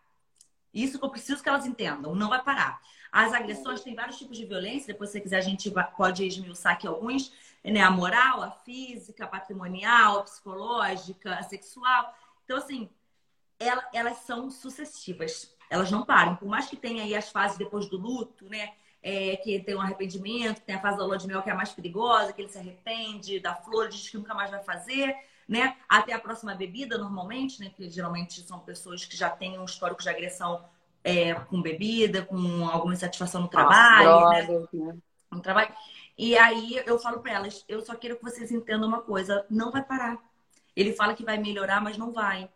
Isso 0.72 0.98
que 0.98 1.04
eu 1.04 1.10
preciso 1.10 1.42
que 1.42 1.48
elas 1.48 1.66
entendam, 1.66 2.14
não 2.14 2.28
vai 2.28 2.42
parar. 2.42 2.80
As 3.10 3.32
agressões 3.32 3.80
têm 3.80 3.94
vários 3.94 4.16
tipos 4.16 4.38
de 4.38 4.46
violência, 4.46 4.92
depois 4.92 5.10
se 5.10 5.14
você 5.14 5.20
quiser 5.20 5.38
a 5.38 5.42
gente 5.42 5.70
pode 5.96 6.24
esmiuçar 6.24 6.74
aqui 6.74 6.86
alguns, 6.86 7.32
né? 7.64 7.80
A 7.80 7.90
moral, 7.90 8.42
a 8.42 8.50
física, 8.50 9.24
a 9.24 9.28
patrimonial, 9.28 10.20
a 10.20 10.22
psicológica, 10.22 11.34
a 11.34 11.42
sexual. 11.42 12.16
Então, 12.44 12.56
assim, 12.56 12.88
ela, 13.62 13.88
elas 13.92 14.18
são 14.18 14.50
sucessivas. 14.50 15.54
Elas 15.70 15.90
não 15.90 16.04
param. 16.04 16.36
Por 16.36 16.48
mais 16.48 16.66
que 16.66 16.76
tenha 16.76 17.02
aí 17.02 17.14
as 17.14 17.30
fases 17.30 17.56
depois 17.56 17.88
do 17.88 17.96
luto, 17.96 18.48
né? 18.48 18.72
É, 19.02 19.36
que 19.36 19.58
tem 19.60 19.74
um 19.74 19.80
arrependimento, 19.80 20.60
tem 20.60 20.76
a 20.76 20.80
fase 20.80 20.96
da 20.98 21.04
lua 21.04 21.18
de 21.18 21.26
mel 21.26 21.42
que 21.42 21.50
é 21.50 21.52
a 21.52 21.56
mais 21.56 21.72
perigosa, 21.72 22.32
que 22.32 22.40
ele 22.40 22.48
se 22.48 22.58
arrepende, 22.58 23.40
da 23.40 23.54
flor, 23.54 23.88
diz 23.88 24.08
que 24.08 24.16
nunca 24.16 24.32
mais 24.32 24.50
vai 24.50 24.62
fazer, 24.62 25.16
né? 25.48 25.76
Até 25.88 26.12
a 26.12 26.20
próxima 26.20 26.54
bebida, 26.54 26.96
normalmente, 26.96 27.58
né? 27.60 27.68
Porque 27.68 27.90
geralmente 27.90 28.40
são 28.42 28.60
pessoas 28.60 29.04
que 29.04 29.16
já 29.16 29.28
têm 29.28 29.58
um 29.58 29.64
histórico 29.64 30.02
de 30.02 30.08
agressão 30.08 30.64
é, 31.02 31.34
com 31.34 31.60
bebida, 31.60 32.22
com 32.24 32.68
alguma 32.68 32.94
insatisfação 32.94 33.40
no 33.40 33.48
trabalho, 33.48 34.04
Nossa, 34.04 34.42
né? 34.42 34.62
né? 34.72 34.96
No 35.30 35.40
trabalho. 35.40 35.74
E 36.16 36.36
aí 36.36 36.80
eu 36.86 36.98
falo 36.98 37.20
para 37.20 37.32
elas, 37.32 37.64
eu 37.68 37.80
só 37.84 37.94
quero 37.96 38.16
que 38.16 38.22
vocês 38.22 38.52
entendam 38.52 38.86
uma 38.86 39.00
coisa, 39.00 39.44
não 39.50 39.72
vai 39.72 39.82
parar. 39.82 40.18
Ele 40.76 40.92
fala 40.92 41.14
que 41.14 41.24
vai 41.24 41.38
melhorar, 41.38 41.80
mas 41.80 41.98
não 41.98 42.12
vai. 42.12 42.48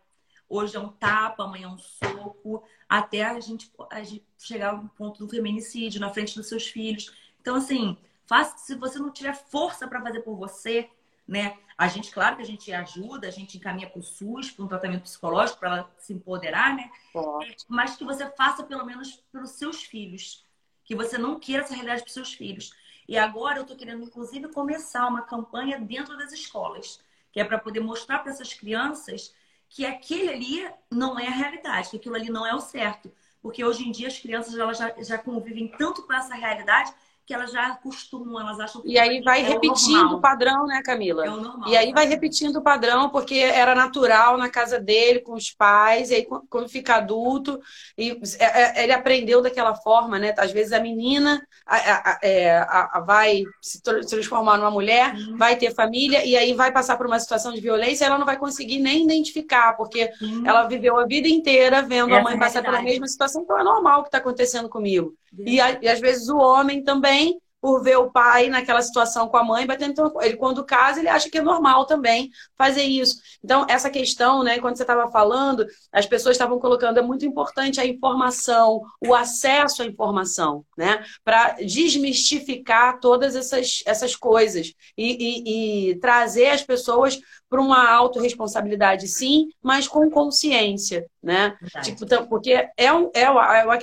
Hoje 0.49 0.77
é 0.77 0.79
um 0.79 0.89
tapa, 0.89 1.43
amanhã 1.43 1.65
é 1.65 1.69
um 1.69 1.77
soco, 1.77 2.63
até 2.87 3.25
a 3.25 3.39
gente, 3.39 3.71
a 3.91 4.01
gente 4.03 4.25
chegar 4.37 4.73
ao 4.73 4.87
ponto 4.97 5.25
do 5.25 5.29
feminicídio 5.29 5.99
na 5.99 6.09
frente 6.09 6.35
dos 6.35 6.47
seus 6.47 6.67
filhos. 6.67 7.11
Então, 7.41 7.55
assim, 7.55 7.97
faça, 8.25 8.57
se 8.57 8.75
você 8.75 8.97
não 8.97 9.11
tiver 9.11 9.33
força 9.33 9.87
para 9.87 10.01
fazer 10.01 10.21
por 10.21 10.37
você, 10.37 10.89
né? 11.27 11.57
A 11.77 11.87
gente, 11.87 12.11
claro 12.11 12.37
que 12.37 12.41
a 12.41 12.45
gente 12.45 12.71
ajuda, 12.71 13.27
a 13.27 13.31
gente 13.31 13.57
encaminha 13.57 13.89
para 13.89 13.99
o 13.99 14.03
SUS, 14.03 14.49
para 14.49 14.63
um 14.65 14.67
tratamento 14.67 15.03
psicológico, 15.03 15.59
para 15.59 15.69
ela 15.69 15.95
se 15.97 16.13
empoderar, 16.13 16.75
né? 16.75 16.89
Pode. 17.11 17.57
Mas 17.67 17.97
que 17.97 18.05
você 18.05 18.29
faça 18.31 18.63
pelo 18.63 18.85
menos 18.85 19.21
pelos 19.31 19.51
seus 19.51 19.83
filhos. 19.83 20.45
Que 20.85 20.95
você 20.95 21.17
não 21.17 21.37
queira 21.39 21.63
essa 21.63 21.73
realidade 21.73 22.01
para 22.01 22.07
os 22.07 22.13
seus 22.13 22.33
filhos. 22.33 22.73
E 23.07 23.17
agora 23.17 23.57
eu 23.57 23.61
estou 23.61 23.77
querendo, 23.77 24.03
inclusive, 24.03 24.47
começar 24.49 25.07
uma 25.07 25.21
campanha 25.21 25.79
dentro 25.79 26.17
das 26.17 26.31
escolas, 26.31 26.99
que 27.31 27.39
é 27.39 27.43
para 27.43 27.59
poder 27.59 27.81
mostrar 27.81 28.19
para 28.19 28.31
essas 28.31 28.53
crianças 28.53 29.33
que 29.69 29.85
aquele 29.85 30.29
ali 30.29 30.71
não 30.91 31.19
é 31.19 31.27
a 31.27 31.31
realidade, 31.31 31.89
que 31.89 31.97
aquilo 31.97 32.15
ali 32.15 32.29
não 32.29 32.45
é 32.45 32.53
o 32.53 32.61
certo. 32.61 33.11
Porque 33.41 33.63
hoje 33.63 33.87
em 33.87 33.91
dia 33.91 34.07
as 34.07 34.19
crianças 34.19 34.57
elas 34.57 34.77
já, 34.77 34.93
já 35.01 35.17
convivem 35.17 35.67
tanto 35.67 36.03
com 36.03 36.13
essa 36.13 36.35
realidade 36.35 36.93
que 37.27 37.33
elas 37.33 37.51
já 37.51 37.67
acostumam, 37.67 38.39
elas 38.39 38.57
acham 38.57 38.81
que 38.81 38.87
E 38.87 38.97
aí 38.97 39.21
vai 39.21 39.41
é 39.41 39.43
repetindo 39.43 40.13
o, 40.13 40.21
padrão, 40.21 40.65
né, 40.65 40.81
Camila? 40.81 41.25
É 41.25 41.29
o 41.29 41.35
normal. 41.35 41.69
E 41.69 41.75
aí 41.75 41.91
vai 41.91 42.07
repetindo 42.07 42.55
o 42.55 42.61
padrão, 42.61 43.09
porque 43.09 43.35
era 43.35 43.75
natural 43.75 44.37
na 44.37 44.47
casa 44.47 44.79
dele, 44.79 45.19
com 45.19 45.33
os 45.33 45.51
pais, 45.51 46.09
e 46.09 46.15
aí 46.15 46.27
quando 46.49 46.69
fica 46.69 46.95
adulto, 46.95 47.59
e 47.97 48.17
é, 48.39 48.79
é, 48.79 48.83
ele 48.85 48.93
aprendeu 48.93 49.41
daquela 49.41 49.75
forma, 49.75 50.17
né? 50.17 50.33
Às 50.37 50.53
vezes 50.53 50.71
a 50.71 50.79
menina 50.79 51.45
a, 51.65 51.75
a, 51.75 52.19
é, 52.23 52.59
a, 52.59 53.03
vai 53.05 53.43
se 53.61 53.83
transformar 53.83 54.57
numa 54.57 54.71
mulher, 54.71 55.13
uhum. 55.13 55.35
vai 55.35 55.57
ter 55.57 55.75
família, 55.75 56.23
e 56.23 56.37
aí 56.37 56.53
vai 56.53 56.71
passar 56.71 56.95
por 56.95 57.07
uma 57.07 57.19
situação 57.19 57.51
de 57.51 57.59
violência, 57.59 58.05
ela 58.05 58.17
não 58.17 58.25
vai 58.25 58.37
conseguir 58.37 58.79
nem 58.79 59.03
identificar, 59.03 59.75
porque 59.75 60.09
uhum. 60.21 60.47
ela 60.47 60.63
viveu 60.63 60.97
a 60.97 61.05
vida 61.05 61.27
inteira 61.27 61.81
vendo 61.81 62.11
Essa 62.11 62.21
a 62.21 62.23
mãe 62.23 62.39
passar 62.39 62.63
pela 62.63 62.81
mesma 62.81 63.05
situação, 63.05 63.41
então 63.41 63.59
é 63.59 63.65
normal 63.65 63.99
o 63.99 64.03
que 64.03 64.07
está 64.07 64.19
acontecendo 64.19 64.69
comigo. 64.69 65.13
E, 65.39 65.57
e 65.57 65.89
às 65.89 65.99
vezes 65.99 66.29
o 66.29 66.37
homem 66.37 66.81
também 66.81 67.16
por 67.59 67.83
ver 67.83 67.97
o 67.97 68.11
pai 68.11 68.49
naquela 68.49 68.81
situação 68.81 69.27
com 69.27 69.37
a 69.37 69.43
mãe 69.43 69.65
batendo. 69.65 69.91
Então, 69.91 70.21
ele, 70.21 70.37
quando 70.37 70.63
casa, 70.63 70.99
ele 70.99 71.09
acha 71.09 71.29
que 71.29 71.37
é 71.39 71.41
normal 71.41 71.85
também 71.85 72.29
fazer 72.57 72.83
isso. 72.83 73.17
Então, 73.43 73.65
essa 73.67 73.89
questão, 73.89 74.43
né, 74.43 74.59
quando 74.59 74.77
você 74.77 74.83
estava 74.83 75.09
falando, 75.11 75.65
as 75.91 76.05
pessoas 76.05 76.35
estavam 76.35 76.59
colocando, 76.59 76.99
é 76.99 77.01
muito 77.01 77.25
importante 77.25 77.81
a 77.81 77.85
informação, 77.85 78.81
o 79.05 79.13
acesso 79.13 79.81
à 79.81 79.85
informação, 79.85 80.63
né, 80.77 81.03
para 81.23 81.53
desmistificar 81.53 82.99
todas 82.99 83.35
essas, 83.35 83.81
essas 83.85 84.15
coisas 84.15 84.73
e, 84.97 85.87
e, 85.87 85.91
e 85.91 85.99
trazer 85.99 86.49
as 86.49 86.63
pessoas 86.63 87.19
para 87.49 87.61
uma 87.61 87.89
autorresponsabilidade, 87.91 89.07
sim, 89.07 89.47
mas 89.61 89.87
com 89.87 90.09
consciência, 90.09 91.05
né? 91.27 91.57
Tipo, 91.83 92.05
então, 92.05 92.25
porque 92.25 92.69
é 92.77 92.93
um, 92.93 93.11
é, 93.13 93.25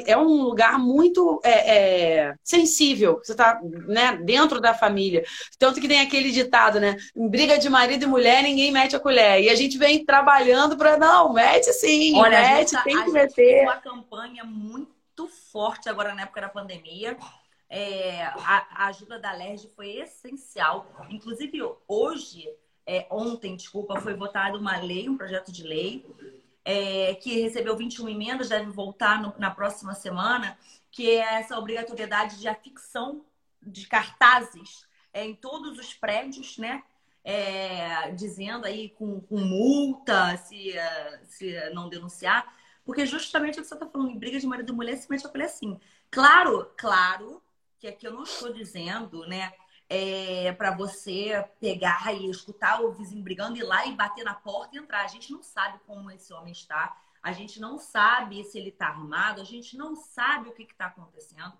é 0.07 0.17
um 0.17 0.43
lugar 0.45 0.79
muito 0.79 1.43
é, 1.45 1.77
é, 1.77 2.35
sensível. 2.43 3.21
Você 3.23 3.33
está 3.33 3.61
né, 3.63 4.17
dentro 4.17 4.63
da 4.63 4.73
família. 4.73 5.23
Tanto 5.59 5.79
que 5.79 5.87
tem 5.87 6.01
aquele 6.01 6.31
ditado, 6.31 6.81
né? 6.81 6.97
Em 7.15 7.29
briga 7.29 7.59
de 7.59 7.69
marido 7.69 8.05
e 8.05 8.07
mulher, 8.07 8.43
ninguém 8.43 8.73
mete 8.73 8.97
a 8.97 9.01
colher. 9.01 9.43
E 9.43 9.51
a 9.51 9.55
gente 9.55 9.77
vem 9.77 10.07
trabalhando 10.07 10.75
para, 10.75 10.97
não, 10.97 11.35
mete 11.35 11.71
sim, 11.75 12.19
Olha, 12.19 12.41
mete, 12.41 12.71
gente, 12.71 12.83
tem 12.83 13.05
que 13.05 13.11
meter. 13.11 13.65
uma 13.65 13.77
campanha 13.77 14.43
muito 14.43 15.29
forte 15.53 15.91
agora 15.91 16.15
na 16.15 16.23
época 16.23 16.41
da 16.41 16.49
pandemia. 16.49 17.15
É, 17.69 18.23
a, 18.23 18.67
a 18.71 18.87
ajuda 18.87 19.19
da 19.19 19.33
LERJ 19.33 19.69
foi 19.77 19.99
essencial. 19.99 20.91
Inclusive, 21.11 21.61
hoje 21.87 22.49
é, 22.87 23.07
ontem, 23.11 23.55
desculpa, 23.55 24.01
foi 24.01 24.15
votada 24.15 24.57
uma 24.57 24.79
lei, 24.79 25.11
um 25.11 25.17
projeto 25.17 25.53
de 25.53 25.63
lei, 25.63 26.07
é, 26.65 27.15
que 27.17 27.41
recebeu 27.41 27.77
21 27.77 28.09
emendas, 28.09 28.49
deve 28.49 28.71
voltar 28.71 29.21
no, 29.21 29.35
na 29.39 29.51
próxima 29.51 29.95
semana, 29.95 30.59
que 30.91 31.11
é 31.11 31.35
essa 31.35 31.59
obrigatoriedade 31.59 32.39
de 32.39 32.49
afixão 32.49 33.25
de 33.63 33.87
cartazes 33.87 34.87
é, 35.13 35.25
em 35.25 35.35
todos 35.35 35.79
os 35.79 35.93
prédios, 35.95 36.59
né? 36.59 36.83
É, 37.27 38.11
dizendo 38.13 38.67
aí 38.67 38.91
com, 38.91 39.19
com 39.23 39.39
multa 39.39 40.37
se, 40.37 40.75
se 41.23 41.71
não 41.71 41.89
denunciar, 41.89 42.55
porque 42.85 43.07
justamente 43.07 43.59
o 43.59 43.63
que 43.63 43.69
você 43.69 43.75
está 43.75 43.87
falando 43.87 44.11
em 44.11 44.19
briga 44.19 44.39
de 44.39 44.47
marido 44.47 44.73
e 44.73 44.77
mulher, 44.77 44.97
se 44.97 45.11
mete 45.11 45.27
a 45.27 45.45
assim. 45.45 45.81
Claro, 46.11 46.71
claro, 46.77 47.43
que 47.79 47.87
aqui 47.89 48.07
eu 48.07 48.13
não 48.13 48.25
estou 48.25 48.53
dizendo, 48.53 49.27
né? 49.27 49.53
É, 49.89 50.53
para 50.53 50.75
você 50.75 51.45
pegar 51.61 52.13
e 52.15 52.31
escutar 52.31 52.81
o 52.81 52.93
vizinho 52.93 53.23
brigando, 53.23 53.57
ir 53.57 53.63
lá 53.63 53.87
e 53.87 53.95
bater 53.95 54.25
na 54.25 54.35
porta 54.35 54.77
e 54.77 54.79
entrar. 54.79 55.05
A 55.05 55.09
gente 55.09 55.33
não 55.33 55.43
sabe 55.43 55.79
como 55.87 56.11
esse 56.11 56.33
homem 56.33 56.53
está, 56.53 56.97
a 57.23 57.33
gente 57.33 57.61
não 57.61 57.79
sabe 57.79 58.43
se 58.45 58.59
ele 58.59 58.71
está 58.71 58.89
armado, 58.89 59.41
a 59.41 59.45
gente 59.45 59.77
não 59.77 59.97
sabe 59.97 60.49
o 60.49 60.53
que 60.53 60.63
está 60.63 60.87
acontecendo. 60.87 61.53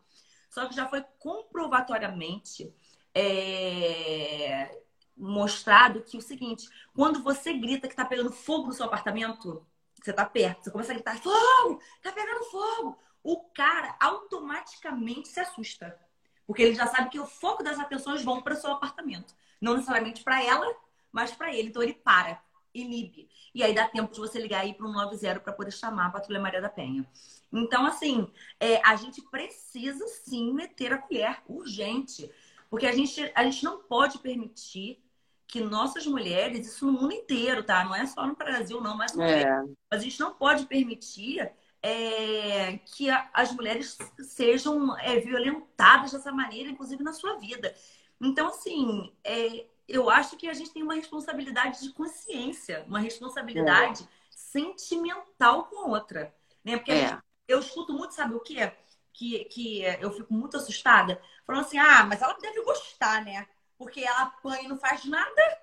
Só 0.51 0.67
que 0.67 0.75
já 0.75 0.89
foi 0.89 1.03
comprovatoriamente 1.19 2.75
é, 3.15 4.81
mostrado 5.17 6.03
que 6.03 6.17
o 6.17 6.23
seguinte: 6.23 6.69
quando 6.95 7.23
você 7.23 7.53
grita 7.53 7.87
que 7.87 7.95
está 7.95 8.05
pegando 8.05 8.33
fogo 8.33 8.69
no 8.69 8.73
seu 8.73 8.87
apartamento, 8.87 9.67
você 10.03 10.11
está 10.11 10.25
perto, 10.25 10.65
você 10.65 10.71
começa 10.71 10.93
a 10.93 10.95
gritar: 10.95 11.19
fogo! 11.19 11.81
Está 11.97 12.13
pegando 12.13 12.45
fogo! 12.45 12.99
O 13.23 13.41
cara 13.55 13.97
automaticamente 14.01 15.29
se 15.29 15.41
assusta. 15.41 15.99
Porque 16.47 16.63
ele 16.63 16.75
já 16.75 16.87
sabe 16.87 17.11
que 17.11 17.19
o 17.19 17.27
foco 17.27 17.63
das 17.63 17.79
atenções 17.79 18.23
vão 18.23 18.43
para 18.43 18.55
o 18.55 18.57
seu 18.57 18.73
apartamento. 18.73 19.35
Não 19.61 19.75
necessariamente 19.75 20.23
para 20.23 20.43
ela, 20.43 20.67
mas 21.11 21.33
para 21.33 21.55
ele. 21.55 21.69
Então 21.69 21.83
ele 21.83 21.95
para, 21.95 22.43
inibe. 22.75 23.29
E 23.55 23.63
aí 23.63 23.75
dá 23.75 23.89
tempo 23.89 24.13
de 24.13 24.19
você 24.19 24.39
ligar 24.39 24.61
aí 24.61 24.75
para 24.75 24.87
um 24.87 24.93
90 24.93 25.41
para 25.41 25.53
poder 25.53 25.71
chamar 25.71 26.07
a 26.07 26.11
Patrulha 26.11 26.41
Maria 26.41 26.61
da 26.61 26.69
Penha. 26.69 27.09
Então, 27.53 27.87
assim, 27.87 28.29
é, 28.59 28.81
a 28.85 28.97
gente 28.97 29.23
precisa 29.23 30.07
sim 30.09 30.53
meter 30.53 30.93
a 30.93 30.99
colher, 30.99 31.41
urgente. 31.47 32.31
Porque 32.69 32.87
a 32.87 32.93
gente, 32.93 33.31
a 33.35 33.45
gente 33.45 33.63
não 33.63 33.79
pode 33.79 34.19
permitir 34.19 35.01
que 35.47 35.61
nossas 35.61 36.05
mulheres, 36.05 36.67
isso 36.67 36.85
no 36.85 36.93
mundo 36.93 37.15
inteiro, 37.15 37.63
tá? 37.63 37.85
Não 37.85 37.95
é 37.95 38.05
só 38.07 38.27
no 38.27 38.35
Brasil, 38.35 38.81
não, 38.81 38.97
mas, 38.97 39.17
é. 39.17 39.45
mas 39.47 39.77
a 39.91 39.99
gente 39.99 40.19
não 40.19 40.35
pode 40.35 40.67
permitir 40.67 41.49
é, 41.85 42.79
que 42.79 43.11
a, 43.11 43.29
as 43.35 43.53
mulheres 43.53 43.99
sejam 44.19 44.99
é, 45.01 45.21
violentadas 45.21 46.13
dessa 46.13 46.33
maneira, 46.33 46.71
inclusive 46.71 47.03
na 47.03 47.13
sua 47.13 47.37
vida. 47.37 47.77
Então, 48.19 48.49
assim, 48.49 49.13
é, 49.23 49.67
eu 49.87 50.09
acho 50.09 50.35
que 50.39 50.49
a 50.49 50.55
gente 50.55 50.73
tem 50.73 50.83
uma 50.83 50.95
responsabilidade 50.95 51.83
de 51.83 51.93
consciência, 51.93 52.87
uma 52.89 53.01
responsabilidade 53.01 54.03
é. 54.03 54.07
sentimental 54.31 55.65
com 55.65 55.81
a 55.81 55.89
outra. 55.89 56.35
Né? 56.65 56.79
Porque 56.79 56.97
gente, 56.97 57.13
é. 57.13 57.21
eu 57.47 57.61
escuto 57.61 57.93
muito, 57.93 58.15
sabe 58.15 58.35
o 58.35 58.41
quê? 58.41 58.73
Que, 59.13 59.45
que 59.45 59.83
eu 60.01 60.11
fico 60.11 60.33
muito 60.33 60.57
assustada, 60.57 61.21
falando 61.47 61.67
assim: 61.67 61.77
ah, 61.77 62.03
mas 62.05 62.23
ela 62.23 62.33
deve 62.41 62.65
gostar, 62.65 63.23
né? 63.23 63.47
Porque 63.77 64.01
ela 64.01 64.23
apanha 64.23 64.63
e 64.63 64.69
não 64.69 64.79
faz 64.79 65.05
nada. 65.05 65.61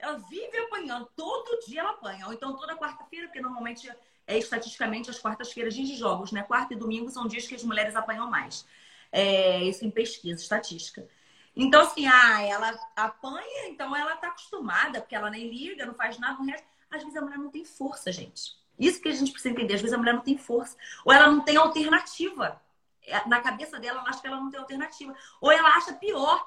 Ela 0.00 0.18
vive 0.18 0.58
apanhando, 0.58 1.08
todo 1.14 1.60
dia 1.64 1.80
ela 1.80 1.90
apanha. 1.90 2.26
Ou 2.26 2.32
então 2.32 2.56
toda 2.56 2.76
quarta-feira, 2.76 3.28
porque 3.28 3.40
normalmente 3.40 3.88
é 4.26 4.38
estatisticamente 4.38 5.10
as 5.10 5.18
quartas-feiras 5.18 5.74
de 5.74 5.96
jogos, 5.96 6.32
né? 6.32 6.42
Quarta 6.42 6.74
e 6.74 6.76
domingo 6.76 7.10
são 7.10 7.26
dias 7.26 7.46
que 7.46 7.54
as 7.54 7.64
mulheres 7.64 7.96
apanham 7.96 8.30
mais. 8.30 8.66
É, 9.12 9.62
isso 9.64 9.84
em 9.84 9.90
pesquisa 9.90 10.40
estatística. 10.40 11.08
Então, 11.54 11.82
assim, 11.82 12.06
ah, 12.06 12.42
ela 12.42 12.78
apanha, 12.94 13.68
então 13.68 13.94
ela 13.94 14.16
tá 14.16 14.28
acostumada, 14.28 15.00
porque 15.00 15.16
ela 15.16 15.30
nem 15.30 15.50
liga, 15.50 15.84
não 15.84 15.94
faz 15.94 16.18
nada, 16.18 16.42
resto. 16.44 16.66
Às 16.90 17.02
vezes 17.02 17.16
a 17.16 17.20
mulher 17.20 17.38
não 17.38 17.50
tem 17.50 17.64
força, 17.64 18.10
gente. 18.10 18.56
Isso 18.78 19.00
que 19.00 19.08
a 19.08 19.12
gente 19.12 19.30
precisa 19.30 19.52
entender. 19.52 19.74
Às 19.74 19.80
vezes 19.80 19.94
a 19.94 19.98
mulher 19.98 20.14
não 20.14 20.22
tem 20.22 20.38
força. 20.38 20.76
Ou 21.04 21.12
ela 21.12 21.30
não 21.30 21.44
tem 21.44 21.56
alternativa. 21.56 22.60
É, 23.02 23.28
na 23.28 23.40
cabeça 23.40 23.78
dela, 23.78 24.00
ela 24.00 24.08
acha 24.08 24.20
que 24.20 24.26
ela 24.26 24.40
não 24.40 24.50
tem 24.50 24.58
alternativa. 24.58 25.14
Ou 25.40 25.52
ela 25.52 25.68
acha 25.76 25.92
pior, 25.94 26.44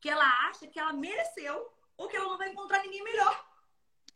que 0.00 0.08
ela 0.08 0.26
acha 0.48 0.66
que 0.66 0.78
ela 0.78 0.92
mereceu, 0.92 1.70
ou 1.96 2.08
que 2.08 2.16
ela 2.16 2.28
não 2.28 2.38
vai 2.38 2.50
encontrar 2.50 2.82
ninguém 2.82 3.04
melhor. 3.04 3.44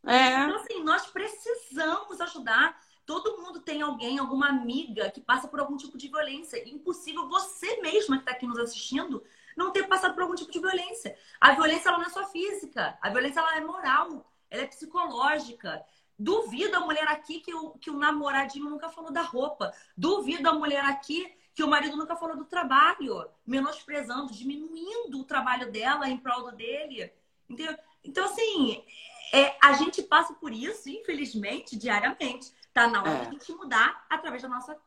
É. 0.05 0.43
Então, 0.43 0.55
assim, 0.55 0.83
nós 0.83 1.07
precisamos 1.07 2.19
ajudar 2.21 2.77
Todo 3.05 3.41
mundo 3.41 3.59
tem 3.59 3.81
alguém, 3.81 4.19
alguma 4.19 4.47
amiga 4.47 5.09
que 5.09 5.19
passa 5.19 5.47
por 5.47 5.59
algum 5.59 5.77
tipo 5.77 5.97
de 5.97 6.07
violência. 6.07 6.67
Impossível 6.69 7.27
você 7.27 7.81
mesma 7.81 8.17
que 8.17 8.23
está 8.23 8.31
aqui 8.31 8.45
nos 8.45 8.59
assistindo 8.59 9.23
não 9.55 9.71
ter 9.71 9.87
passado 9.87 10.13
por 10.13 10.23
algum 10.23 10.35
tipo 10.35 10.51
de 10.51 10.59
violência. 10.59 11.17
A 11.39 11.53
violência 11.53 11.89
ela 11.89 11.97
não 11.97 12.05
é 12.05 12.09
só 12.09 12.25
física, 12.27 12.97
a 13.01 13.09
violência 13.09 13.39
ela 13.39 13.57
é 13.57 13.61
moral, 13.61 14.31
ela 14.49 14.63
é 14.63 14.67
psicológica. 14.67 15.83
Duvido 16.17 16.77
a 16.77 16.81
mulher 16.81 17.07
aqui 17.07 17.39
que 17.39 17.53
o, 17.53 17.71
que 17.71 17.89
o 17.89 17.97
namoradinho 17.97 18.69
nunca 18.69 18.89
falou 18.89 19.11
da 19.11 19.21
roupa. 19.21 19.73
Duvido 19.97 20.47
a 20.49 20.53
mulher 20.53 20.83
aqui 20.85 21.33
que 21.53 21.63
o 21.63 21.67
marido 21.67 21.97
nunca 21.97 22.15
falou 22.15 22.37
do 22.37 22.45
trabalho, 22.45 23.27
menosprezando, 23.45 24.31
diminuindo 24.31 25.19
o 25.19 25.23
trabalho 25.25 25.71
dela 25.71 26.07
em 26.07 26.17
prol 26.17 26.43
do 26.43 26.55
dele. 26.55 27.11
Entendeu? 27.49 27.77
Então, 28.03 28.25
assim, 28.25 28.83
é, 29.33 29.55
a 29.61 29.73
gente 29.73 30.01
passa 30.03 30.33
por 30.33 30.53
isso, 30.53 30.89
infelizmente, 30.89 31.75
diariamente. 31.75 32.51
Tá 32.73 32.87
na 32.87 33.01
hora 33.01 33.29
é. 33.33 33.35
de 33.35 33.53
mudar 33.53 34.05
através 34.09 34.41
da 34.41 34.47
nossa, 34.49 34.79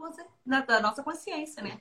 da 0.46 0.80
nossa 0.80 1.02
consciência, 1.02 1.62
né? 1.62 1.80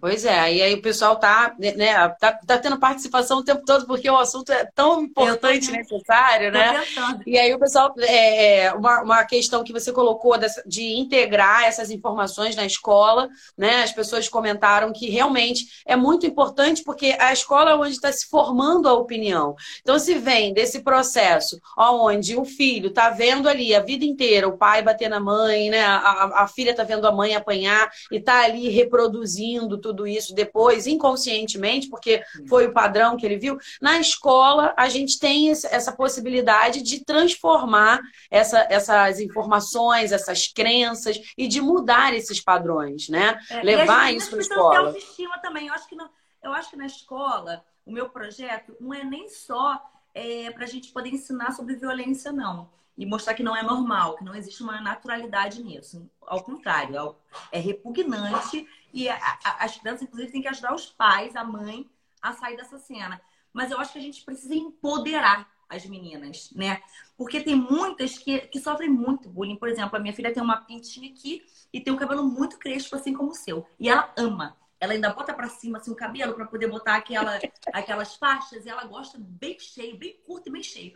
Pois 0.00 0.24
é, 0.24 0.38
aí, 0.38 0.62
aí 0.62 0.72
o 0.72 0.80
pessoal 0.80 1.16
tá, 1.16 1.54
né, 1.58 2.08
tá, 2.18 2.32
tá 2.32 2.58
tendo 2.58 2.78
participação 2.78 3.38
o 3.38 3.44
tempo 3.44 3.62
todo, 3.66 3.86
porque 3.86 4.08
o 4.08 4.16
assunto 4.16 4.50
é 4.50 4.64
tão 4.64 5.02
importante 5.02 5.68
e 5.68 5.72
necessário, 5.72 6.50
né? 6.50 6.82
E 7.26 7.38
aí 7.38 7.52
o 7.52 7.58
pessoal, 7.58 7.94
é, 7.98 8.62
é, 8.64 8.72
uma, 8.72 9.02
uma 9.02 9.24
questão 9.24 9.62
que 9.62 9.74
você 9.74 9.92
colocou 9.92 10.38
dessa, 10.38 10.62
de 10.66 10.98
integrar 10.98 11.64
essas 11.64 11.90
informações 11.90 12.56
na 12.56 12.64
escola, 12.64 13.28
né? 13.58 13.82
As 13.82 13.92
pessoas 13.92 14.26
comentaram 14.26 14.90
que 14.90 15.10
realmente 15.10 15.66
é 15.84 15.94
muito 15.96 16.24
importante, 16.24 16.82
porque 16.82 17.14
a 17.18 17.30
escola 17.30 17.72
é 17.72 17.74
onde 17.74 17.92
está 17.92 18.10
se 18.10 18.26
formando 18.26 18.88
a 18.88 18.94
opinião. 18.94 19.54
Então, 19.82 19.98
se 19.98 20.14
vem 20.14 20.54
desse 20.54 20.80
processo 20.80 21.60
onde 21.76 22.36
o 22.36 22.44
filho 22.46 22.88
está 22.88 23.10
vendo 23.10 23.50
ali 23.50 23.74
a 23.74 23.80
vida 23.80 24.06
inteira 24.06 24.48
o 24.48 24.56
pai 24.56 24.80
bater 24.82 25.10
na 25.10 25.20
mãe, 25.20 25.68
né? 25.68 25.82
A, 25.82 26.42
a 26.44 26.48
filha 26.48 26.70
está 26.70 26.84
vendo 26.84 27.06
a 27.06 27.12
mãe 27.12 27.34
apanhar 27.34 27.90
e 28.10 28.16
está 28.16 28.44
ali 28.44 28.70
reproduzindo 28.70 29.76
tudo 29.76 29.89
tudo 29.90 30.06
isso 30.06 30.34
depois, 30.34 30.86
inconscientemente, 30.86 31.88
porque 31.88 32.22
foi 32.48 32.66
o 32.66 32.72
padrão 32.72 33.16
que 33.16 33.26
ele 33.26 33.36
viu. 33.36 33.58
Na 33.82 33.98
escola, 33.98 34.72
a 34.76 34.88
gente 34.88 35.18
tem 35.18 35.50
essa 35.50 35.92
possibilidade 35.92 36.80
de 36.82 37.04
transformar 37.04 38.00
essa, 38.30 38.66
essas 38.70 39.18
informações, 39.18 40.12
essas 40.12 40.46
crenças 40.46 41.20
e 41.36 41.48
de 41.48 41.60
mudar 41.60 42.14
esses 42.14 42.40
padrões, 42.40 43.08
né? 43.08 43.38
É, 43.50 43.62
Levar 43.62 44.14
isso 44.14 44.30
para 44.30 44.38
a 44.38 44.42
escola. 44.42 44.78
autoestima 44.78 45.38
também. 45.38 45.66
Eu 45.66 45.74
acho 45.74 45.88
que 45.88 45.96
não, 45.96 46.08
eu 46.42 46.52
acho 46.52 46.70
que 46.70 46.76
na 46.76 46.86
escola, 46.86 47.64
o 47.84 47.90
meu 47.90 48.08
projeto 48.08 48.76
não 48.80 48.94
é 48.94 49.02
nem 49.02 49.28
só 49.28 49.80
é, 50.14 50.50
para 50.52 50.64
a 50.64 50.68
gente 50.68 50.92
poder 50.92 51.10
ensinar 51.10 51.50
sobre 51.52 51.74
violência, 51.74 52.30
não. 52.30 52.70
E 52.96 53.06
mostrar 53.06 53.34
que 53.34 53.42
não 53.42 53.56
é 53.56 53.62
normal, 53.62 54.16
que 54.16 54.24
não 54.24 54.34
existe 54.34 54.62
uma 54.62 54.80
naturalidade 54.80 55.62
nisso. 55.62 56.08
Ao 56.26 56.42
contrário, 56.42 57.16
é, 57.50 57.58
é 57.58 57.60
repugnante 57.60 58.68
e 58.92 59.08
a, 59.08 59.16
a, 59.16 59.64
as 59.64 59.76
crianças, 59.76 60.02
inclusive, 60.02 60.32
têm 60.32 60.42
que 60.42 60.48
ajudar 60.48 60.74
os 60.74 60.86
pais, 60.86 61.36
a 61.36 61.44
mãe, 61.44 61.88
a 62.20 62.32
sair 62.32 62.56
dessa 62.56 62.78
cena. 62.78 63.20
Mas 63.52 63.70
eu 63.70 63.78
acho 63.78 63.92
que 63.92 63.98
a 63.98 64.02
gente 64.02 64.24
precisa 64.24 64.54
empoderar 64.54 65.50
as 65.68 65.86
meninas, 65.86 66.50
né? 66.52 66.82
Porque 67.16 67.40
tem 67.40 67.54
muitas 67.54 68.18
que, 68.18 68.40
que 68.40 68.58
sofrem 68.58 68.90
muito 68.90 69.28
bullying. 69.28 69.56
Por 69.56 69.68
exemplo, 69.68 69.96
a 69.96 70.00
minha 70.00 70.12
filha 70.12 70.32
tem 70.32 70.42
uma 70.42 70.56
pintinha 70.56 71.10
aqui 71.10 71.44
e 71.72 71.80
tem 71.80 71.92
um 71.92 71.96
cabelo 71.96 72.24
muito 72.24 72.58
crespo, 72.58 72.96
assim 72.96 73.14
como 73.14 73.30
o 73.30 73.34
seu. 73.34 73.66
E 73.78 73.88
ela 73.88 74.12
ama. 74.16 74.56
Ela 74.80 74.94
ainda 74.94 75.12
bota 75.12 75.32
para 75.32 75.48
cima 75.48 75.78
assim, 75.78 75.90
o 75.90 75.96
cabelo 75.96 76.34
para 76.34 76.46
poder 76.46 76.66
botar 76.66 76.96
aquela, 76.96 77.38
aquelas 77.72 78.16
faixas. 78.16 78.66
E 78.66 78.68
ela 78.68 78.84
gosta 78.84 79.18
bem 79.20 79.58
cheio, 79.58 79.96
bem 79.96 80.16
curto 80.26 80.48
e 80.48 80.52
bem 80.52 80.62
cheio. 80.62 80.92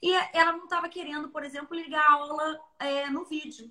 E 0.00 0.12
ela 0.32 0.52
não 0.52 0.64
estava 0.64 0.88
querendo, 0.88 1.30
por 1.30 1.42
exemplo, 1.42 1.76
ligar 1.76 2.04
a 2.06 2.12
aula 2.12 2.60
é, 2.78 3.10
no 3.10 3.24
vídeo. 3.24 3.70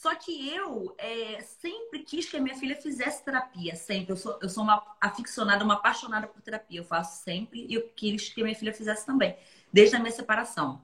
Só 0.00 0.14
que 0.14 0.48
eu 0.48 0.94
é, 0.96 1.42
sempre 1.42 1.98
quis 1.98 2.26
que 2.26 2.34
a 2.34 2.40
minha 2.40 2.56
filha 2.56 2.74
fizesse 2.74 3.22
terapia, 3.22 3.76
sempre. 3.76 4.12
Eu 4.12 4.16
sou, 4.16 4.38
eu 4.40 4.48
sou 4.48 4.64
uma 4.64 4.82
aficionada, 4.98 5.62
uma 5.62 5.74
apaixonada 5.74 6.26
por 6.26 6.40
terapia. 6.40 6.80
Eu 6.80 6.84
faço 6.86 7.22
sempre 7.22 7.66
e 7.68 7.74
eu 7.74 7.86
quis 7.94 8.30
que 8.30 8.40
a 8.40 8.44
minha 8.44 8.56
filha 8.56 8.72
fizesse 8.72 9.04
também, 9.04 9.36
desde 9.70 9.96
a 9.96 9.98
minha 9.98 10.10
separação. 10.10 10.80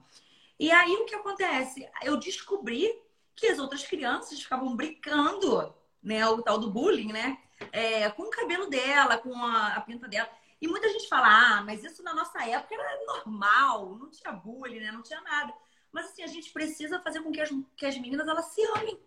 E 0.59 0.69
aí 0.69 0.93
o 0.97 1.05
que 1.05 1.15
acontece? 1.15 1.89
Eu 2.03 2.17
descobri 2.17 2.93
que 3.35 3.47
as 3.47 3.57
outras 3.57 3.83
crianças 3.83 4.39
ficavam 4.39 4.75
brincando, 4.75 5.73
né? 6.03 6.23
O 6.27 6.43
tal 6.43 6.59
do 6.59 6.69
bullying, 6.69 7.11
né? 7.11 7.39
É, 7.71 8.11
com 8.11 8.21
o 8.21 8.29
cabelo 8.29 8.69
dela, 8.69 9.17
com 9.17 9.35
a, 9.35 9.77
a 9.77 9.81
pinta 9.81 10.07
dela. 10.07 10.29
E 10.61 10.67
muita 10.67 10.89
gente 10.89 11.07
fala, 11.07 11.57
ah, 11.57 11.63
mas 11.63 11.83
isso 11.83 12.03
na 12.03 12.13
nossa 12.13 12.47
época 12.47 12.75
era 12.75 13.03
normal, 13.07 13.95
não 13.95 14.11
tinha 14.11 14.31
bullying, 14.31 14.79
né? 14.79 14.91
Não 14.91 15.01
tinha 15.01 15.21
nada. 15.21 15.51
Mas 15.97 16.11
assim, 16.11 16.21
a 16.21 16.27
gente 16.27 16.51
precisa 16.51 16.99
fazer 16.99 17.23
com 17.23 17.31
que 17.31 17.41
as, 17.41 17.49
que 17.75 17.83
as 17.83 17.97
meninas 17.97 18.27
elas 18.27 18.45
se 18.45 18.61
amem. 18.77 19.01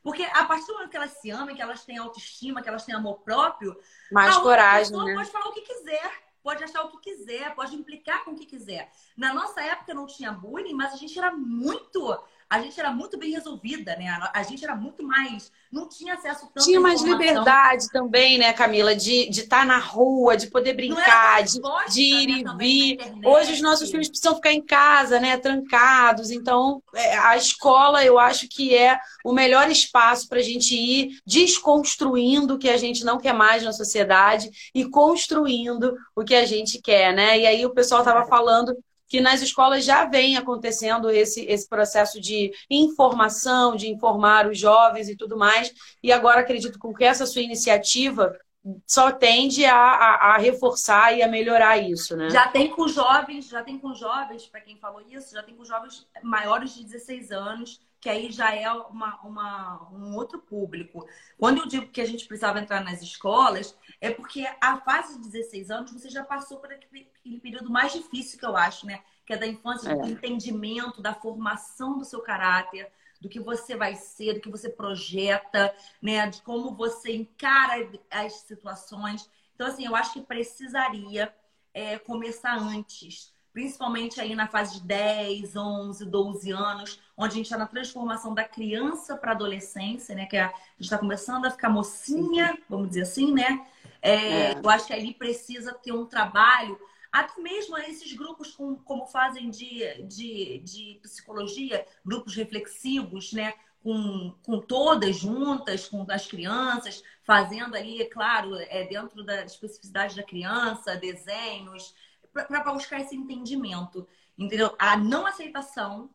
Porque 0.00 0.22
a 0.22 0.44
partir 0.44 0.64
do 0.68 0.74
momento 0.74 0.90
que 0.90 0.96
elas 0.96 1.10
se 1.10 1.28
amam, 1.28 1.56
que 1.56 1.60
elas 1.60 1.84
têm 1.84 1.98
autoestima, 1.98 2.62
que 2.62 2.68
elas 2.68 2.84
têm 2.84 2.94
amor 2.94 3.18
próprio, 3.22 3.76
mais 4.12 4.36
coragem, 4.36 4.96
né? 4.96 5.14
pode 5.14 5.28
falar 5.28 5.48
o 5.48 5.52
que 5.52 5.62
quiser, 5.62 6.12
pode 6.40 6.62
achar 6.62 6.84
o 6.84 6.90
que 6.92 7.00
quiser, 7.00 7.52
pode 7.56 7.74
implicar 7.74 8.24
com 8.24 8.30
o 8.30 8.36
que 8.36 8.46
quiser. 8.46 8.92
Na 9.16 9.34
nossa 9.34 9.60
época 9.60 9.92
não 9.92 10.06
tinha 10.06 10.30
bullying, 10.30 10.72
mas 10.72 10.92
a 10.92 10.96
gente 10.96 11.18
era 11.18 11.32
muito 11.32 12.16
a 12.50 12.60
gente 12.60 12.80
era 12.80 12.90
muito 12.90 13.16
bem 13.16 13.30
resolvida, 13.30 13.94
né? 13.94 14.08
A 14.34 14.42
gente 14.42 14.64
era 14.64 14.74
muito 14.74 15.04
mais. 15.04 15.52
Não 15.70 15.88
tinha 15.88 16.14
acesso 16.14 16.50
tanto 16.52 16.66
Tinha 16.66 16.80
mais 16.80 17.00
liberdade 17.00 17.86
também, 17.92 18.38
né, 18.38 18.52
Camila? 18.52 18.92
De 18.92 19.28
estar 19.28 19.30
de 19.30 19.46
tá 19.46 19.64
na 19.64 19.78
rua, 19.78 20.36
de 20.36 20.48
poder 20.48 20.74
brincar, 20.74 21.44
de, 21.44 21.60
de 21.92 22.02
ir 22.02 22.26
né, 22.26 22.52
e 22.60 22.96
vir. 22.96 22.98
Hoje 23.24 23.52
os 23.52 23.60
nossos 23.60 23.88
filhos 23.88 24.08
precisam 24.08 24.34
ficar 24.34 24.52
em 24.52 24.60
casa, 24.60 25.20
né? 25.20 25.36
Trancados. 25.36 26.32
Então, 26.32 26.82
é, 26.92 27.16
a 27.18 27.36
escola, 27.36 28.04
eu 28.04 28.18
acho 28.18 28.48
que 28.48 28.74
é 28.74 28.98
o 29.24 29.32
melhor 29.32 29.70
espaço 29.70 30.28
para 30.28 30.40
a 30.40 30.42
gente 30.42 30.74
ir 30.74 31.20
desconstruindo 31.24 32.54
o 32.54 32.58
que 32.58 32.68
a 32.68 32.76
gente 32.76 33.04
não 33.04 33.16
quer 33.16 33.32
mais 33.32 33.62
na 33.62 33.72
sociedade 33.72 34.50
e 34.74 34.84
construindo 34.84 35.94
o 36.16 36.24
que 36.24 36.34
a 36.34 36.44
gente 36.44 36.82
quer, 36.82 37.14
né? 37.14 37.38
E 37.38 37.46
aí 37.46 37.64
o 37.64 37.70
pessoal 37.70 38.00
estava 38.00 38.26
falando 38.26 38.76
que 39.10 39.20
nas 39.20 39.42
escolas 39.42 39.84
já 39.84 40.04
vem 40.04 40.36
acontecendo 40.36 41.10
esse, 41.10 41.44
esse 41.46 41.68
processo 41.68 42.20
de 42.20 42.52
informação, 42.70 43.74
de 43.74 43.88
informar 43.88 44.46
os 44.46 44.56
jovens 44.56 45.08
e 45.08 45.16
tudo 45.16 45.36
mais. 45.36 45.74
E 46.00 46.12
agora 46.12 46.40
acredito 46.40 46.78
com 46.78 46.94
que 46.94 47.02
essa 47.02 47.26
sua 47.26 47.42
iniciativa 47.42 48.38
só 48.86 49.10
tende 49.10 49.64
a, 49.64 49.74
a, 49.74 50.34
a, 50.34 50.38
reforçar 50.38 51.16
e 51.16 51.22
a 51.22 51.28
melhorar 51.28 51.78
isso, 51.78 52.16
né? 52.16 52.30
Já 52.30 52.46
tem 52.46 52.68
com 52.68 52.86
jovens, 52.86 53.48
já 53.48 53.64
tem 53.64 53.78
com 53.78 53.92
jovens, 53.94 54.46
para 54.46 54.60
quem 54.60 54.78
falou 54.78 55.02
isso, 55.10 55.34
já 55.34 55.42
tem 55.42 55.56
com 55.56 55.64
jovens 55.64 56.06
maiores 56.22 56.74
de 56.74 56.84
16 56.84 57.32
anos, 57.32 57.80
que 58.00 58.08
aí 58.08 58.32
já 58.32 58.54
é 58.54 58.70
uma, 58.72 59.20
uma, 59.22 59.88
um 59.92 60.16
outro 60.16 60.38
público. 60.38 61.06
Quando 61.38 61.58
eu 61.58 61.66
digo 61.66 61.88
que 61.88 62.00
a 62.00 62.06
gente 62.06 62.26
precisava 62.26 62.58
entrar 62.58 62.82
nas 62.82 63.02
escolas, 63.02 63.76
é 64.00 64.10
porque 64.10 64.48
a 64.60 64.78
fase 64.78 65.18
de 65.18 65.28
16 65.28 65.70
anos 65.70 65.92
você 65.92 66.08
já 66.08 66.24
passou 66.24 66.58
por 66.58 66.72
aquele 66.72 67.40
período 67.40 67.70
mais 67.70 67.92
difícil 67.92 68.38
que 68.38 68.46
eu 68.46 68.56
acho, 68.56 68.86
né? 68.86 69.02
Que 69.26 69.34
é 69.34 69.36
da 69.36 69.46
infância, 69.46 69.90
é. 69.90 69.96
do 69.96 70.08
entendimento, 70.08 71.02
da 71.02 71.12
formação 71.12 71.98
do 71.98 72.04
seu 72.04 72.20
caráter, 72.20 72.90
do 73.20 73.28
que 73.28 73.38
você 73.38 73.76
vai 73.76 73.94
ser, 73.94 74.34
do 74.34 74.40
que 74.40 74.50
você 74.50 74.70
projeta, 74.70 75.74
né? 76.00 76.26
De 76.26 76.40
como 76.40 76.74
você 76.74 77.14
encara 77.14 77.90
as 78.10 78.32
situações. 78.32 79.28
Então, 79.54 79.66
assim, 79.66 79.84
eu 79.84 79.94
acho 79.94 80.14
que 80.14 80.22
precisaria 80.22 81.34
é, 81.74 81.98
começar 81.98 82.56
antes, 82.56 83.32
principalmente 83.52 84.20
aí 84.20 84.34
na 84.34 84.46
fase 84.46 84.80
de 84.80 84.86
10, 84.86 85.54
11, 85.54 86.06
12 86.06 86.50
anos, 86.50 87.00
onde 87.20 87.34
a 87.34 87.36
gente 87.36 87.46
está 87.46 87.58
na 87.58 87.66
transformação 87.66 88.32
da 88.32 88.42
criança 88.42 89.14
para 89.14 89.32
adolescência, 89.32 90.14
né? 90.14 90.24
Que 90.24 90.38
é 90.38 90.40
a, 90.40 90.46
a 90.46 90.50
gente 90.50 90.80
está 90.80 90.96
começando 90.96 91.44
a 91.44 91.50
ficar 91.50 91.68
mocinha, 91.68 92.58
vamos 92.68 92.88
dizer 92.88 93.02
assim, 93.02 93.32
né? 93.32 93.66
É, 94.00 94.14
é. 94.14 94.58
Eu 94.58 94.70
acho 94.70 94.86
que 94.86 94.94
ali 94.94 95.12
precisa 95.12 95.74
ter 95.74 95.92
um 95.92 96.06
trabalho 96.06 96.80
até 97.12 97.40
mesmo 97.42 97.76
esses 97.76 98.12
grupos 98.14 98.52
com, 98.52 98.74
como 98.76 99.04
fazem 99.04 99.50
de, 99.50 100.02
de, 100.04 100.58
de 100.60 100.98
psicologia, 101.02 101.86
grupos 102.04 102.34
reflexivos, 102.34 103.34
né? 103.34 103.52
Com, 103.82 104.34
com 104.42 104.58
todas 104.58 105.16
juntas, 105.16 105.88
com 105.88 106.06
as 106.10 106.26
crianças, 106.26 107.02
fazendo 107.22 107.76
ali, 107.76 108.00
é 108.00 108.04
claro, 108.06 108.54
é, 108.54 108.84
dentro 108.86 109.22
da 109.24 109.44
especificidade 109.44 110.16
da 110.16 110.22
criança, 110.22 110.96
desenhos, 110.96 111.94
para 112.32 112.72
buscar 112.72 113.00
esse 113.00 113.16
entendimento, 113.16 114.06
entendeu? 114.38 114.74
A 114.78 114.96
não 114.96 115.26
aceitação 115.26 116.10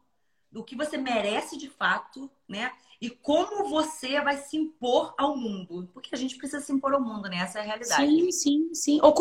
do 0.56 0.64
que 0.64 0.74
você 0.74 0.98
merece 0.98 1.58
de 1.58 1.70
fato, 1.70 2.32
né? 2.48 2.72
e 3.02 3.10
como 3.10 3.70
você 3.70 4.22
vai 4.22 4.38
se 4.38 4.56
impor 4.56 5.14
ao 5.18 5.36
mundo. 5.36 5.90
Porque 5.94 6.16
a 6.16 6.18
gente 6.18 6.38
precisa 6.38 6.64
se 6.64 6.72
impor 6.72 6.94
ao 6.94 7.02
mundo, 7.02 7.28
né? 7.28 7.40
Essa 7.40 7.60
é 7.60 7.62
a 7.62 7.66
realidade. 7.66 8.06
Sim, 8.06 8.32
sim, 8.32 8.74
sim. 8.74 9.00
Eu, 9.04 9.14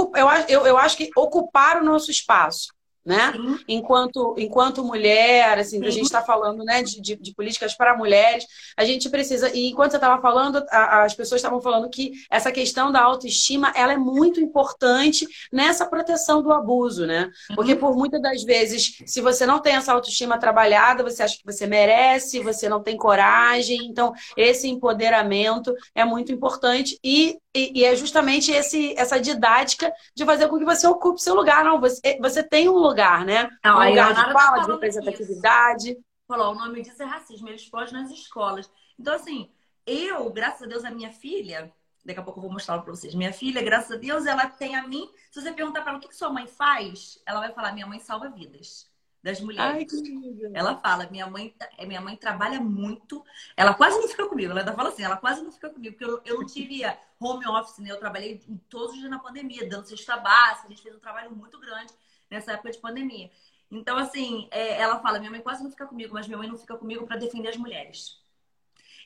eu, 0.49 0.67
eu 0.67 0.79
acho 0.79 0.97
que 0.97 1.11
ocupar 1.17 1.83
o 1.83 1.85
nosso 1.85 2.09
espaço 2.09 2.69
né? 3.05 3.33
Enquanto, 3.69 4.35
enquanto 4.39 4.83
mulher, 4.83 5.59
assim, 5.59 5.79
Sim. 5.79 5.87
a 5.87 5.91
gente 5.91 6.05
está 6.05 6.23
falando 6.23 6.65
né, 6.65 6.83
de, 6.83 7.01
de, 7.01 7.17
de, 7.17 7.35
políticas 7.35 7.75
para 7.75 7.97
mulheres, 7.97 8.47
a 8.77 8.85
gente 8.85 9.11
precisa. 9.11 9.51
E 9.55 9.69
enquanto 9.69 9.91
você 9.91 9.97
estava 9.99 10.21
falando, 10.23 10.65
a, 10.71 11.03
as 11.03 11.15
pessoas 11.15 11.41
estavam 11.41 11.61
falando 11.61 11.91
que 11.91 12.13
essa 12.31 12.51
questão 12.51 12.91
da 12.91 13.03
autoestima 13.03 13.73
ela 13.77 13.93
é 13.93 13.99
muito 13.99 14.41
importante 14.41 15.27
nessa 15.53 15.85
proteção 15.85 16.43
do 16.43 16.51
abuso, 16.51 17.07
né? 17.07 17.31
Porque 17.55 17.75
uhum. 17.75 17.79
por 17.79 17.97
muitas 17.97 18.23
das 18.23 18.43
vezes, 18.43 19.03
se 19.05 19.21
você 19.21 19.45
não 19.45 19.61
tem 19.61 19.75
essa 19.75 19.93
autoestima 19.93 20.39
trabalhada, 20.39 21.03
você 21.03 21.23
acha 21.23 21.37
que 21.37 21.45
você 21.45 21.67
merece, 21.67 22.41
você 22.41 22.69
não 22.69 22.83
tem 22.83 22.97
coragem. 22.97 23.85
Então, 23.85 24.15
esse 24.37 24.69
empoderamento 24.69 25.75
é 25.95 26.05
muito 26.05 26.33
importante 26.33 26.99
e 27.05 27.37
e, 27.55 27.81
e, 27.81 27.85
é 27.85 27.95
justamente 27.95 28.51
esse, 28.51 28.95
essa 28.99 29.21
didática 29.21 29.93
de 30.15 30.25
fazer 30.25 30.49
com 30.49 30.59
que 30.59 30.65
você 30.65 30.87
ocupe 30.87 31.23
seu 31.23 31.35
lugar. 31.35 31.65
Não, 31.65 31.81
você, 31.81 32.19
você 32.21 32.43
tem 32.43 32.69
um 32.69 32.77
lugar, 32.77 33.25
né? 33.25 33.49
Não, 33.65 33.79
um 33.79 33.89
lugar 33.89 34.15
de 34.15 34.33
fala, 34.33 34.57
tá 34.57 34.65
de 34.65 34.73
representatividade. 34.73 35.97
Falou, 36.27 36.53
o 36.53 36.59
nome 36.59 36.83
disso 36.83 37.03
é 37.03 37.07
racismo, 37.07 37.49
ele 37.49 37.57
explode 37.57 37.93
nas 37.93 38.11
escolas. 38.11 38.71
Então, 38.99 39.15
assim, 39.15 39.51
eu, 39.87 40.29
graças 40.31 40.63
a 40.63 40.67
Deus, 40.67 40.85
a 40.85 40.91
minha 40.91 41.13
filha, 41.13 41.73
daqui 42.05 42.19
a 42.19 42.23
pouco 42.23 42.39
eu 42.39 42.43
vou 42.43 42.53
mostrar 42.53 42.79
para 42.79 42.93
vocês, 42.93 43.15
minha 43.15 43.33
filha, 43.33 43.63
graças 43.63 43.93
a 43.93 43.97
Deus, 43.97 44.27
ela 44.27 44.49
tem 44.49 44.75
a 44.75 44.87
mim. 44.87 45.09
Se 45.31 45.41
você 45.41 45.53
perguntar 45.53 45.83
para 45.83 45.91
ela 45.91 45.99
o 45.99 46.01
que, 46.01 46.09
que 46.09 46.17
sua 46.17 46.31
mãe 46.31 46.47
faz, 46.47 47.21
ela 47.27 47.41
vai 47.41 47.53
falar: 47.53 47.73
minha 47.73 47.87
mãe 47.87 48.01
salva 48.01 48.29
vidas 48.29 48.93
das 49.25 49.41
mulheres. 49.41 49.75
Ai, 49.75 49.85
que 49.87 50.51
ela 50.53 50.77
fala, 50.77 51.09
minha 51.11 51.27
mãe, 51.27 51.55
minha 51.87 52.01
mãe 52.03 52.15
trabalha 52.15 52.61
muito. 52.61 53.25
Ela 53.57 53.73
quase 53.73 53.99
não 53.99 54.07
fica 54.07 54.29
comigo. 54.29 54.51
Ela 54.51 54.61
ainda 54.61 54.75
fala 54.75 54.91
assim, 54.91 55.03
ela 55.03 55.17
quase 55.17 55.43
não 55.43 55.51
fica 55.51 55.71
comigo, 55.71 55.97
porque 55.97 56.05
eu, 56.05 56.21
eu 56.27 56.41
não 56.41 56.47
tive 56.47 56.83
home 57.19 57.47
office, 57.47 57.79
né? 57.79 57.91
Eu 57.91 57.99
trabalhei 57.99 58.43
todos 58.69 58.93
os 58.93 58.99
dias 58.99 59.11
na 59.11 59.19
pandemia, 59.19 59.67
dando 59.67 59.87
cesta 59.87 60.19
básica. 60.19 60.67
A 60.67 60.69
gente 60.69 60.83
fez 60.83 60.95
um 60.95 60.99
trabalho 60.99 61.35
muito 61.35 61.59
grande 61.59 61.91
nessa 62.31 62.53
época 62.53 62.71
de 62.71 62.77
pandemia. 62.77 63.31
Então, 63.71 63.97
assim, 63.97 64.47
é, 64.51 64.79
ela 64.79 65.01
fala, 65.01 65.19
minha 65.19 65.31
mãe 65.31 65.41
quase 65.41 65.65
não 65.65 65.71
fica 65.71 65.87
comigo, 65.87 66.13
mas 66.13 66.27
minha 66.27 66.37
mãe 66.37 66.47
não 66.47 66.59
fica 66.59 66.77
comigo 66.77 67.07
para 67.07 67.17
defender 67.17 67.49
as 67.49 67.57
mulheres. 67.57 68.21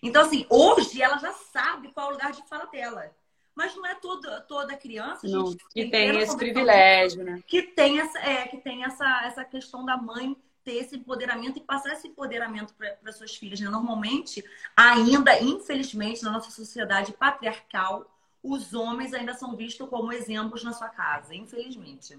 Então, 0.03 0.23
assim, 0.23 0.45
hoje 0.51 1.01
ela 1.01 1.19
já 1.19 1.33
sabe 1.33 1.93
qual 1.93 2.07
é 2.07 2.09
o 2.09 2.13
lugar 2.15 2.33
de 2.33 2.43
fala 2.49 2.67
dela. 2.67 3.15
Mas 3.59 3.75
não 3.75 3.85
é 3.85 3.97
toda, 3.97 4.41
toda 4.43 4.77
criança 4.77 5.27
não, 5.27 5.51
gente, 5.51 5.65
que 5.65 5.87
tem, 5.87 6.13
tem 6.13 6.21
esse 6.21 6.37
privilégio, 6.37 7.25
né? 7.25 7.43
Que 7.45 7.61
tem 7.61 7.99
essa, 7.99 8.17
é, 8.21 8.47
que 8.47 8.59
tem 8.59 8.85
essa, 8.85 9.25
essa 9.25 9.45
questão 9.45 9.85
da 9.85 9.97
mãe 9.97 10.37
ter 10.63 10.75
esse 10.75 10.95
empoderamento 10.95 11.59
e 11.59 11.61
passar 11.61 11.95
esse 11.95 12.07
empoderamento 12.07 12.73
para 12.75 13.13
suas 13.13 13.35
filhas. 13.35 13.59
Né? 13.59 13.69
Normalmente, 13.69 14.45
ainda, 14.77 15.43
infelizmente, 15.43 16.23
na 16.23 16.31
nossa 16.31 16.53
sociedade 16.53 17.13
patriarcal, 17.13 18.09
os 18.45 18.75
homens 18.75 19.13
ainda 19.13 19.35
são 19.35 19.57
vistos 19.57 19.89
como 19.89 20.13
exemplos 20.13 20.63
na 20.63 20.73
sua 20.73 20.89
casa, 20.89 21.35
infelizmente. 21.35 22.17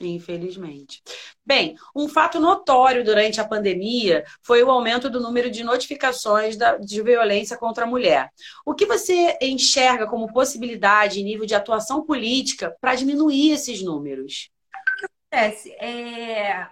Infelizmente. 0.00 1.02
Bem, 1.44 1.76
um 1.94 2.08
fato 2.08 2.38
notório 2.38 3.04
durante 3.04 3.40
a 3.40 3.46
pandemia 3.46 4.24
foi 4.42 4.62
o 4.62 4.70
aumento 4.70 5.10
do 5.10 5.20
número 5.20 5.50
de 5.50 5.64
notificações 5.64 6.56
de 6.80 7.02
violência 7.02 7.56
contra 7.56 7.84
a 7.84 7.88
mulher. 7.88 8.30
O 8.64 8.74
que 8.74 8.86
você 8.86 9.36
enxerga 9.42 10.06
como 10.06 10.32
possibilidade 10.32 11.20
em 11.20 11.24
nível 11.24 11.46
de 11.46 11.54
atuação 11.54 12.04
política 12.04 12.74
para 12.80 12.94
diminuir 12.94 13.52
esses 13.52 13.82
números? 13.82 14.50
O 14.70 14.98
que 14.98 15.06
acontece? 15.06 15.72
É... 15.72 16.66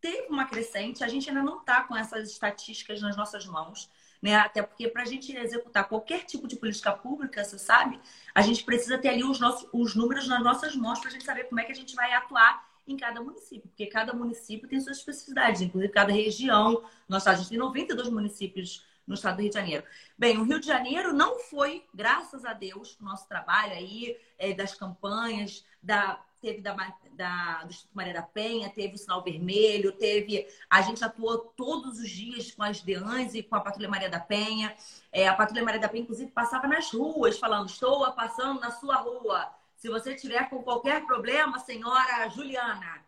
Teve 0.00 0.26
uma 0.28 0.44
crescente, 0.44 1.02
a 1.02 1.08
gente 1.08 1.30
ainda 1.30 1.42
não 1.42 1.60
está 1.60 1.82
com 1.84 1.96
essas 1.96 2.30
estatísticas 2.30 3.00
nas 3.00 3.16
nossas 3.16 3.46
mãos. 3.46 3.90
Né? 4.24 4.36
Até 4.36 4.62
porque 4.62 4.88
para 4.88 5.02
a 5.02 5.04
gente 5.04 5.36
executar 5.36 5.86
qualquer 5.86 6.24
tipo 6.24 6.48
de 6.48 6.56
política 6.56 6.90
pública, 6.92 7.44
você 7.44 7.58
sabe, 7.58 8.00
a 8.34 8.40
gente 8.40 8.64
precisa 8.64 8.96
ter 8.96 9.08
ali 9.08 9.22
os, 9.22 9.38
nossos, 9.38 9.68
os 9.70 9.94
números 9.94 10.26
nas 10.26 10.42
nossas 10.42 10.74
mãos 10.74 10.98
para 10.98 11.10
a 11.10 11.12
gente 11.12 11.26
saber 11.26 11.44
como 11.44 11.60
é 11.60 11.64
que 11.64 11.72
a 11.72 11.74
gente 11.74 11.94
vai 11.94 12.10
atuar 12.14 12.66
em 12.88 12.96
cada 12.96 13.20
município, 13.20 13.68
porque 13.68 13.84
cada 13.84 14.14
município 14.14 14.66
tem 14.66 14.80
suas 14.80 14.96
especificidades, 14.96 15.60
inclusive 15.60 15.92
cada 15.92 16.10
região. 16.10 16.82
Nós, 17.06 17.26
a 17.26 17.34
gente 17.34 17.50
tem 17.50 17.58
92 17.58 18.08
municípios 18.08 18.86
no 19.06 19.12
estado 19.12 19.36
do 19.36 19.42
Rio 19.42 19.50
de 19.50 19.56
Janeiro. 19.56 19.84
Bem, 20.16 20.38
o 20.38 20.44
Rio 20.44 20.58
de 20.58 20.68
Janeiro 20.68 21.12
não 21.12 21.40
foi, 21.40 21.84
graças 21.92 22.46
a 22.46 22.54
Deus, 22.54 22.98
o 22.98 23.04
nosso 23.04 23.28
trabalho 23.28 23.74
aí, 23.74 24.16
é, 24.38 24.54
das 24.54 24.74
campanhas, 24.74 25.66
da 25.82 26.18
teve 26.44 26.60
da, 26.60 26.74
da, 27.12 27.62
do 27.62 27.70
Instituto 27.70 27.94
Maria 27.94 28.12
da 28.12 28.22
Penha, 28.22 28.68
teve 28.68 28.94
o 28.94 28.98
Sinal 28.98 29.22
Vermelho, 29.22 29.92
teve. 29.92 30.46
A 30.68 30.82
gente 30.82 31.02
atuou 31.02 31.38
todos 31.38 31.98
os 31.98 32.10
dias 32.10 32.50
com 32.50 32.62
as 32.62 32.82
DEANs 32.82 33.34
e 33.34 33.42
com 33.42 33.56
a 33.56 33.60
Patrulha 33.60 33.88
Maria 33.88 34.10
da 34.10 34.20
Penha. 34.20 34.76
É, 35.10 35.26
a 35.26 35.34
Patrulha 35.34 35.64
Maria 35.64 35.80
da 35.80 35.88
Penha, 35.88 36.02
inclusive, 36.02 36.30
passava 36.30 36.68
nas 36.68 36.92
ruas 36.92 37.38
falando: 37.38 37.70
estou 37.70 38.12
passando 38.12 38.60
na 38.60 38.70
sua 38.70 38.96
rua. 38.96 39.50
Se 39.74 39.88
você 39.88 40.14
tiver 40.14 40.50
com 40.50 40.62
qualquer 40.62 41.06
problema, 41.06 41.58
senhora 41.58 42.28
Juliana, 42.28 43.02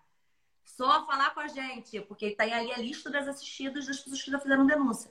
só 0.64 1.06
falar 1.06 1.34
com 1.34 1.40
a 1.40 1.48
gente, 1.48 2.00
porque 2.00 2.28
está 2.28 2.44
ali 2.44 2.72
a 2.72 2.78
lista 2.78 3.10
das 3.10 3.28
assistidas 3.28 3.86
das 3.86 4.00
pessoas 4.00 4.22
que 4.22 4.30
já 4.30 4.38
fizeram 4.38 4.66
denúncia. 4.66 5.10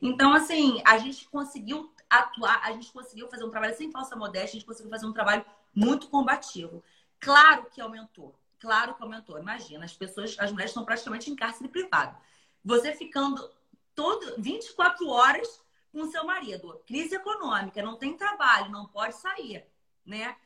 Então, 0.00 0.34
assim, 0.34 0.82
a 0.84 0.98
gente 0.98 1.26
conseguiu 1.28 1.90
atuar, 2.10 2.60
a 2.64 2.72
gente 2.72 2.92
conseguiu 2.92 3.28
fazer 3.28 3.44
um 3.44 3.50
trabalho 3.50 3.76
sem 3.76 3.90
falsa 3.90 4.14
modéstia, 4.14 4.50
a 4.50 4.60
gente 4.60 4.66
conseguiu 4.66 4.90
fazer 4.90 5.06
um 5.06 5.12
trabalho 5.12 5.44
muito 5.74 6.08
combativo. 6.08 6.82
Claro 7.22 7.70
que 7.70 7.80
aumentou. 7.80 8.34
Claro 8.58 8.94
que 8.94 9.02
aumentou. 9.02 9.38
Imagina, 9.38 9.84
as 9.84 9.96
pessoas, 9.96 10.36
as 10.40 10.50
mulheres 10.50 10.72
estão 10.72 10.84
praticamente 10.84 11.30
em 11.30 11.36
cárcere 11.36 11.68
privado. 11.68 12.18
Você 12.64 12.92
ficando 12.92 13.48
todo 13.94 14.34
24 14.38 15.08
horas 15.08 15.62
com 15.92 16.10
seu 16.10 16.24
marido. 16.24 16.82
Crise 16.84 17.14
econômica, 17.14 17.80
não 17.80 17.96
tem 17.96 18.16
trabalho, 18.16 18.72
não 18.72 18.86
pode 18.86 19.14
sair, 19.14 19.64
né? 20.04 20.36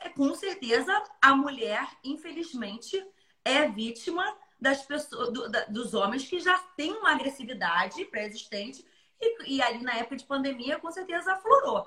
É, 0.00 0.08
com 0.08 0.34
certeza 0.34 1.02
a 1.20 1.36
mulher, 1.36 1.86
infelizmente, 2.02 3.04
é 3.44 3.68
vítima 3.68 4.24
das 4.58 4.82
pessoas, 4.82 5.30
do, 5.30 5.50
da, 5.50 5.66
dos 5.66 5.92
homens 5.92 6.26
que 6.26 6.40
já 6.40 6.58
têm 6.76 6.92
uma 6.92 7.12
agressividade 7.12 8.04
pré-existente 8.06 8.86
e, 9.20 9.56
e 9.56 9.62
ali 9.62 9.82
na 9.82 9.96
época 9.96 10.16
de 10.16 10.24
pandemia, 10.24 10.78
com 10.78 10.90
certeza 10.90 11.34
aflorou. 11.34 11.86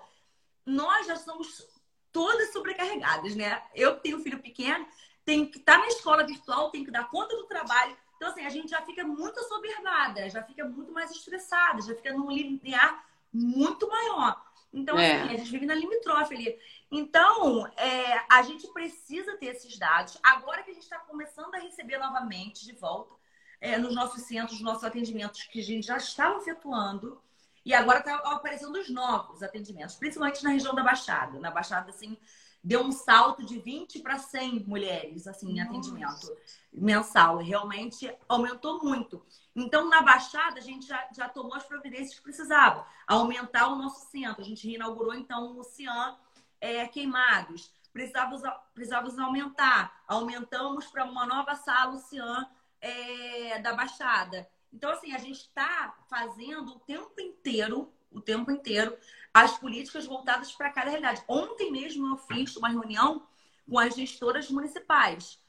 Nós 0.65 1.07
já 1.07 1.15
somos 1.15 1.74
todas 2.15 2.53
sobrecarregadas, 2.53 3.35
né? 3.35 3.61
Eu 3.75 3.97
tenho 3.97 4.15
um 4.15 4.23
filho 4.23 4.39
pequeno, 4.39 4.87
tenho 5.25 5.51
que 5.51 5.57
estar 5.57 5.73
tá 5.73 5.79
na 5.79 5.87
escola 5.87 6.25
virtual, 6.25 6.71
tenho 6.71 6.85
que 6.85 6.91
dar 6.91 7.09
conta 7.09 7.35
do 7.35 7.43
trabalho. 7.43 7.93
Então, 8.15 8.29
assim, 8.29 8.45
a 8.45 8.49
gente 8.49 8.69
já 8.69 8.81
fica 8.83 9.03
muito 9.03 9.37
assoberbada, 9.37 10.29
já 10.29 10.41
fica 10.41 10.63
muito 10.63 10.93
mais 10.93 11.11
estressada, 11.11 11.81
já 11.81 11.93
fica 11.93 12.13
num 12.13 12.31
linear 12.31 13.05
muito 13.33 13.85
maior. 13.89 14.41
Então, 14.73 14.97
é. 14.97 15.23
assim, 15.23 15.33
a 15.33 15.37
gente 15.37 15.51
vive 15.51 15.65
na 15.65 15.75
limítrofe 15.75 16.35
ali. 16.35 16.57
Então, 16.89 17.67
é, 17.75 18.23
a 18.31 18.41
gente 18.43 18.65
precisa 18.69 19.35
ter 19.35 19.47
esses 19.47 19.77
dados. 19.77 20.17
Agora 20.23 20.63
que 20.63 20.71
a 20.71 20.73
gente 20.73 20.83
está 20.83 20.99
começando 20.99 21.53
a 21.53 21.59
receber 21.59 21.97
novamente 21.97 22.63
de 22.63 22.71
volta 22.71 23.13
é, 23.59 23.77
nos 23.77 23.93
nossos 23.93 24.21
centros, 24.23 24.53
nos 24.53 24.61
nossos 24.61 24.85
atendimentos 24.85 25.43
que 25.43 25.59
a 25.59 25.63
gente 25.63 25.87
já 25.87 25.97
estava 25.97 26.37
efetuando, 26.37 27.21
e 27.65 27.73
agora 27.73 27.99
está 27.99 28.15
aparecendo 28.17 28.75
os 28.75 28.89
novos 28.89 29.41
atendimentos, 29.41 29.95
principalmente 29.95 30.43
na 30.43 30.51
região 30.51 30.75
da 30.75 30.83
Baixada. 30.83 31.39
Na 31.39 31.49
Baixada, 31.49 31.89
assim, 31.89 32.15
deu 32.63 32.81
um 32.81 32.91
salto 32.91 33.43
de 33.43 33.57
20 33.57 33.99
para 33.99 34.19
100 34.19 34.65
mulheres, 34.65 35.25
assim, 35.27 35.51
em 35.51 35.59
atendimento 35.59 36.31
mensal. 36.71 37.37
Realmente 37.37 38.15
aumentou 38.29 38.83
muito. 38.83 39.25
Então, 39.55 39.89
na 39.89 40.03
Baixada, 40.03 40.59
a 40.59 40.61
gente 40.61 40.85
já, 40.85 41.07
já 41.11 41.27
tomou 41.27 41.55
as 41.55 41.63
providências 41.63 42.13
que 42.13 42.21
precisava. 42.21 42.85
Aumentar 43.07 43.67
o 43.67 43.75
nosso 43.75 44.11
centro. 44.11 44.41
A 44.41 44.45
gente 44.45 44.69
inaugurou, 44.69 45.15
então, 45.15 45.57
o 45.57 45.63
CIAN 45.63 46.15
é, 46.61 46.87
Queimados. 46.87 47.71
Precisávamos, 47.91 48.41
precisávamos 48.75 49.17
aumentar. 49.17 50.03
Aumentamos 50.07 50.85
para 50.85 51.03
uma 51.05 51.25
nova 51.25 51.55
sala, 51.55 51.95
o 51.95 51.99
CIAN 51.99 52.47
é, 52.79 53.59
da 53.59 53.73
Baixada. 53.73 54.47
Então, 54.73 54.91
assim, 54.91 55.13
a 55.13 55.17
gente 55.17 55.39
está 55.39 55.95
fazendo 56.09 56.75
o 56.75 56.79
tempo 56.79 57.19
inteiro, 57.19 57.91
o 58.11 58.21
tempo 58.21 58.51
inteiro, 58.51 58.97
as 59.33 59.57
políticas 59.57 60.05
voltadas 60.05 60.51
para 60.51 60.71
cada 60.71 60.89
realidade. 60.89 61.23
Ontem 61.27 61.71
mesmo 61.71 62.07
eu 62.07 62.17
fiz 62.17 62.55
uma 62.55 62.69
reunião 62.69 63.25
com 63.69 63.79
as 63.79 63.95
gestoras 63.95 64.49
municipais. 64.49 65.39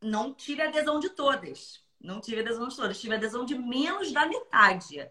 Não 0.00 0.32
tive 0.32 0.62
adesão 0.62 1.00
de 1.00 1.10
todas. 1.10 1.82
Não 2.00 2.20
tive 2.20 2.40
adesão 2.40 2.68
de 2.68 2.76
todas. 2.76 3.00
Tive 3.00 3.14
adesão 3.14 3.44
de 3.44 3.58
menos 3.58 4.12
da 4.12 4.26
metade. 4.26 5.08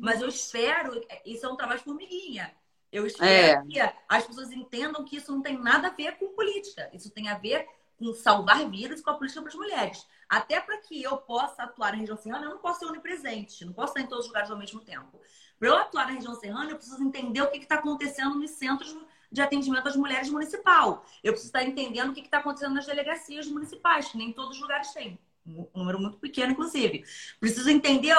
Mas 0.00 0.20
eu 0.20 0.28
espero, 0.28 1.00
isso 1.24 1.44
é 1.44 1.48
um 1.48 1.56
trabalho 1.56 1.78
de 1.78 1.84
formiguinha. 1.84 2.54
Eu 2.90 3.06
espero 3.06 3.62
é. 3.62 3.66
que 3.66 3.94
as 4.08 4.26
pessoas 4.26 4.52
entendam 4.52 5.04
que 5.04 5.16
isso 5.16 5.32
não 5.32 5.42
tem 5.42 5.58
nada 5.58 5.88
a 5.88 5.92
ver 5.92 6.18
com 6.18 6.34
política. 6.34 6.90
Isso 6.92 7.10
tem 7.10 7.28
a 7.28 7.38
ver 7.38 7.66
com 8.02 8.14
salvar 8.14 8.68
vidas 8.68 9.00
com 9.00 9.10
a 9.10 9.14
política 9.14 9.40
para 9.40 9.50
as 9.50 9.54
mulheres. 9.54 10.06
Até 10.28 10.60
para 10.60 10.78
que 10.78 11.02
eu 11.02 11.16
possa 11.18 11.62
atuar 11.62 11.92
na 11.92 11.98
região 11.98 12.16
serrana, 12.16 12.46
eu 12.46 12.50
não 12.50 12.58
posso 12.58 12.80
ser 12.80 12.86
onipresente, 12.86 13.64
não 13.64 13.72
posso 13.72 13.92
estar 13.92 14.00
em 14.00 14.06
todos 14.06 14.24
os 14.24 14.28
lugares 14.28 14.50
ao 14.50 14.58
mesmo 14.58 14.80
tempo. 14.80 15.20
Para 15.58 15.68
eu 15.68 15.76
atuar 15.76 16.06
na 16.06 16.14
região 16.14 16.34
serrana, 16.34 16.70
eu 16.70 16.76
preciso 16.76 17.02
entender 17.02 17.40
o 17.42 17.50
que 17.50 17.58
está 17.58 17.76
acontecendo 17.76 18.34
nos 18.34 18.50
centros 18.50 18.96
de 19.30 19.40
atendimento 19.40 19.88
às 19.88 19.96
mulheres 19.96 20.28
municipal. 20.28 21.04
Eu 21.22 21.32
preciso 21.32 21.48
estar 21.48 21.62
entendendo 21.62 22.10
o 22.10 22.14
que 22.14 22.20
está 22.20 22.38
acontecendo 22.38 22.74
nas 22.74 22.86
delegacias 22.86 23.46
municipais, 23.46 24.08
que 24.08 24.18
nem 24.18 24.30
em 24.30 24.32
todos 24.32 24.56
os 24.56 24.60
lugares 24.60 24.92
tem. 24.92 25.18
Um 25.46 25.66
número 25.74 25.98
muito 25.98 26.18
pequeno, 26.18 26.52
inclusive. 26.52 27.04
Preciso 27.40 27.70
entender 27.70 28.16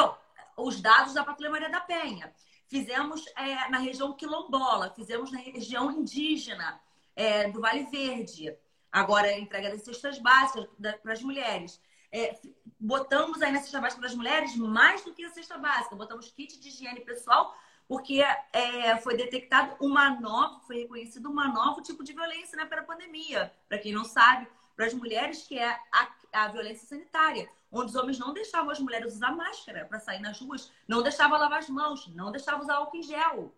os 0.58 0.82
dados 0.82 1.14
da 1.14 1.24
Patrulha 1.24 1.52
Maria 1.52 1.70
da 1.70 1.80
Penha. 1.80 2.34
Fizemos 2.68 3.26
é, 3.38 3.70
na 3.70 3.78
região 3.78 4.14
quilombola, 4.14 4.92
fizemos 4.96 5.32
na 5.32 5.38
região 5.40 5.92
indígena 5.92 6.82
é, 7.16 7.50
do 7.50 7.62
Vale 7.62 7.84
Verde. 7.86 8.56
Agora, 8.94 9.38
entrega 9.38 9.70
das 9.72 9.82
cestas 9.82 10.20
básicas 10.20 10.70
para 11.02 11.12
as 11.12 11.22
mulheres 11.22 11.82
é, 12.14 12.40
botamos 12.80 13.42
aí 13.42 13.52
na 13.52 13.60
cesta 13.60 13.82
básica 13.82 14.00
das 14.00 14.14
mulheres 14.14 14.56
mais 14.56 15.04
do 15.04 15.12
que 15.12 15.26
a 15.26 15.32
cesta 15.32 15.58
básica. 15.58 15.96
Botamos 15.96 16.32
kit 16.32 16.60
de 16.60 16.68
higiene 16.70 17.00
pessoal, 17.00 17.58
porque 17.88 18.22
é, 18.54 18.96
foi 18.98 19.18
detectado 19.18 19.76
uma 19.84 20.12
nova, 20.12 20.60
foi 20.60 20.82
reconhecido 20.82 21.26
uma 21.26 21.48
nova 21.48 21.82
tipo 21.82 22.04
de 22.04 22.14
violência 22.14 22.56
né, 22.56 22.66
pela 22.66 22.84
pandemia. 22.84 23.52
Para 23.68 23.80
quem 23.80 23.92
não 23.92 24.06
sabe, 24.06 24.48
para 24.76 24.86
as 24.86 24.94
mulheres, 24.94 25.42
que 25.48 25.58
é 25.58 25.72
a, 25.92 26.08
a 26.34 26.48
violência 26.50 26.88
sanitária, 26.88 27.50
onde 27.72 27.88
os 27.88 27.96
homens 27.96 28.20
não 28.20 28.32
deixavam 28.32 28.70
as 28.70 28.80
mulheres 28.80 29.16
usar 29.16 29.32
máscara 29.32 29.86
para 29.86 30.00
sair 30.00 30.20
nas 30.20 30.40
ruas, 30.40 30.72
não 30.88 31.02
deixavam 31.02 31.40
lavar 31.40 31.60
as 31.60 31.70
mãos, 31.70 32.08
não 32.14 32.32
deixavam 32.32 32.62
usar 32.62 32.76
álcool 32.76 32.98
em 32.98 33.04
gel, 33.04 33.52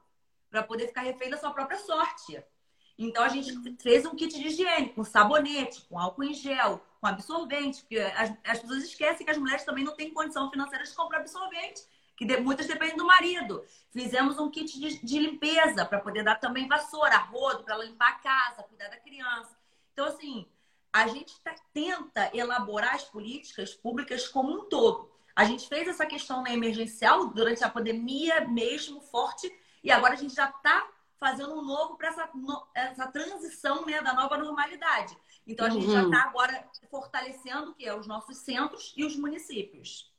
para 0.50 0.64
poder 0.64 0.88
ficar 0.88 1.02
refém 1.02 1.30
da 1.30 1.36
sua 1.36 1.52
própria 1.52 1.78
sorte. 1.78 2.42
Então 2.98 3.24
a 3.24 3.30
gente 3.30 3.52
fez 3.82 4.06
um 4.06 4.16
kit 4.16 4.34
de 4.34 4.48
higiene 4.48 4.89
com 4.89 5.04
sabonete, 5.04 5.82
com 5.89 6.00
álcool 6.00 6.24
em 6.24 6.34
gel, 6.34 6.82
com 7.02 7.08
absorvente, 7.08 7.82
porque 7.82 8.00
as, 8.00 8.34
as 8.43 8.60
pessoas 8.60 8.84
esquecem 8.84 9.26
que 9.26 9.32
as 9.32 9.38
mulheres 9.38 9.66
também 9.66 9.84
não 9.84 9.96
têm 9.96 10.14
condição 10.14 10.50
financeira 10.50 10.84
de 10.84 10.93
comprar 10.93 11.20
absorvente, 11.20 11.82
que 12.16 12.26
de, 12.26 12.38
muitas 12.38 12.68
dependem 12.68 12.96
do 12.96 13.06
marido. 13.06 13.64
Fizemos 13.91 14.39
um 14.39 14.50
kit 14.50 14.80
de, 14.80 15.06
de 15.06 15.20
limpeza 15.20 15.86
para 15.86 16.00
poder 16.00 16.24
dar 16.24 16.36
também 16.36 16.68
vassoura, 16.68 17.18
rodo, 17.18 17.64
para 17.64 17.78
limpar 17.78 18.10
a 18.10 18.20
casa, 18.20 18.64
cuidar 18.64 18.88
da 18.88 18.98
criança. 18.98 19.58
Então, 19.91 20.06
assim, 20.06 20.48
a 20.93 21.08
gente 21.08 21.38
tá, 21.41 21.54
tenta 21.74 22.32
elaborar 22.34 22.96
as 22.96 23.04
políticas 23.04 23.74
públicas 23.74 24.28
como 24.30 24.54
um 24.54 24.70
todo. 24.70 25.12
A 25.36 25.43
gente 25.43 25.68
fez 25.68 25.86
essa 25.89 26.06
questão 26.06 26.41
na 26.41 26.54
emergencial 26.54 27.28
durante 27.28 27.62
a 27.62 27.70
pandemia 27.70 28.48
mesmo 28.48 29.02
forte, 29.02 29.54
e 29.84 29.91
agora 29.91 30.14
a 30.14 30.18
gente 30.18 30.34
já 30.34 30.50
está 30.50 30.88
fazendo 31.20 31.53
um 31.53 31.63
novo 31.63 31.97
para 31.97 32.09
essa, 32.09 32.30
essa 32.74 33.07
transição 33.07 33.86
né, 33.86 34.01
da 34.01 34.13
nova 34.13 34.38
normalidade. 34.38 35.16
Então 35.47 35.66
a 35.66 35.70
gente 35.70 35.86
já 35.91 36.03
está 36.03 36.24
uhum. 36.24 36.30
agora 36.30 36.68
fortalecendo 36.89 37.72
o 37.72 37.74
que 37.76 37.86
é 37.86 37.95
os 37.95 38.07
nossos 38.07 38.38
centros 38.38 38.93
e 38.97 39.05
os 39.05 39.16
municípios. 39.16 40.11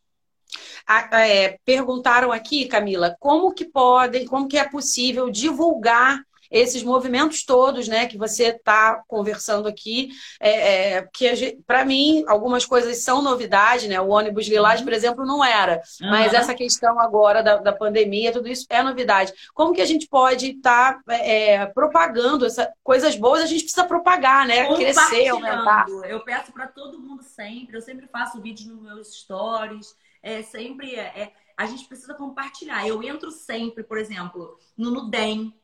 É, 1.13 1.59
perguntaram 1.65 2.31
aqui, 2.31 2.67
Camila, 2.67 3.17
como 3.19 3.53
que 3.53 3.65
podem, 3.65 4.27
como 4.27 4.49
que 4.49 4.57
é 4.57 4.69
possível 4.69 5.29
divulgar 5.29 6.25
esses 6.51 6.83
movimentos 6.83 7.45
todos, 7.45 7.89
né, 7.89 8.07
que 8.07 8.17
você 8.17 8.49
está 8.49 9.03
conversando 9.07 9.69
aqui, 9.69 10.11
é, 10.41 10.97
é, 10.97 11.09
que 11.13 11.59
para 11.67 11.85
mim 11.85 12.25
algumas 12.27 12.65
coisas 12.65 13.03
são 13.03 13.23
novidade, 13.23 13.89
né? 13.89 14.01
O 14.01 14.09
ônibus 14.09 14.47
lilás, 14.47 14.81
por 14.81 14.93
exemplo, 14.93 15.25
não 15.25 15.45
era, 15.45 15.83
uhum. 16.01 16.11
mas 16.11 16.33
essa 16.33 16.55
questão 16.55 16.99
agora 16.99 17.43
da, 17.43 17.57
da, 17.57 17.73
pandemia, 17.73 18.33
tudo 18.33 18.49
isso 18.49 18.67
é 18.69 18.83
novidade. 18.83 19.33
Como 19.55 19.73
que 19.73 19.81
a 19.81 19.87
gente 19.87 20.09
pode 20.09 20.53
estar 20.53 21.03
tá, 21.05 21.15
é, 21.15 21.67
propagando 21.67 22.47
essa, 22.47 22.73
coisas 22.83 23.17
boas? 23.17 23.43
A 23.43 23.47
gente 23.47 23.63
precisa 23.63 23.85
propagar, 23.85 24.47
né? 24.47 24.75
Crescer, 24.75 25.29
aumentar. 25.29 25.87
Eu 26.09 26.21
peço 26.21 26.53
para 26.53 26.67
todo 26.67 26.99
mundo 26.99 27.23
sempre, 27.23 27.77
eu 27.77 27.83
sempre 27.83 28.07
faço 28.07 28.41
vídeo 28.41 28.69
nos 28.69 28.83
meus 28.83 29.15
stories, 29.21 29.95
é 30.23 30.43
sempre 30.43 30.95
é, 30.95 31.13
é 31.17 31.33
a 31.57 31.65
gente 31.65 31.87
precisa 31.87 32.15
compartilhar. 32.15 32.87
Eu 32.87 33.03
entro 33.03 33.31
sempre, 33.31 33.83
por 33.83 33.97
exemplo, 33.97 34.59
no 34.77 34.91
NUDEM, 34.91 35.55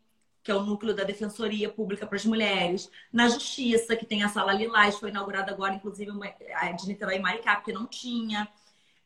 que 0.43 0.51
é 0.51 0.55
o 0.55 0.63
núcleo 0.63 0.95
da 0.95 1.05
Defensoria 1.05 1.69
Pública 1.69 2.07
para 2.07 2.17
as 2.17 2.25
Mulheres, 2.25 2.91
na 3.13 3.29
Justiça, 3.29 3.95
que 3.95 4.05
tem 4.05 4.23
a 4.23 4.29
Sala 4.29 4.53
Lilás, 4.53 4.97
foi 4.97 5.11
inaugurada 5.11 5.53
agora, 5.53 5.75
inclusive, 5.75 6.11
a 6.55 6.73
de 6.73 6.89
Niterói 6.89 7.17
e 7.17 7.21
Maricá, 7.21 7.57
porque 7.57 7.73
não 7.73 7.87
tinha. 7.87 8.49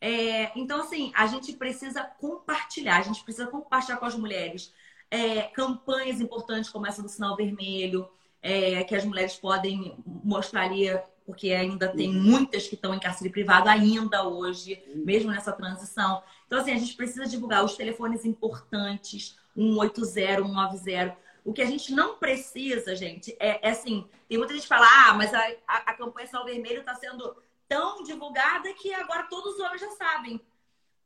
É, 0.01 0.59
então, 0.59 0.80
assim, 0.80 1.12
a 1.14 1.26
gente 1.26 1.53
precisa 1.53 2.03
compartilhar, 2.03 2.99
a 2.99 3.03
gente 3.03 3.22
precisa 3.22 3.47
compartilhar 3.47 3.99
com 3.99 4.07
as 4.07 4.14
mulheres 4.14 4.72
é, 5.11 5.43
campanhas 5.43 6.20
importantes 6.20 6.70
como 6.70 6.87
essa 6.87 7.03
do 7.03 7.09
Sinal 7.09 7.37
Vermelho, 7.37 8.09
é, 8.43 8.82
que 8.84 8.95
as 8.95 9.05
mulheres 9.05 9.34
podem 9.37 9.97
mostrar 10.07 10.62
ali 10.62 10.89
porque 11.26 11.51
ainda 11.51 11.89
tem 11.89 12.09
uhum. 12.09 12.22
muitas 12.22 12.68
que 12.68 12.76
estão 12.76 12.95
em 12.95 13.01
cárcere 13.01 13.28
privado 13.28 13.68
ainda 13.68 14.28
hoje, 14.28 14.80
uhum. 14.87 15.05
mesmo 15.05 15.32
nessa 15.32 15.53
transição. 15.53 16.22
Então, 16.47 16.61
assim, 16.61 16.70
a 16.70 16.78
gente 16.78 16.95
precisa 16.95 17.26
divulgar 17.26 17.64
os 17.64 17.74
telefones 17.74 18.24
importantes, 18.24 19.37
180, 19.57 20.45
190. 20.45 21.25
O 21.47 21.53
que 21.53 21.62
a 21.62 21.66
gente 21.66 21.92
não 21.92 22.16
precisa, 22.16 22.97
gente, 22.97 23.36
é, 23.38 23.68
é 23.68 23.70
assim, 23.70 24.05
tem 24.28 24.36
muita 24.36 24.53
gente 24.53 24.64
que 24.64 24.68
fala, 24.68 24.84
ah, 24.84 25.14
mas 25.14 25.32
a, 25.32 25.40
a, 25.64 25.76
a 25.76 25.94
campanha 25.94 26.26
Sal 26.26 26.44
Vermelho 26.44 26.80
está 26.80 26.92
sendo 26.97 27.36
tão 27.68 28.03
divulgada 28.03 28.72
que 28.74 28.92
agora 28.92 29.28
todos 29.30 29.55
os 29.55 29.61
homens 29.61 29.80
já 29.80 29.90
sabem. 29.92 30.40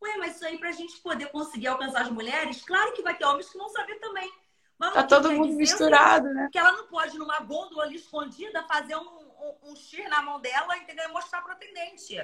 Ué, 0.02 0.16
mas 0.16 0.36
isso 0.36 0.46
aí 0.46 0.56
para 0.56 0.70
a 0.70 0.72
gente 0.72 0.98
poder 1.00 1.26
conseguir 1.26 1.66
alcançar 1.66 2.00
as 2.00 2.10
mulheres, 2.10 2.64
claro 2.64 2.94
que 2.94 3.02
vai 3.02 3.14
ter 3.14 3.26
homens 3.26 3.50
que 3.50 3.58
vão 3.58 3.68
saber 3.68 3.96
também. 3.96 4.32
Mas 4.78 4.94
tá 4.94 5.02
todo 5.02 5.30
mundo 5.30 5.52
misturado, 5.52 6.26
que, 6.26 6.34
né? 6.34 6.48
Que 6.50 6.58
ela 6.58 6.72
não 6.72 6.86
pode, 6.86 7.18
numa 7.18 7.38
gôndola 7.40 7.82
ali 7.82 7.96
escondida, 7.96 8.62
fazer 8.62 8.96
um, 8.96 9.00
um, 9.02 9.72
um 9.72 9.76
X 9.76 10.08
na 10.08 10.22
mão 10.22 10.40
dela 10.40 10.74
entendeu? 10.78 11.06
e 11.06 11.12
mostrar 11.12 11.42
para 11.42 11.50
o 11.50 11.52
atendente. 11.52 12.16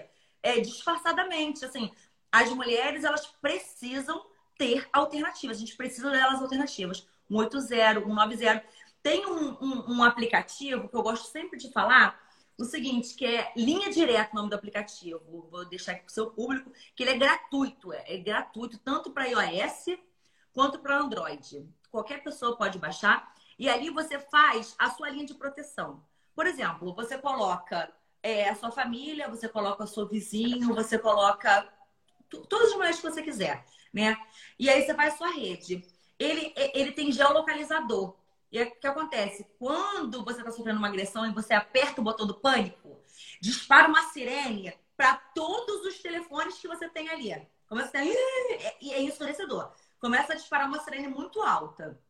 É, 0.42 0.58
disfarçadamente. 0.58 1.66
Assim, 1.66 1.92
as 2.32 2.48
mulheres, 2.48 3.04
elas 3.04 3.26
precisam 3.26 4.24
ter 4.56 4.88
alternativas. 4.90 5.58
A 5.58 5.60
gente 5.60 5.76
precisa 5.76 6.10
delas 6.10 6.40
alternativas. 6.40 7.06
180, 7.28 8.00
190. 8.00 8.64
Tem 9.02 9.26
um, 9.26 9.56
um, 9.60 9.96
um 9.96 10.02
aplicativo 10.02 10.88
que 10.88 10.96
eu 10.96 11.02
gosto 11.02 11.30
sempre 11.30 11.58
de 11.58 11.70
falar, 11.72 12.20
o 12.58 12.64
seguinte, 12.64 13.14
que 13.14 13.26
é 13.26 13.52
linha 13.56 13.90
direta 13.90 14.30
o 14.32 14.36
nome 14.36 14.50
do 14.50 14.56
aplicativo. 14.56 15.46
Vou 15.50 15.64
deixar 15.66 15.92
aqui 15.92 16.02
para 16.02 16.10
o 16.10 16.14
seu 16.14 16.30
público, 16.30 16.72
que 16.94 17.02
ele 17.02 17.10
é 17.10 17.18
gratuito. 17.18 17.92
É, 17.92 18.14
é 18.14 18.16
gratuito 18.18 18.78
tanto 18.78 19.10
para 19.10 19.26
iOS 19.26 19.98
quanto 20.52 20.78
para 20.78 20.98
Android. 20.98 21.68
Qualquer 21.90 22.22
pessoa 22.24 22.56
pode 22.56 22.78
baixar. 22.78 23.34
E 23.58 23.68
ali 23.68 23.90
você 23.90 24.18
faz 24.18 24.74
a 24.78 24.90
sua 24.90 25.10
linha 25.10 25.26
de 25.26 25.34
proteção. 25.34 26.02
Por 26.34 26.46
exemplo, 26.46 26.94
você 26.94 27.18
coloca 27.18 27.92
é, 28.22 28.48
a 28.48 28.54
sua 28.54 28.70
família, 28.70 29.28
você 29.28 29.48
coloca 29.48 29.84
o 29.84 29.86
seu 29.86 30.06
vizinho, 30.06 30.74
você 30.74 30.98
coloca 30.98 31.66
todas 32.28 32.68
as 32.68 32.74
mulheres 32.74 32.96
que 32.96 33.10
você 33.10 33.22
quiser, 33.22 33.64
né? 33.92 34.16
E 34.58 34.68
aí 34.68 34.82
você 34.82 34.94
faz 34.94 35.14
a 35.14 35.16
sua 35.16 35.30
rede. 35.30 35.86
Ele, 36.18 36.52
ele 36.74 36.92
tem 36.92 37.12
geolocalizador. 37.12 38.16
E 38.50 38.62
o 38.62 38.70
que 38.76 38.86
acontece? 38.86 39.46
Quando 39.58 40.24
você 40.24 40.38
está 40.38 40.50
sofrendo 40.50 40.78
uma 40.78 40.88
agressão 40.88 41.26
e 41.26 41.32
você 41.32 41.52
aperta 41.52 42.00
o 42.00 42.04
botão 42.04 42.26
do 42.26 42.34
pânico, 42.34 43.00
dispara 43.40 43.88
uma 43.88 44.02
sirene 44.10 44.72
para 44.96 45.14
todos 45.14 45.84
os 45.84 45.98
telefones 45.98 46.58
que 46.58 46.68
você 46.68 46.88
tem 46.88 47.08
ali. 47.10 47.46
Começa 47.68 47.98
a... 47.98 48.04
E 48.04 48.94
é 48.94 49.02
ensurdecedor. 49.02 49.72
Começa 49.98 50.32
a 50.32 50.36
disparar 50.36 50.68
uma 50.68 50.80
sirene 50.80 51.08
muito 51.08 51.42
alta 51.42 52.00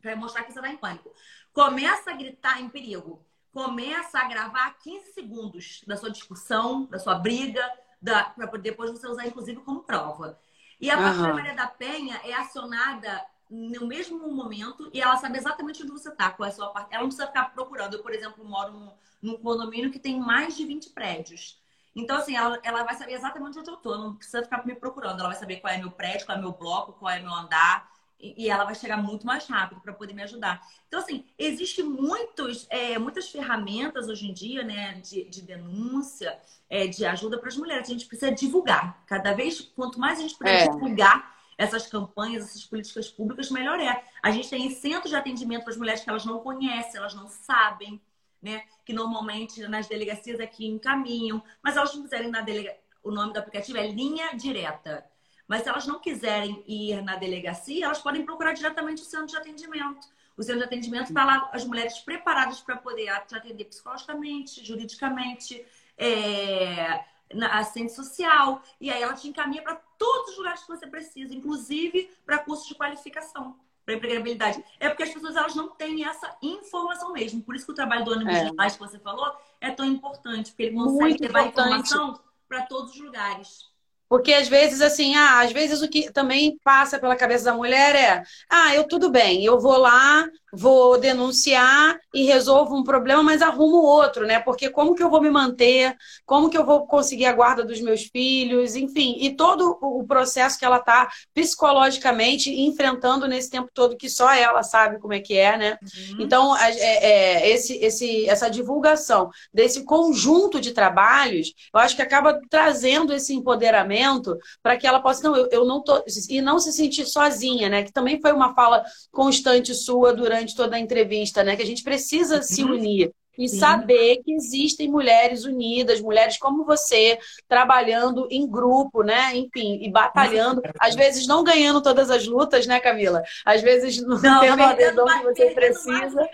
para 0.00 0.14
mostrar 0.14 0.44
que 0.44 0.52
você 0.52 0.58
está 0.58 0.70
em 0.70 0.76
pânico. 0.76 1.12
Começa 1.52 2.10
a 2.10 2.14
gritar 2.14 2.60
em 2.60 2.68
perigo 2.68 3.24
começa 3.52 4.20
a 4.20 4.28
gravar 4.28 4.78
15 4.78 5.12
segundos 5.12 5.82
da 5.86 5.96
sua 5.96 6.10
discussão, 6.10 6.84
da 6.86 6.98
sua 6.98 7.16
briga, 7.16 7.60
para 8.00 8.46
depois 8.58 8.90
você 8.90 9.08
usar, 9.08 9.26
inclusive, 9.26 9.60
como 9.62 9.82
prova. 9.82 10.38
E 10.80 10.88
a 10.88 10.96
uhum. 10.96 11.34
Maria 11.34 11.54
da 11.54 11.66
Penha 11.66 12.20
é 12.24 12.32
acionada 12.34 13.24
no 13.50 13.86
mesmo 13.86 14.30
momento 14.32 14.90
e 14.92 15.00
ela 15.00 15.16
sabe 15.16 15.38
exatamente 15.38 15.82
onde 15.82 15.92
você 15.92 16.08
está, 16.08 16.30
qual 16.30 16.48
é 16.48 16.52
a 16.52 16.54
sua 16.54 16.68
parte. 16.68 16.92
Ela 16.92 17.02
não 17.02 17.08
precisa 17.08 17.26
ficar 17.26 17.52
procurando. 17.52 17.94
Eu, 17.94 18.02
por 18.02 18.12
exemplo, 18.12 18.44
moro 18.44 18.72
num, 18.72 18.92
num 19.22 19.38
condomínio 19.38 19.90
que 19.90 19.98
tem 19.98 20.18
mais 20.18 20.56
de 20.56 20.64
20 20.64 20.90
prédios. 20.90 21.58
Então, 21.94 22.16
assim, 22.18 22.36
ela, 22.36 22.58
ela 22.62 22.84
vai 22.84 22.94
saber 22.94 23.14
exatamente 23.14 23.58
onde 23.58 23.68
eu 23.68 23.74
estou. 23.74 23.98
Não 23.98 24.14
precisa 24.14 24.42
ficar 24.42 24.64
me 24.66 24.74
procurando. 24.74 25.20
Ela 25.20 25.30
vai 25.30 25.38
saber 25.38 25.56
qual 25.56 25.72
é 25.72 25.78
meu 25.78 25.90
prédio, 25.90 26.26
qual 26.26 26.36
é 26.36 26.40
meu 26.40 26.52
bloco, 26.52 26.92
qual 26.92 27.10
é 27.10 27.20
meu 27.20 27.32
andar 27.32 27.90
e 28.20 28.50
ela 28.50 28.64
vai 28.64 28.74
chegar 28.74 28.96
muito 28.96 29.24
mais 29.24 29.46
rápido 29.46 29.80
para 29.80 29.92
poder 29.92 30.12
me 30.12 30.22
ajudar. 30.22 30.60
Então, 30.88 30.98
assim, 30.98 31.24
existem 31.38 31.84
muitos, 31.84 32.66
é, 32.68 32.98
muitas 32.98 33.30
ferramentas 33.30 34.08
hoje 34.08 34.28
em 34.28 34.32
dia, 34.32 34.64
né, 34.64 34.94
de, 34.94 35.24
de 35.24 35.42
denúncia, 35.42 36.36
é, 36.68 36.88
de 36.88 37.06
ajuda 37.06 37.38
para 37.38 37.48
as 37.48 37.56
mulheres. 37.56 37.88
A 37.88 37.92
gente 37.92 38.06
precisa 38.06 38.32
divulgar. 38.32 39.04
Cada 39.06 39.32
vez, 39.34 39.60
quanto 39.60 40.00
mais 40.00 40.18
a 40.18 40.22
gente 40.22 40.36
puder 40.36 40.66
é. 40.66 40.68
divulgar 40.68 41.37
essas 41.58 41.88
campanhas, 41.88 42.44
essas 42.44 42.64
políticas 42.64 43.10
públicas, 43.10 43.50
melhor 43.50 43.80
é. 43.80 44.04
A 44.22 44.30
gente 44.30 44.48
tem 44.48 44.70
centros 44.70 45.10
de 45.10 45.16
atendimento 45.16 45.64
para 45.64 45.72
as 45.72 45.76
mulheres 45.76 46.02
que 46.02 46.08
elas 46.08 46.24
não 46.24 46.38
conhecem, 46.38 46.98
elas 46.98 47.14
não 47.14 47.28
sabem, 47.28 48.00
né? 48.40 48.62
Que 48.86 48.92
normalmente 48.92 49.60
nas 49.66 49.88
delegacias 49.88 50.38
aqui 50.38 50.66
encaminham, 50.66 51.42
mas 51.60 51.76
elas 51.76 51.92
não 51.94 52.02
quiserem 52.02 52.30
na 52.30 52.40
delega... 52.40 52.76
O 53.02 53.10
nome 53.10 53.32
do 53.32 53.38
aplicativo 53.38 53.78
é 53.78 53.86
Linha 53.88 54.36
Direta. 54.36 55.04
Mas 55.46 55.62
se 55.62 55.68
elas 55.68 55.86
não 55.86 55.98
quiserem 55.98 56.62
ir 56.66 57.02
na 57.02 57.16
delegacia, 57.16 57.86
elas 57.86 58.00
podem 58.00 58.24
procurar 58.24 58.52
diretamente 58.52 59.02
o 59.02 59.04
centro 59.04 59.26
de 59.28 59.36
atendimento. 59.36 60.06
O 60.36 60.42
centro 60.42 60.60
de 60.60 60.66
atendimento 60.66 61.08
está 61.08 61.24
lá, 61.24 61.50
as 61.52 61.64
mulheres 61.64 61.98
preparadas 62.00 62.60
para 62.60 62.76
poder 62.76 63.10
te 63.26 63.34
atender 63.34 63.64
psicologicamente, 63.64 64.64
juridicamente, 64.64 65.64
é, 65.96 67.02
na 67.34 67.58
assistente 67.58 67.92
social. 67.92 68.62
E 68.80 68.90
aí 68.90 69.02
ela 69.02 69.14
te 69.14 69.28
encaminha 69.28 69.62
para 69.62 69.74
todos 69.98 70.32
os 70.32 70.38
lugares 70.38 70.62
que 70.62 70.68
você 70.68 70.86
precisa, 70.86 71.34
inclusive 71.34 72.10
para 72.24 72.38
cursos 72.38 72.66
de 72.66 72.74
qualificação 72.74 73.56
para 73.88 73.94
empregabilidade. 73.94 74.62
É 74.78 74.90
porque 74.90 75.02
as 75.02 75.10
pessoas 75.10 75.34
elas 75.34 75.54
não 75.54 75.70
têm 75.70 76.04
essa 76.04 76.36
informação 76.42 77.10
mesmo. 77.10 77.40
Por 77.42 77.56
isso 77.56 77.64
que 77.64 77.72
o 77.72 77.74
trabalho 77.74 78.04
do 78.04 78.12
ônibus 78.12 78.34
é. 78.34 78.70
que 78.70 78.78
você 78.78 78.98
falou 78.98 79.34
é 79.62 79.70
tão 79.70 79.86
importante, 79.86 80.50
porque 80.50 80.64
ele 80.64 80.76
consegue 80.76 81.00
Muito 81.00 81.22
levar 81.22 81.46
importante. 81.46 81.86
informação 81.86 82.20
para 82.46 82.62
todos 82.66 82.92
os 82.92 83.00
lugares. 83.00 83.66
Porque 84.08 84.32
às 84.32 84.48
vezes, 84.48 84.80
assim, 84.80 85.14
ah, 85.16 85.40
às 85.40 85.52
vezes 85.52 85.82
o 85.82 85.88
que 85.88 86.10
também 86.10 86.58
passa 86.64 86.98
pela 86.98 87.16
cabeça 87.16 87.46
da 87.46 87.54
mulher 87.54 87.94
é: 87.94 88.22
ah, 88.48 88.74
eu 88.74 88.84
tudo 88.84 89.10
bem, 89.10 89.44
eu 89.44 89.60
vou 89.60 89.76
lá, 89.76 90.26
vou 90.52 90.98
denunciar 90.98 91.98
e 92.14 92.24
resolvo 92.24 92.76
um 92.76 92.82
problema, 92.82 93.22
mas 93.22 93.42
arrumo 93.42 93.76
outro, 93.76 94.26
né? 94.26 94.40
Porque 94.40 94.70
como 94.70 94.94
que 94.94 95.02
eu 95.02 95.10
vou 95.10 95.20
me 95.20 95.30
manter? 95.30 95.96
Como 96.24 96.48
que 96.48 96.56
eu 96.56 96.64
vou 96.64 96.86
conseguir 96.86 97.26
a 97.26 97.32
guarda 97.32 97.64
dos 97.64 97.80
meus 97.80 98.04
filhos? 98.04 98.74
Enfim, 98.74 99.16
e 99.20 99.34
todo 99.34 99.78
o 99.80 100.04
processo 100.06 100.58
que 100.58 100.64
ela 100.64 100.78
está 100.78 101.08
psicologicamente 101.34 102.50
enfrentando 102.50 103.28
nesse 103.28 103.50
tempo 103.50 103.70
todo, 103.72 103.96
que 103.96 104.08
só 104.08 104.32
ela 104.32 104.62
sabe 104.62 104.98
como 104.98 105.12
é 105.12 105.20
que 105.20 105.36
é, 105.36 105.56
né? 105.56 105.78
Uhum. 105.82 106.16
Então, 106.20 106.56
é, 106.56 106.70
é, 106.72 107.50
esse, 107.50 107.76
esse, 107.76 108.28
essa 108.28 108.48
divulgação 108.48 109.30
desse 109.52 109.84
conjunto 109.84 110.60
de 110.60 110.72
trabalhos, 110.72 111.52
eu 111.72 111.80
acho 111.80 111.94
que 111.94 112.02
acaba 112.02 112.40
trazendo 112.48 113.12
esse 113.12 113.34
empoderamento 113.34 114.36
para 114.62 114.76
que 114.76 114.86
ela 114.86 115.00
possa, 115.00 115.22
não, 115.22 115.36
eu, 115.36 115.48
eu 115.50 115.64
não 115.64 115.82
tô, 115.82 116.02
e 116.28 116.40
não 116.40 116.58
se 116.58 116.72
sentir 116.72 117.06
sozinha, 117.06 117.68
né? 117.68 117.82
Que 117.82 117.92
também 117.92 118.20
foi 118.20 118.32
uma 118.32 118.54
fala 118.54 118.84
constante 119.12 119.74
sua 119.74 120.12
durante 120.12 120.37
durante 120.38 120.54
toda 120.54 120.76
a 120.76 120.80
entrevista, 120.80 121.42
né? 121.42 121.56
Que 121.56 121.62
a 121.62 121.66
gente 121.66 121.82
precisa 121.82 122.42
se 122.42 122.62
uhum. 122.62 122.72
unir 122.72 123.12
e 123.36 123.48
Sim. 123.48 123.58
saber 123.60 124.20
que 124.24 124.32
existem 124.32 124.90
mulheres 124.90 125.44
unidas, 125.44 126.00
mulheres 126.00 126.36
como 126.38 126.64
você, 126.64 127.18
trabalhando 127.46 128.26
em 128.30 128.48
grupo, 128.48 129.02
né? 129.02 129.36
Enfim, 129.36 129.78
e 129.80 129.90
batalhando, 129.90 130.60
às 130.78 130.96
vezes 130.96 131.26
não 131.28 131.44
ganhando 131.44 131.80
todas 131.80 132.10
as 132.10 132.26
lutas, 132.26 132.66
né, 132.66 132.80
Camila? 132.80 133.22
Às 133.44 133.62
vezes 133.62 134.02
não, 134.02 134.20
não 134.20 134.40
tendo 134.40 134.60
a 134.60 134.70
adesão 134.70 135.06
que 135.06 135.24
você 135.24 135.50
precisa, 135.50 136.28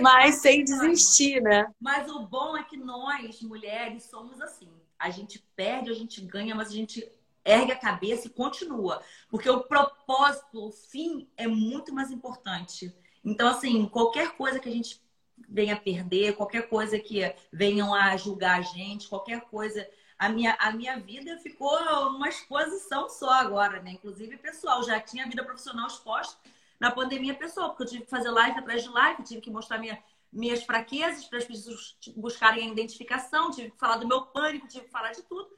mas 0.00 0.36
sem 0.36 0.62
desistir, 0.62 1.42
né? 1.42 1.66
Mas 1.80 2.08
o 2.08 2.20
bom 2.20 2.56
é 2.56 2.62
que 2.62 2.76
nós, 2.76 3.42
mulheres, 3.42 4.04
somos 4.04 4.40
assim. 4.40 4.70
A 4.96 5.10
gente 5.10 5.44
perde, 5.56 5.90
a 5.90 5.94
gente 5.94 6.20
ganha, 6.20 6.54
mas 6.54 6.68
a 6.68 6.72
gente 6.72 7.10
ergue 7.44 7.72
a 7.72 7.76
cabeça 7.76 8.26
e 8.26 8.30
continua. 8.30 9.02
Porque 9.28 9.48
o 9.48 9.60
propósito, 9.60 10.68
o 10.68 10.70
fim, 10.70 11.28
é 11.36 11.46
muito 11.46 11.92
mais 11.92 12.10
importante. 12.10 12.94
Então, 13.24 13.48
assim, 13.48 13.86
qualquer 13.86 14.32
coisa 14.32 14.58
que 14.58 14.68
a 14.68 14.72
gente 14.72 15.00
venha 15.48 15.76
perder, 15.76 16.36
qualquer 16.36 16.68
coisa 16.68 16.98
que 16.98 17.34
venham 17.52 17.94
a 17.94 18.16
julgar 18.16 18.58
a 18.58 18.62
gente, 18.62 19.08
qualquer 19.08 19.42
coisa. 19.42 19.86
A 20.18 20.28
minha, 20.28 20.56
a 20.60 20.70
minha 20.72 20.98
vida 20.98 21.38
ficou 21.38 21.76
uma 22.08 22.28
exposição 22.28 23.08
só 23.08 23.30
agora, 23.32 23.82
né? 23.82 23.92
Inclusive 23.92 24.36
pessoal, 24.36 24.82
já 24.82 25.00
tinha 25.00 25.26
vida 25.26 25.44
profissional 25.44 25.86
exposta, 25.86 26.38
na 26.78 26.90
pandemia 26.90 27.34
pessoa, 27.34 27.68
porque 27.68 27.82
eu 27.82 27.86
tive 27.86 28.04
que 28.04 28.10
fazer 28.10 28.30
live 28.30 28.58
atrás 28.58 28.82
de 28.82 28.88
live, 28.88 29.22
tive 29.22 29.40
que 29.40 29.50
mostrar 29.50 29.78
minha, 29.78 30.02
minhas 30.32 30.62
fraquezas 30.62 31.26
para 31.26 31.38
as 31.38 31.44
pessoas 31.44 31.96
buscarem 32.16 32.68
a 32.68 32.72
identificação, 32.72 33.50
tive 33.50 33.70
que 33.70 33.78
falar 33.78 33.96
do 33.96 34.08
meu 34.08 34.22
pânico, 34.22 34.66
tive 34.66 34.86
que 34.86 34.90
falar 34.90 35.12
de 35.12 35.22
tudo. 35.22 35.48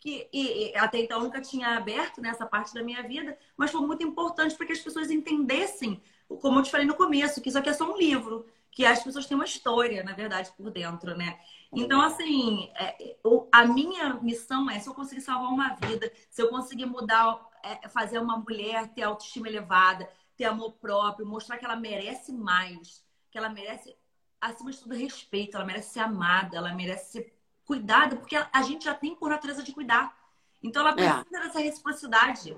Que 0.00 0.28
e, 0.32 0.70
e, 0.70 0.76
até 0.76 0.98
então 1.00 1.20
nunca 1.20 1.40
tinha 1.40 1.76
aberto 1.76 2.20
nessa 2.20 2.46
parte 2.46 2.72
da 2.72 2.84
minha 2.84 3.02
vida, 3.02 3.36
mas 3.56 3.72
foi 3.72 3.80
muito 3.80 4.04
importante 4.04 4.54
para 4.54 4.66
que 4.66 4.72
as 4.72 4.78
pessoas 4.78 5.10
entendessem, 5.10 6.00
como 6.36 6.58
eu 6.58 6.62
te 6.62 6.70
falei 6.70 6.86
no 6.86 6.94
começo, 6.94 7.40
que 7.40 7.48
isso 7.48 7.58
aqui 7.58 7.70
é 7.70 7.72
só 7.72 7.90
um 7.90 7.96
livro, 7.96 8.46
que 8.70 8.84
as 8.84 9.02
pessoas 9.02 9.26
têm 9.26 9.34
uma 9.34 9.44
história, 9.44 10.04
na 10.04 10.12
verdade, 10.12 10.52
por 10.56 10.70
dentro, 10.70 11.16
né? 11.16 11.38
Então, 11.72 12.00
assim, 12.00 12.70
é, 12.76 13.16
a 13.52 13.66
minha 13.66 14.14
missão 14.14 14.70
é 14.70 14.78
se 14.78 14.88
eu 14.88 14.94
conseguir 14.94 15.20
salvar 15.20 15.50
uma 15.50 15.74
vida, 15.74 16.10
se 16.30 16.40
eu 16.40 16.48
conseguir 16.48 16.86
mudar, 16.86 17.40
é, 17.62 17.88
fazer 17.88 18.18
uma 18.18 18.36
mulher 18.38 18.88
ter 18.88 19.02
autoestima 19.02 19.48
elevada, 19.48 20.08
ter 20.36 20.44
amor 20.44 20.72
próprio, 20.72 21.26
mostrar 21.26 21.58
que 21.58 21.64
ela 21.64 21.76
merece 21.76 22.32
mais, 22.32 23.04
que 23.30 23.36
ela 23.36 23.48
merece, 23.48 23.94
acima 24.40 24.70
de 24.70 24.78
tudo, 24.78 24.94
respeito, 24.94 25.56
ela 25.56 25.66
merece 25.66 25.90
ser 25.90 26.00
amada, 26.00 26.56
ela 26.56 26.72
merece 26.72 27.12
ser 27.12 27.38
cuidada, 27.64 28.16
porque 28.16 28.36
a 28.36 28.62
gente 28.62 28.84
já 28.84 28.94
tem 28.94 29.14
por 29.14 29.28
natureza 29.28 29.62
de 29.62 29.72
cuidar. 29.72 30.16
Então 30.62 30.82
ela 30.82 30.94
precisa 30.94 31.26
é. 31.34 31.40
dessa 31.40 31.60
reciprocidade. 31.60 32.56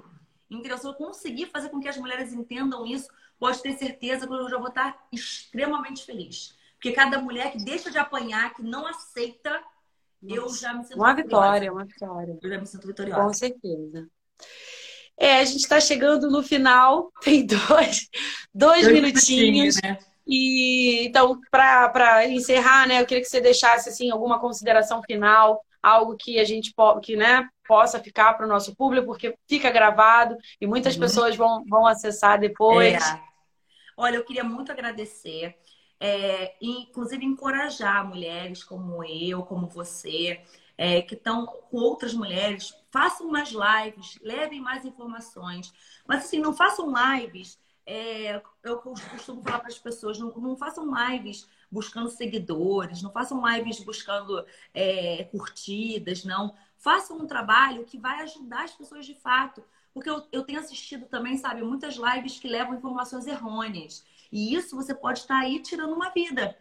Entendeu? 0.49 0.79
Se 0.79 0.87
eu 0.87 0.95
conseguir 0.95 1.47
fazer 1.47 1.69
com 1.69 1.81
que 1.81 1.89
as 1.89 1.97
mulheres 1.97 2.33
entendam 2.33 2.87
isso, 2.87 3.09
pode 3.41 3.63
ter 3.63 3.73
certeza 3.73 4.27
que 4.27 4.33
eu 4.33 4.49
já 4.49 4.59
vou 4.59 4.69
estar 4.69 4.97
extremamente 5.11 6.05
feliz. 6.05 6.55
Porque 6.75 6.93
cada 6.93 7.19
mulher 7.19 7.53
que 7.53 7.65
deixa 7.65 7.91
de 7.91 7.99
apanhar, 7.99 8.55
que 8.55 8.63
não 8.63 8.87
aceita, 8.87 9.51
Nossa. 10.23 10.37
eu 10.37 10.49
já 10.55 10.75
me 10.75 10.85
sinto 10.85 10.97
Uma 10.97 11.15
vitória, 11.15 11.73
uma 11.73 11.85
vitória. 11.85 12.39
Eu 12.41 12.49
já 12.49 12.59
me 12.59 12.67
sinto 12.67 12.87
vitoriosa. 12.87 13.23
Com 13.23 13.33
certeza. 13.33 14.09
É, 15.19 15.41
a 15.41 15.45
gente 15.45 15.61
está 15.61 15.81
chegando 15.81 16.31
no 16.31 16.43
final, 16.43 17.11
tem 17.21 17.45
dois, 17.45 18.09
dois, 18.55 18.83
dois 18.83 18.89
minutinhos. 18.89 19.77
minutinhos 19.77 19.83
né? 19.83 19.99
E 20.27 21.07
então, 21.07 21.41
para 21.51 22.27
encerrar, 22.29 22.87
né, 22.87 23.01
eu 23.01 23.07
queria 23.07 23.23
que 23.23 23.29
você 23.29 23.41
deixasse 23.41 23.89
assim 23.89 24.11
alguma 24.11 24.39
consideração 24.39 25.03
final, 25.03 25.61
algo 25.83 26.15
que 26.17 26.39
a 26.39 26.45
gente 26.45 26.73
que, 27.03 27.17
né, 27.17 27.49
possa 27.67 27.99
ficar 27.99 28.35
para 28.35 28.47
o 28.47 28.49
nosso 28.49 28.77
público, 28.77 29.09
porque 29.09 29.35
fica 29.49 29.71
gravado 29.71 30.37
e 30.61 30.67
muitas 30.67 30.95
uhum. 30.95 31.01
pessoas 31.01 31.37
vão, 31.37 31.65
vão 31.67 31.87
acessar 31.87 32.39
depois. 32.39 33.03
É. 33.03 33.30
Olha, 34.01 34.17
eu 34.17 34.25
queria 34.25 34.43
muito 34.43 34.73
agradecer, 34.73 35.59
é, 36.01 36.57
inclusive 36.61 37.23
encorajar 37.23 38.09
mulheres 38.09 38.65
como 38.65 39.05
eu, 39.05 39.43
como 39.43 39.67
você, 39.67 40.41
é, 40.79 41.03
que 41.03 41.15
estão 41.15 41.45
com 41.45 41.77
outras 41.77 42.15
mulheres, 42.15 42.75
façam 42.91 43.29
mais 43.29 43.51
lives, 43.51 44.19
levem 44.23 44.59
mais 44.59 44.87
informações. 44.87 45.71
Mas 46.09 46.25
assim, 46.25 46.39
não 46.39 46.55
façam 46.55 46.91
lives 46.91 47.59
é, 47.93 48.41
eu 48.63 48.79
costumo 48.79 49.43
falar 49.43 49.59
para 49.59 49.69
as 49.69 49.79
pessoas, 49.79 50.17
não, 50.17 50.31
não, 50.37 50.57
façam 50.57 50.87
lives 51.09 51.49
buscando 51.71 52.09
seguidores, 52.09 53.03
não 53.03 53.11
façam 53.11 53.43
lives 53.45 53.83
buscando 53.83 54.47
é, 54.73 55.25
curtidas, 55.25 56.25
não. 56.25 56.55
Façam 56.79 57.19
um 57.19 57.27
trabalho 57.27 57.85
que 57.85 57.99
vai 57.99 58.23
ajudar 58.23 58.65
as 58.65 58.73
pessoas 58.73 59.05
de 59.05 59.15
fato. 59.15 59.65
Porque 59.93 60.09
eu, 60.09 60.27
eu 60.31 60.45
tenho 60.45 60.61
assistido 60.61 61.07
também, 61.07 61.37
sabe, 61.37 61.63
muitas 61.63 61.97
lives 61.97 62.39
que 62.39 62.49
levam 62.49 62.77
informações 62.77 63.27
errôneas. 63.27 64.05
E 64.31 64.55
isso 64.55 64.77
você 64.77 64.95
pode 64.95 65.21
estar 65.21 65.39
aí 65.39 65.61
tirando 65.61 65.93
uma 65.93 66.11
vida. 66.11 66.57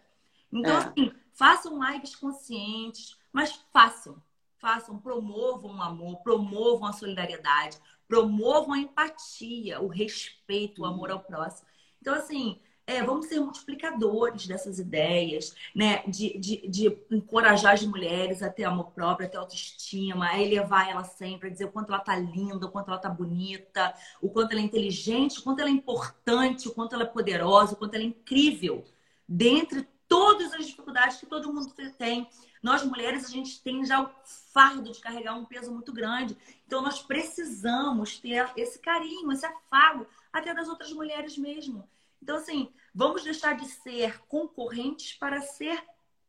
Então, 0.52 0.74
é. 0.74 0.78
assim, 0.78 1.12
façam 1.34 1.80
lives 1.92 2.16
conscientes, 2.16 3.18
mas 3.32 3.64
façam. 3.72 4.22
Façam, 4.58 5.00
promovam 5.00 5.78
o 5.78 5.82
amor, 5.82 6.18
promovam 6.18 6.88
a 6.88 6.94
solidariedade, 6.94 7.78
promovam 8.08 8.74
a 8.74 8.80
empatia, 8.80 9.80
o 9.80 9.88
respeito, 9.88 10.82
o 10.82 10.86
amor 10.86 11.12
ao 11.12 11.22
próximo. 11.22 11.68
Então, 12.02 12.14
assim, 12.14 12.60
é, 12.90 13.04
vamos 13.04 13.28
ser 13.28 13.40
multiplicadores 13.40 14.48
dessas 14.48 14.80
ideias, 14.80 15.56
né? 15.76 16.02
De, 16.08 16.36
de, 16.40 16.68
de, 16.68 16.98
encorajar 17.12 17.74
as 17.74 17.84
mulheres 17.84 18.42
a 18.42 18.50
ter 18.50 18.64
amor 18.64 18.90
próprio, 18.92 19.28
a 19.28 19.30
ter 19.30 19.38
autoestima, 19.38 20.26
a 20.28 20.42
elevar 20.42 20.90
ela 20.90 21.04
sempre, 21.04 21.50
a 21.50 21.52
dizer 21.52 21.66
o 21.66 21.72
quanto 21.72 21.94
ela 21.94 22.00
tá 22.00 22.16
linda, 22.16 22.66
o 22.66 22.72
quanto 22.72 22.90
ela 22.90 22.98
tá 22.98 23.08
bonita, 23.08 23.94
o 24.20 24.28
quanto 24.28 24.54
ela 24.54 24.62
é 24.62 24.64
inteligente, 24.64 25.40
o 25.40 25.44
quanto 25.44 25.60
ela 25.60 25.70
é 25.70 25.72
importante, 25.72 26.68
o 26.68 26.74
quanto 26.74 26.96
ela 26.96 27.04
é 27.04 27.08
poderosa, 27.08 27.74
o 27.74 27.76
quanto 27.76 27.94
ela 27.94 28.04
é 28.04 28.08
incrível. 28.08 28.84
Dentre 29.28 29.88
todas 30.08 30.52
as 30.54 30.66
dificuldades 30.66 31.18
que 31.18 31.28
todo 31.28 31.54
mundo 31.54 31.72
tem. 31.96 32.28
Nós 32.64 32.84
mulheres, 32.84 33.24
a 33.24 33.30
gente 33.30 33.62
tem 33.62 33.86
já 33.86 34.02
o 34.02 34.10
fardo 34.52 34.92
de 34.92 35.00
carregar 35.00 35.36
um 35.36 35.46
peso 35.46 35.72
muito 35.72 35.94
grande. 35.94 36.36
Então, 36.66 36.82
nós 36.82 37.04
precisamos 37.04 38.18
ter 38.18 38.52
esse 38.58 38.80
carinho, 38.80 39.32
esse 39.32 39.46
afago, 39.46 40.08
até 40.34 40.56
das 40.56 40.68
outras 40.68 40.92
mulheres 40.92 41.38
mesmo. 41.38 41.88
Então, 42.22 42.38
assim, 42.38 42.72
vamos 42.94 43.24
deixar 43.24 43.56
de 43.56 43.66
ser 43.66 44.20
concorrentes 44.28 45.14
para 45.14 45.42
ser 45.42 45.82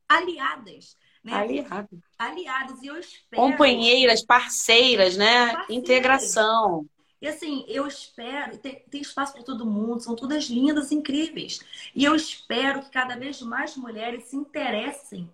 aliadas. 0.08 0.96
Né? 1.22 1.32
Aliadas. 1.32 2.00
Aliadas. 2.18 2.82
E 2.82 2.86
eu 2.86 2.98
espero. 2.98 3.42
Companheiras, 3.42 4.24
parceiras, 4.24 5.16
né? 5.16 5.52
Parceiras. 5.52 5.76
Integração. 5.76 6.86
E 7.22 7.28
assim, 7.28 7.66
eu 7.68 7.86
espero, 7.86 8.56
tem, 8.56 8.82
tem 8.90 9.02
espaço 9.02 9.34
para 9.34 9.42
todo 9.42 9.66
mundo, 9.66 10.00
são 10.00 10.16
todas 10.16 10.44
lindas, 10.44 10.90
incríveis. 10.90 11.60
E 11.94 12.02
eu 12.02 12.14
espero 12.14 12.80
que 12.80 12.90
cada 12.90 13.14
vez 13.14 13.42
mais 13.42 13.76
mulheres 13.76 14.24
se 14.24 14.36
interessem 14.36 15.30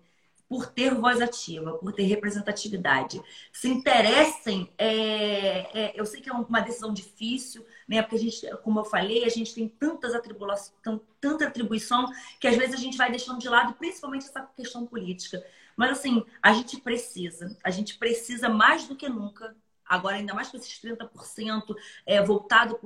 por 0.47 0.67
ter 0.67 0.93
voz 0.93 1.21
ativa, 1.21 1.73
por 1.73 1.91
ter 1.93 2.03
representatividade. 2.03 3.21
Se 3.51 3.67
interessem, 3.67 4.71
é, 4.77 5.79
é, 5.79 5.93
eu 5.95 6.05
sei 6.05 6.21
que 6.21 6.29
é 6.29 6.33
uma 6.33 6.61
decisão 6.61 6.93
difícil, 6.93 7.65
né? 7.87 8.01
Porque 8.01 8.15
a 8.15 8.19
gente, 8.19 8.57
como 8.63 8.79
eu 8.79 8.85
falei, 8.85 9.25
a 9.25 9.29
gente 9.29 9.53
tem 9.53 9.67
tantas 9.67 10.15
atribuições, 10.15 10.73
tanta 11.19 11.47
atribuição 11.47 12.07
que 12.39 12.47
às 12.47 12.55
vezes 12.55 12.75
a 12.75 12.79
gente 12.79 12.97
vai 12.97 13.09
deixando 13.11 13.39
de 13.39 13.49
lado, 13.49 13.73
principalmente 13.73 14.25
essa 14.25 14.41
questão 14.55 14.85
política. 14.85 15.43
Mas 15.75 15.91
assim, 15.91 16.25
a 16.41 16.53
gente 16.53 16.79
precisa, 16.79 17.55
a 17.63 17.69
gente 17.69 17.97
precisa 17.97 18.49
mais 18.49 18.87
do 18.87 18.95
que 18.95 19.07
nunca 19.07 19.55
agora 19.87 20.17
ainda 20.17 20.33
mais 20.33 20.49
com 20.49 20.57
esses 20.57 20.79
30% 20.81 21.75
é, 22.05 22.21
voltado 22.21 22.77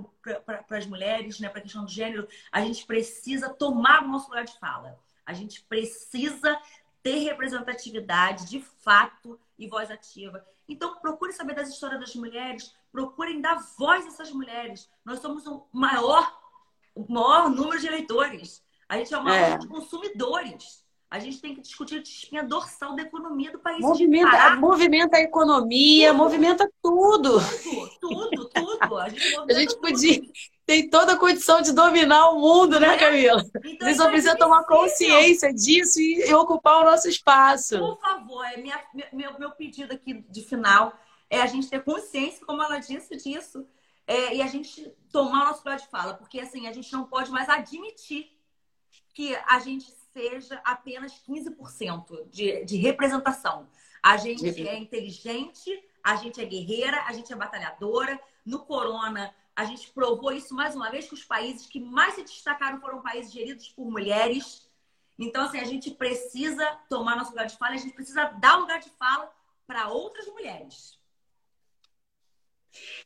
para 0.45 0.77
as 0.77 0.85
mulheres, 0.85 1.39
né, 1.39 1.49
para 1.49 1.59
a 1.59 1.63
questão 1.63 1.83
do 1.83 1.91
gênero, 1.91 2.27
a 2.51 2.61
gente 2.61 2.85
precisa 2.85 3.49
tomar 3.49 4.03
o 4.03 4.07
nosso 4.07 4.27
lugar 4.29 4.45
de 4.45 4.57
fala. 4.59 4.99
A 5.25 5.33
gente 5.33 5.63
precisa 5.63 6.59
ter 7.03 7.19
representatividade 7.19 8.49
de 8.49 8.61
fato 8.61 9.39
e 9.57 9.67
voz 9.67 9.89
ativa. 9.89 10.45
Então, 10.67 10.95
procure 10.95 11.33
saber 11.33 11.55
das 11.55 11.69
histórias 11.69 11.99
das 11.99 12.15
mulheres, 12.15 12.73
procurem 12.91 13.41
dar 13.41 13.55
voz 13.77 14.05
a 14.05 14.09
essas 14.09 14.31
mulheres. 14.31 14.89
Nós 15.03 15.19
somos 15.19 15.45
o 15.47 15.65
maior, 15.71 16.31
o 16.95 17.11
maior 17.11 17.49
número 17.49 17.79
de 17.79 17.87
eleitores. 17.87 18.63
A 18.87 18.97
gente 18.97 19.13
é 19.13 19.17
o 19.17 19.23
maior 19.23 19.51
é. 19.51 19.57
de 19.57 19.67
consumidores. 19.67 20.81
A 21.09 21.19
gente 21.19 21.41
tem 21.41 21.53
que 21.53 21.61
discutir 21.61 21.99
a 21.99 22.01
espinha 22.01 22.41
dorsal 22.41 22.95
da 22.95 23.01
economia 23.01 23.51
do 23.51 23.59
país. 23.59 23.81
Movimenta, 23.81 24.55
movimenta 24.55 25.17
a 25.17 25.21
economia, 25.21 26.11
tudo. 26.11 26.17
movimenta 26.17 26.71
tudo. 26.81 27.39
Tudo, 27.99 28.49
tudo, 28.49 28.77
tudo. 28.79 28.97
A 28.97 29.09
gente, 29.09 29.35
a 29.51 29.53
gente 29.53 29.77
podia. 29.77 30.21
Tem 30.71 30.89
toda 30.89 31.11
a 31.11 31.17
condição 31.17 31.61
de 31.61 31.73
dominar 31.73 32.29
o 32.29 32.39
mundo, 32.39 32.79
né, 32.79 32.95
é. 32.95 32.97
Camila? 32.97 33.43
Então, 33.61 33.85
a 33.85 33.91
gente 33.91 33.97
só 33.97 34.07
precisa 34.07 34.37
tomar 34.37 34.63
consciência 34.63 35.53
disso 35.53 35.99
e, 35.99 36.29
e, 36.29 36.33
ocupar 36.33 36.79
o 36.79 36.85
nosso 36.85 37.09
espaço. 37.09 37.77
Por 37.77 37.99
favor, 37.99 38.45
é 38.45 38.55
minha, 38.55 38.81
meu, 39.11 39.37
meu 39.37 39.51
pedido 39.51 39.93
aqui 39.93 40.23
de 40.29 40.41
final 40.41 40.97
é 41.29 41.41
a 41.41 41.45
gente 41.45 41.69
ter 41.69 41.83
consciência, 41.83 42.45
como 42.45 42.63
ela 42.63 42.79
disse, 42.79 43.17
disso. 43.17 43.67
É, 44.07 44.33
e 44.33 44.41
a 44.41 44.47
gente 44.47 44.89
tomar 45.11 45.41
o 45.41 45.45
nosso 45.49 45.59
lugar 45.59 45.77
de 45.77 45.89
fala, 45.89 46.13
porque 46.13 46.39
assim, 46.39 46.65
a 46.65 46.71
gente 46.71 46.89
não 46.93 47.03
pode 47.03 47.31
mais 47.31 47.49
admitir 47.49 48.31
que 49.13 49.35
a 49.47 49.59
gente 49.59 49.93
seja 50.13 50.61
apenas 50.63 51.21
15% 51.27 52.29
de, 52.29 52.63
de 52.63 52.77
representação. 52.77 53.67
A 54.01 54.15
gente 54.15 54.47
é 54.65 54.77
inteligente, 54.77 55.69
a 56.01 56.15
gente 56.15 56.39
é 56.39 56.45
guerreira, 56.45 57.03
a 57.07 57.11
gente 57.11 57.33
é 57.33 57.35
batalhadora. 57.35 58.17
No 58.45 58.59
Corona, 58.59 59.35
a 59.61 59.65
gente 59.65 59.91
provou 59.91 60.31
isso 60.31 60.55
mais 60.55 60.75
uma 60.75 60.89
vez 60.89 61.07
que 61.07 61.13
os 61.13 61.23
países 61.23 61.67
que 61.67 61.79
mais 61.79 62.15
se 62.15 62.23
destacaram 62.23 62.81
foram 62.81 63.01
países 63.01 63.31
geridos 63.31 63.69
por 63.69 63.89
mulheres. 63.89 64.67
Então, 65.19 65.43
assim, 65.43 65.59
a 65.59 65.63
gente 65.63 65.91
precisa 65.91 66.65
tomar 66.89 67.15
nosso 67.15 67.29
lugar 67.29 67.45
de 67.45 67.55
fala, 67.57 67.75
a 67.75 67.77
gente 67.77 67.93
precisa 67.93 68.25
dar 68.39 68.57
lugar 68.57 68.79
de 68.79 68.89
fala 68.91 69.31
para 69.67 69.89
outras 69.89 70.25
mulheres. 70.27 70.99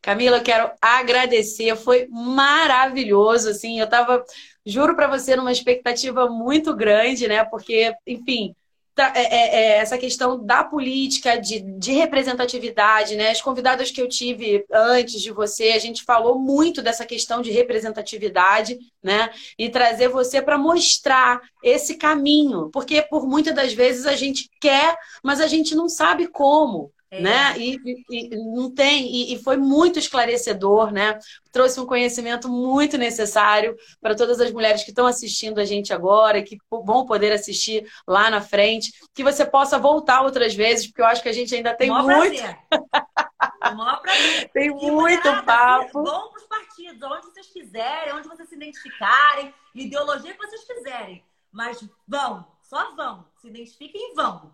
Camila, 0.02 0.38
eu 0.38 0.44
quero 0.44 0.72
agradecer, 0.82 1.76
foi 1.76 2.08
maravilhoso, 2.10 3.50
assim, 3.50 3.80
eu 3.80 3.86
estava, 3.86 4.24
juro 4.66 4.96
para 4.96 5.08
você, 5.08 5.36
numa 5.36 5.52
expectativa 5.52 6.30
muito 6.30 6.74
grande, 6.74 7.28
né? 7.28 7.44
Porque, 7.44 7.94
enfim, 8.08 8.56
tá, 8.96 9.12
é, 9.14 9.24
é, 9.24 9.56
é, 9.56 9.78
essa 9.78 9.98
questão 9.98 10.44
da 10.44 10.64
política, 10.64 11.38
de, 11.38 11.60
de 11.60 11.92
representatividade, 11.92 13.16
né? 13.16 13.30
As 13.30 13.42
convidadas 13.42 13.92
que 13.92 14.02
eu 14.02 14.08
tive 14.08 14.66
antes 14.72 15.22
de 15.22 15.32
você, 15.32 15.72
a 15.72 15.80
gente 15.80 16.04
falou 16.04 16.40
muito 16.40 16.82
dessa 16.82 17.06
questão 17.06 17.42
de 17.42 17.52
representatividade, 17.52 18.80
né? 19.04 19.30
E 19.60 19.70
trazer 19.70 20.08
você 20.08 20.42
para 20.42 20.58
mostrar 20.58 21.42
esse 21.62 21.96
caminho, 21.96 22.70
porque 22.72 23.02
por 23.02 23.28
muitas 23.28 23.54
das 23.54 23.74
vezes 23.74 24.06
a 24.06 24.16
gente 24.16 24.50
quer, 24.62 24.96
mas 25.22 25.42
a 25.42 25.48
gente 25.48 25.76
não 25.76 25.90
sabe 25.90 26.28
como. 26.28 26.95
É. 27.18 27.22
Né? 27.22 27.58
E, 27.58 27.80
e, 28.10 28.30
não 28.36 28.74
tem, 28.74 29.06
e, 29.08 29.34
e, 29.34 29.44
foi 29.44 29.58
muito 29.58 30.00
esclarecedor, 30.00 30.92
né? 30.92 31.18
Trouxe 31.52 31.80
um 31.80 31.86
conhecimento 31.86 32.50
muito 32.50 32.98
necessário 32.98 33.76
para 34.02 34.16
todas 34.16 34.40
as 34.42 34.52
mulheres 34.52 34.84
que 34.84 34.90
estão 34.90 35.08
assistindo 35.08 35.60
a 35.60 35.66
gente 35.66 35.94
agora, 35.94 36.44
que 36.44 36.58
vão 36.70 37.06
poder 37.06 37.32
assistir 37.32 37.86
lá 38.08 38.30
na 38.30 38.42
frente, 38.42 38.92
que 39.14 39.24
você 39.24 39.46
possa 39.46 39.80
voltar 39.80 40.22
outras 40.22 40.54
vezes, 40.54 40.88
porque 40.88 41.02
eu 41.02 41.06
acho 41.06 41.22
que 41.22 41.30
a 41.30 41.34
gente 41.34 41.56
ainda 41.56 41.74
tem 41.74 41.90
muito. 41.90 42.42
Tem 44.54 44.68
e 44.68 44.92
muito 44.92 45.44
papo. 45.44 46.04
Vão 46.04 46.30
para 46.30 46.42
os 46.42 46.48
partidos, 46.48 47.02
onde 47.04 47.26
vocês 47.28 47.48
quiserem, 47.48 48.14
onde 48.14 48.28
vocês 48.28 48.48
se 48.48 48.56
identificarem, 48.56 49.54
ideologia 49.74 50.34
que 50.34 50.46
vocês 50.46 50.64
quiserem. 50.64 51.24
Mas 51.52 51.84
vão, 52.08 52.46
só 52.62 52.96
vão. 52.96 53.26
Se 53.38 53.48
identifiquem 53.48 54.12
e 54.12 54.16
vão. 54.16 54.52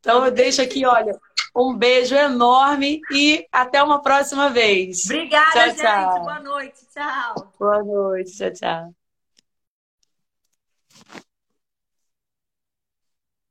Então 0.00 0.24
eu 0.24 0.30
deixo 0.30 0.62
aqui, 0.62 0.86
olha, 0.86 1.18
um 1.58 1.76
beijo 1.76 2.14
enorme 2.14 3.00
e 3.10 3.46
até 3.50 3.82
uma 3.82 4.00
próxima 4.00 4.48
vez. 4.48 5.04
Obrigada, 5.06 5.50
tchau, 5.52 5.66
gente. 5.66 5.80
Tchau. 5.80 6.20
Boa 6.22 6.40
noite. 6.40 6.86
Tchau. 6.94 7.52
Boa 7.58 7.82
noite. 7.82 8.36
Tchau, 8.36 8.52
tchau. 8.52 8.97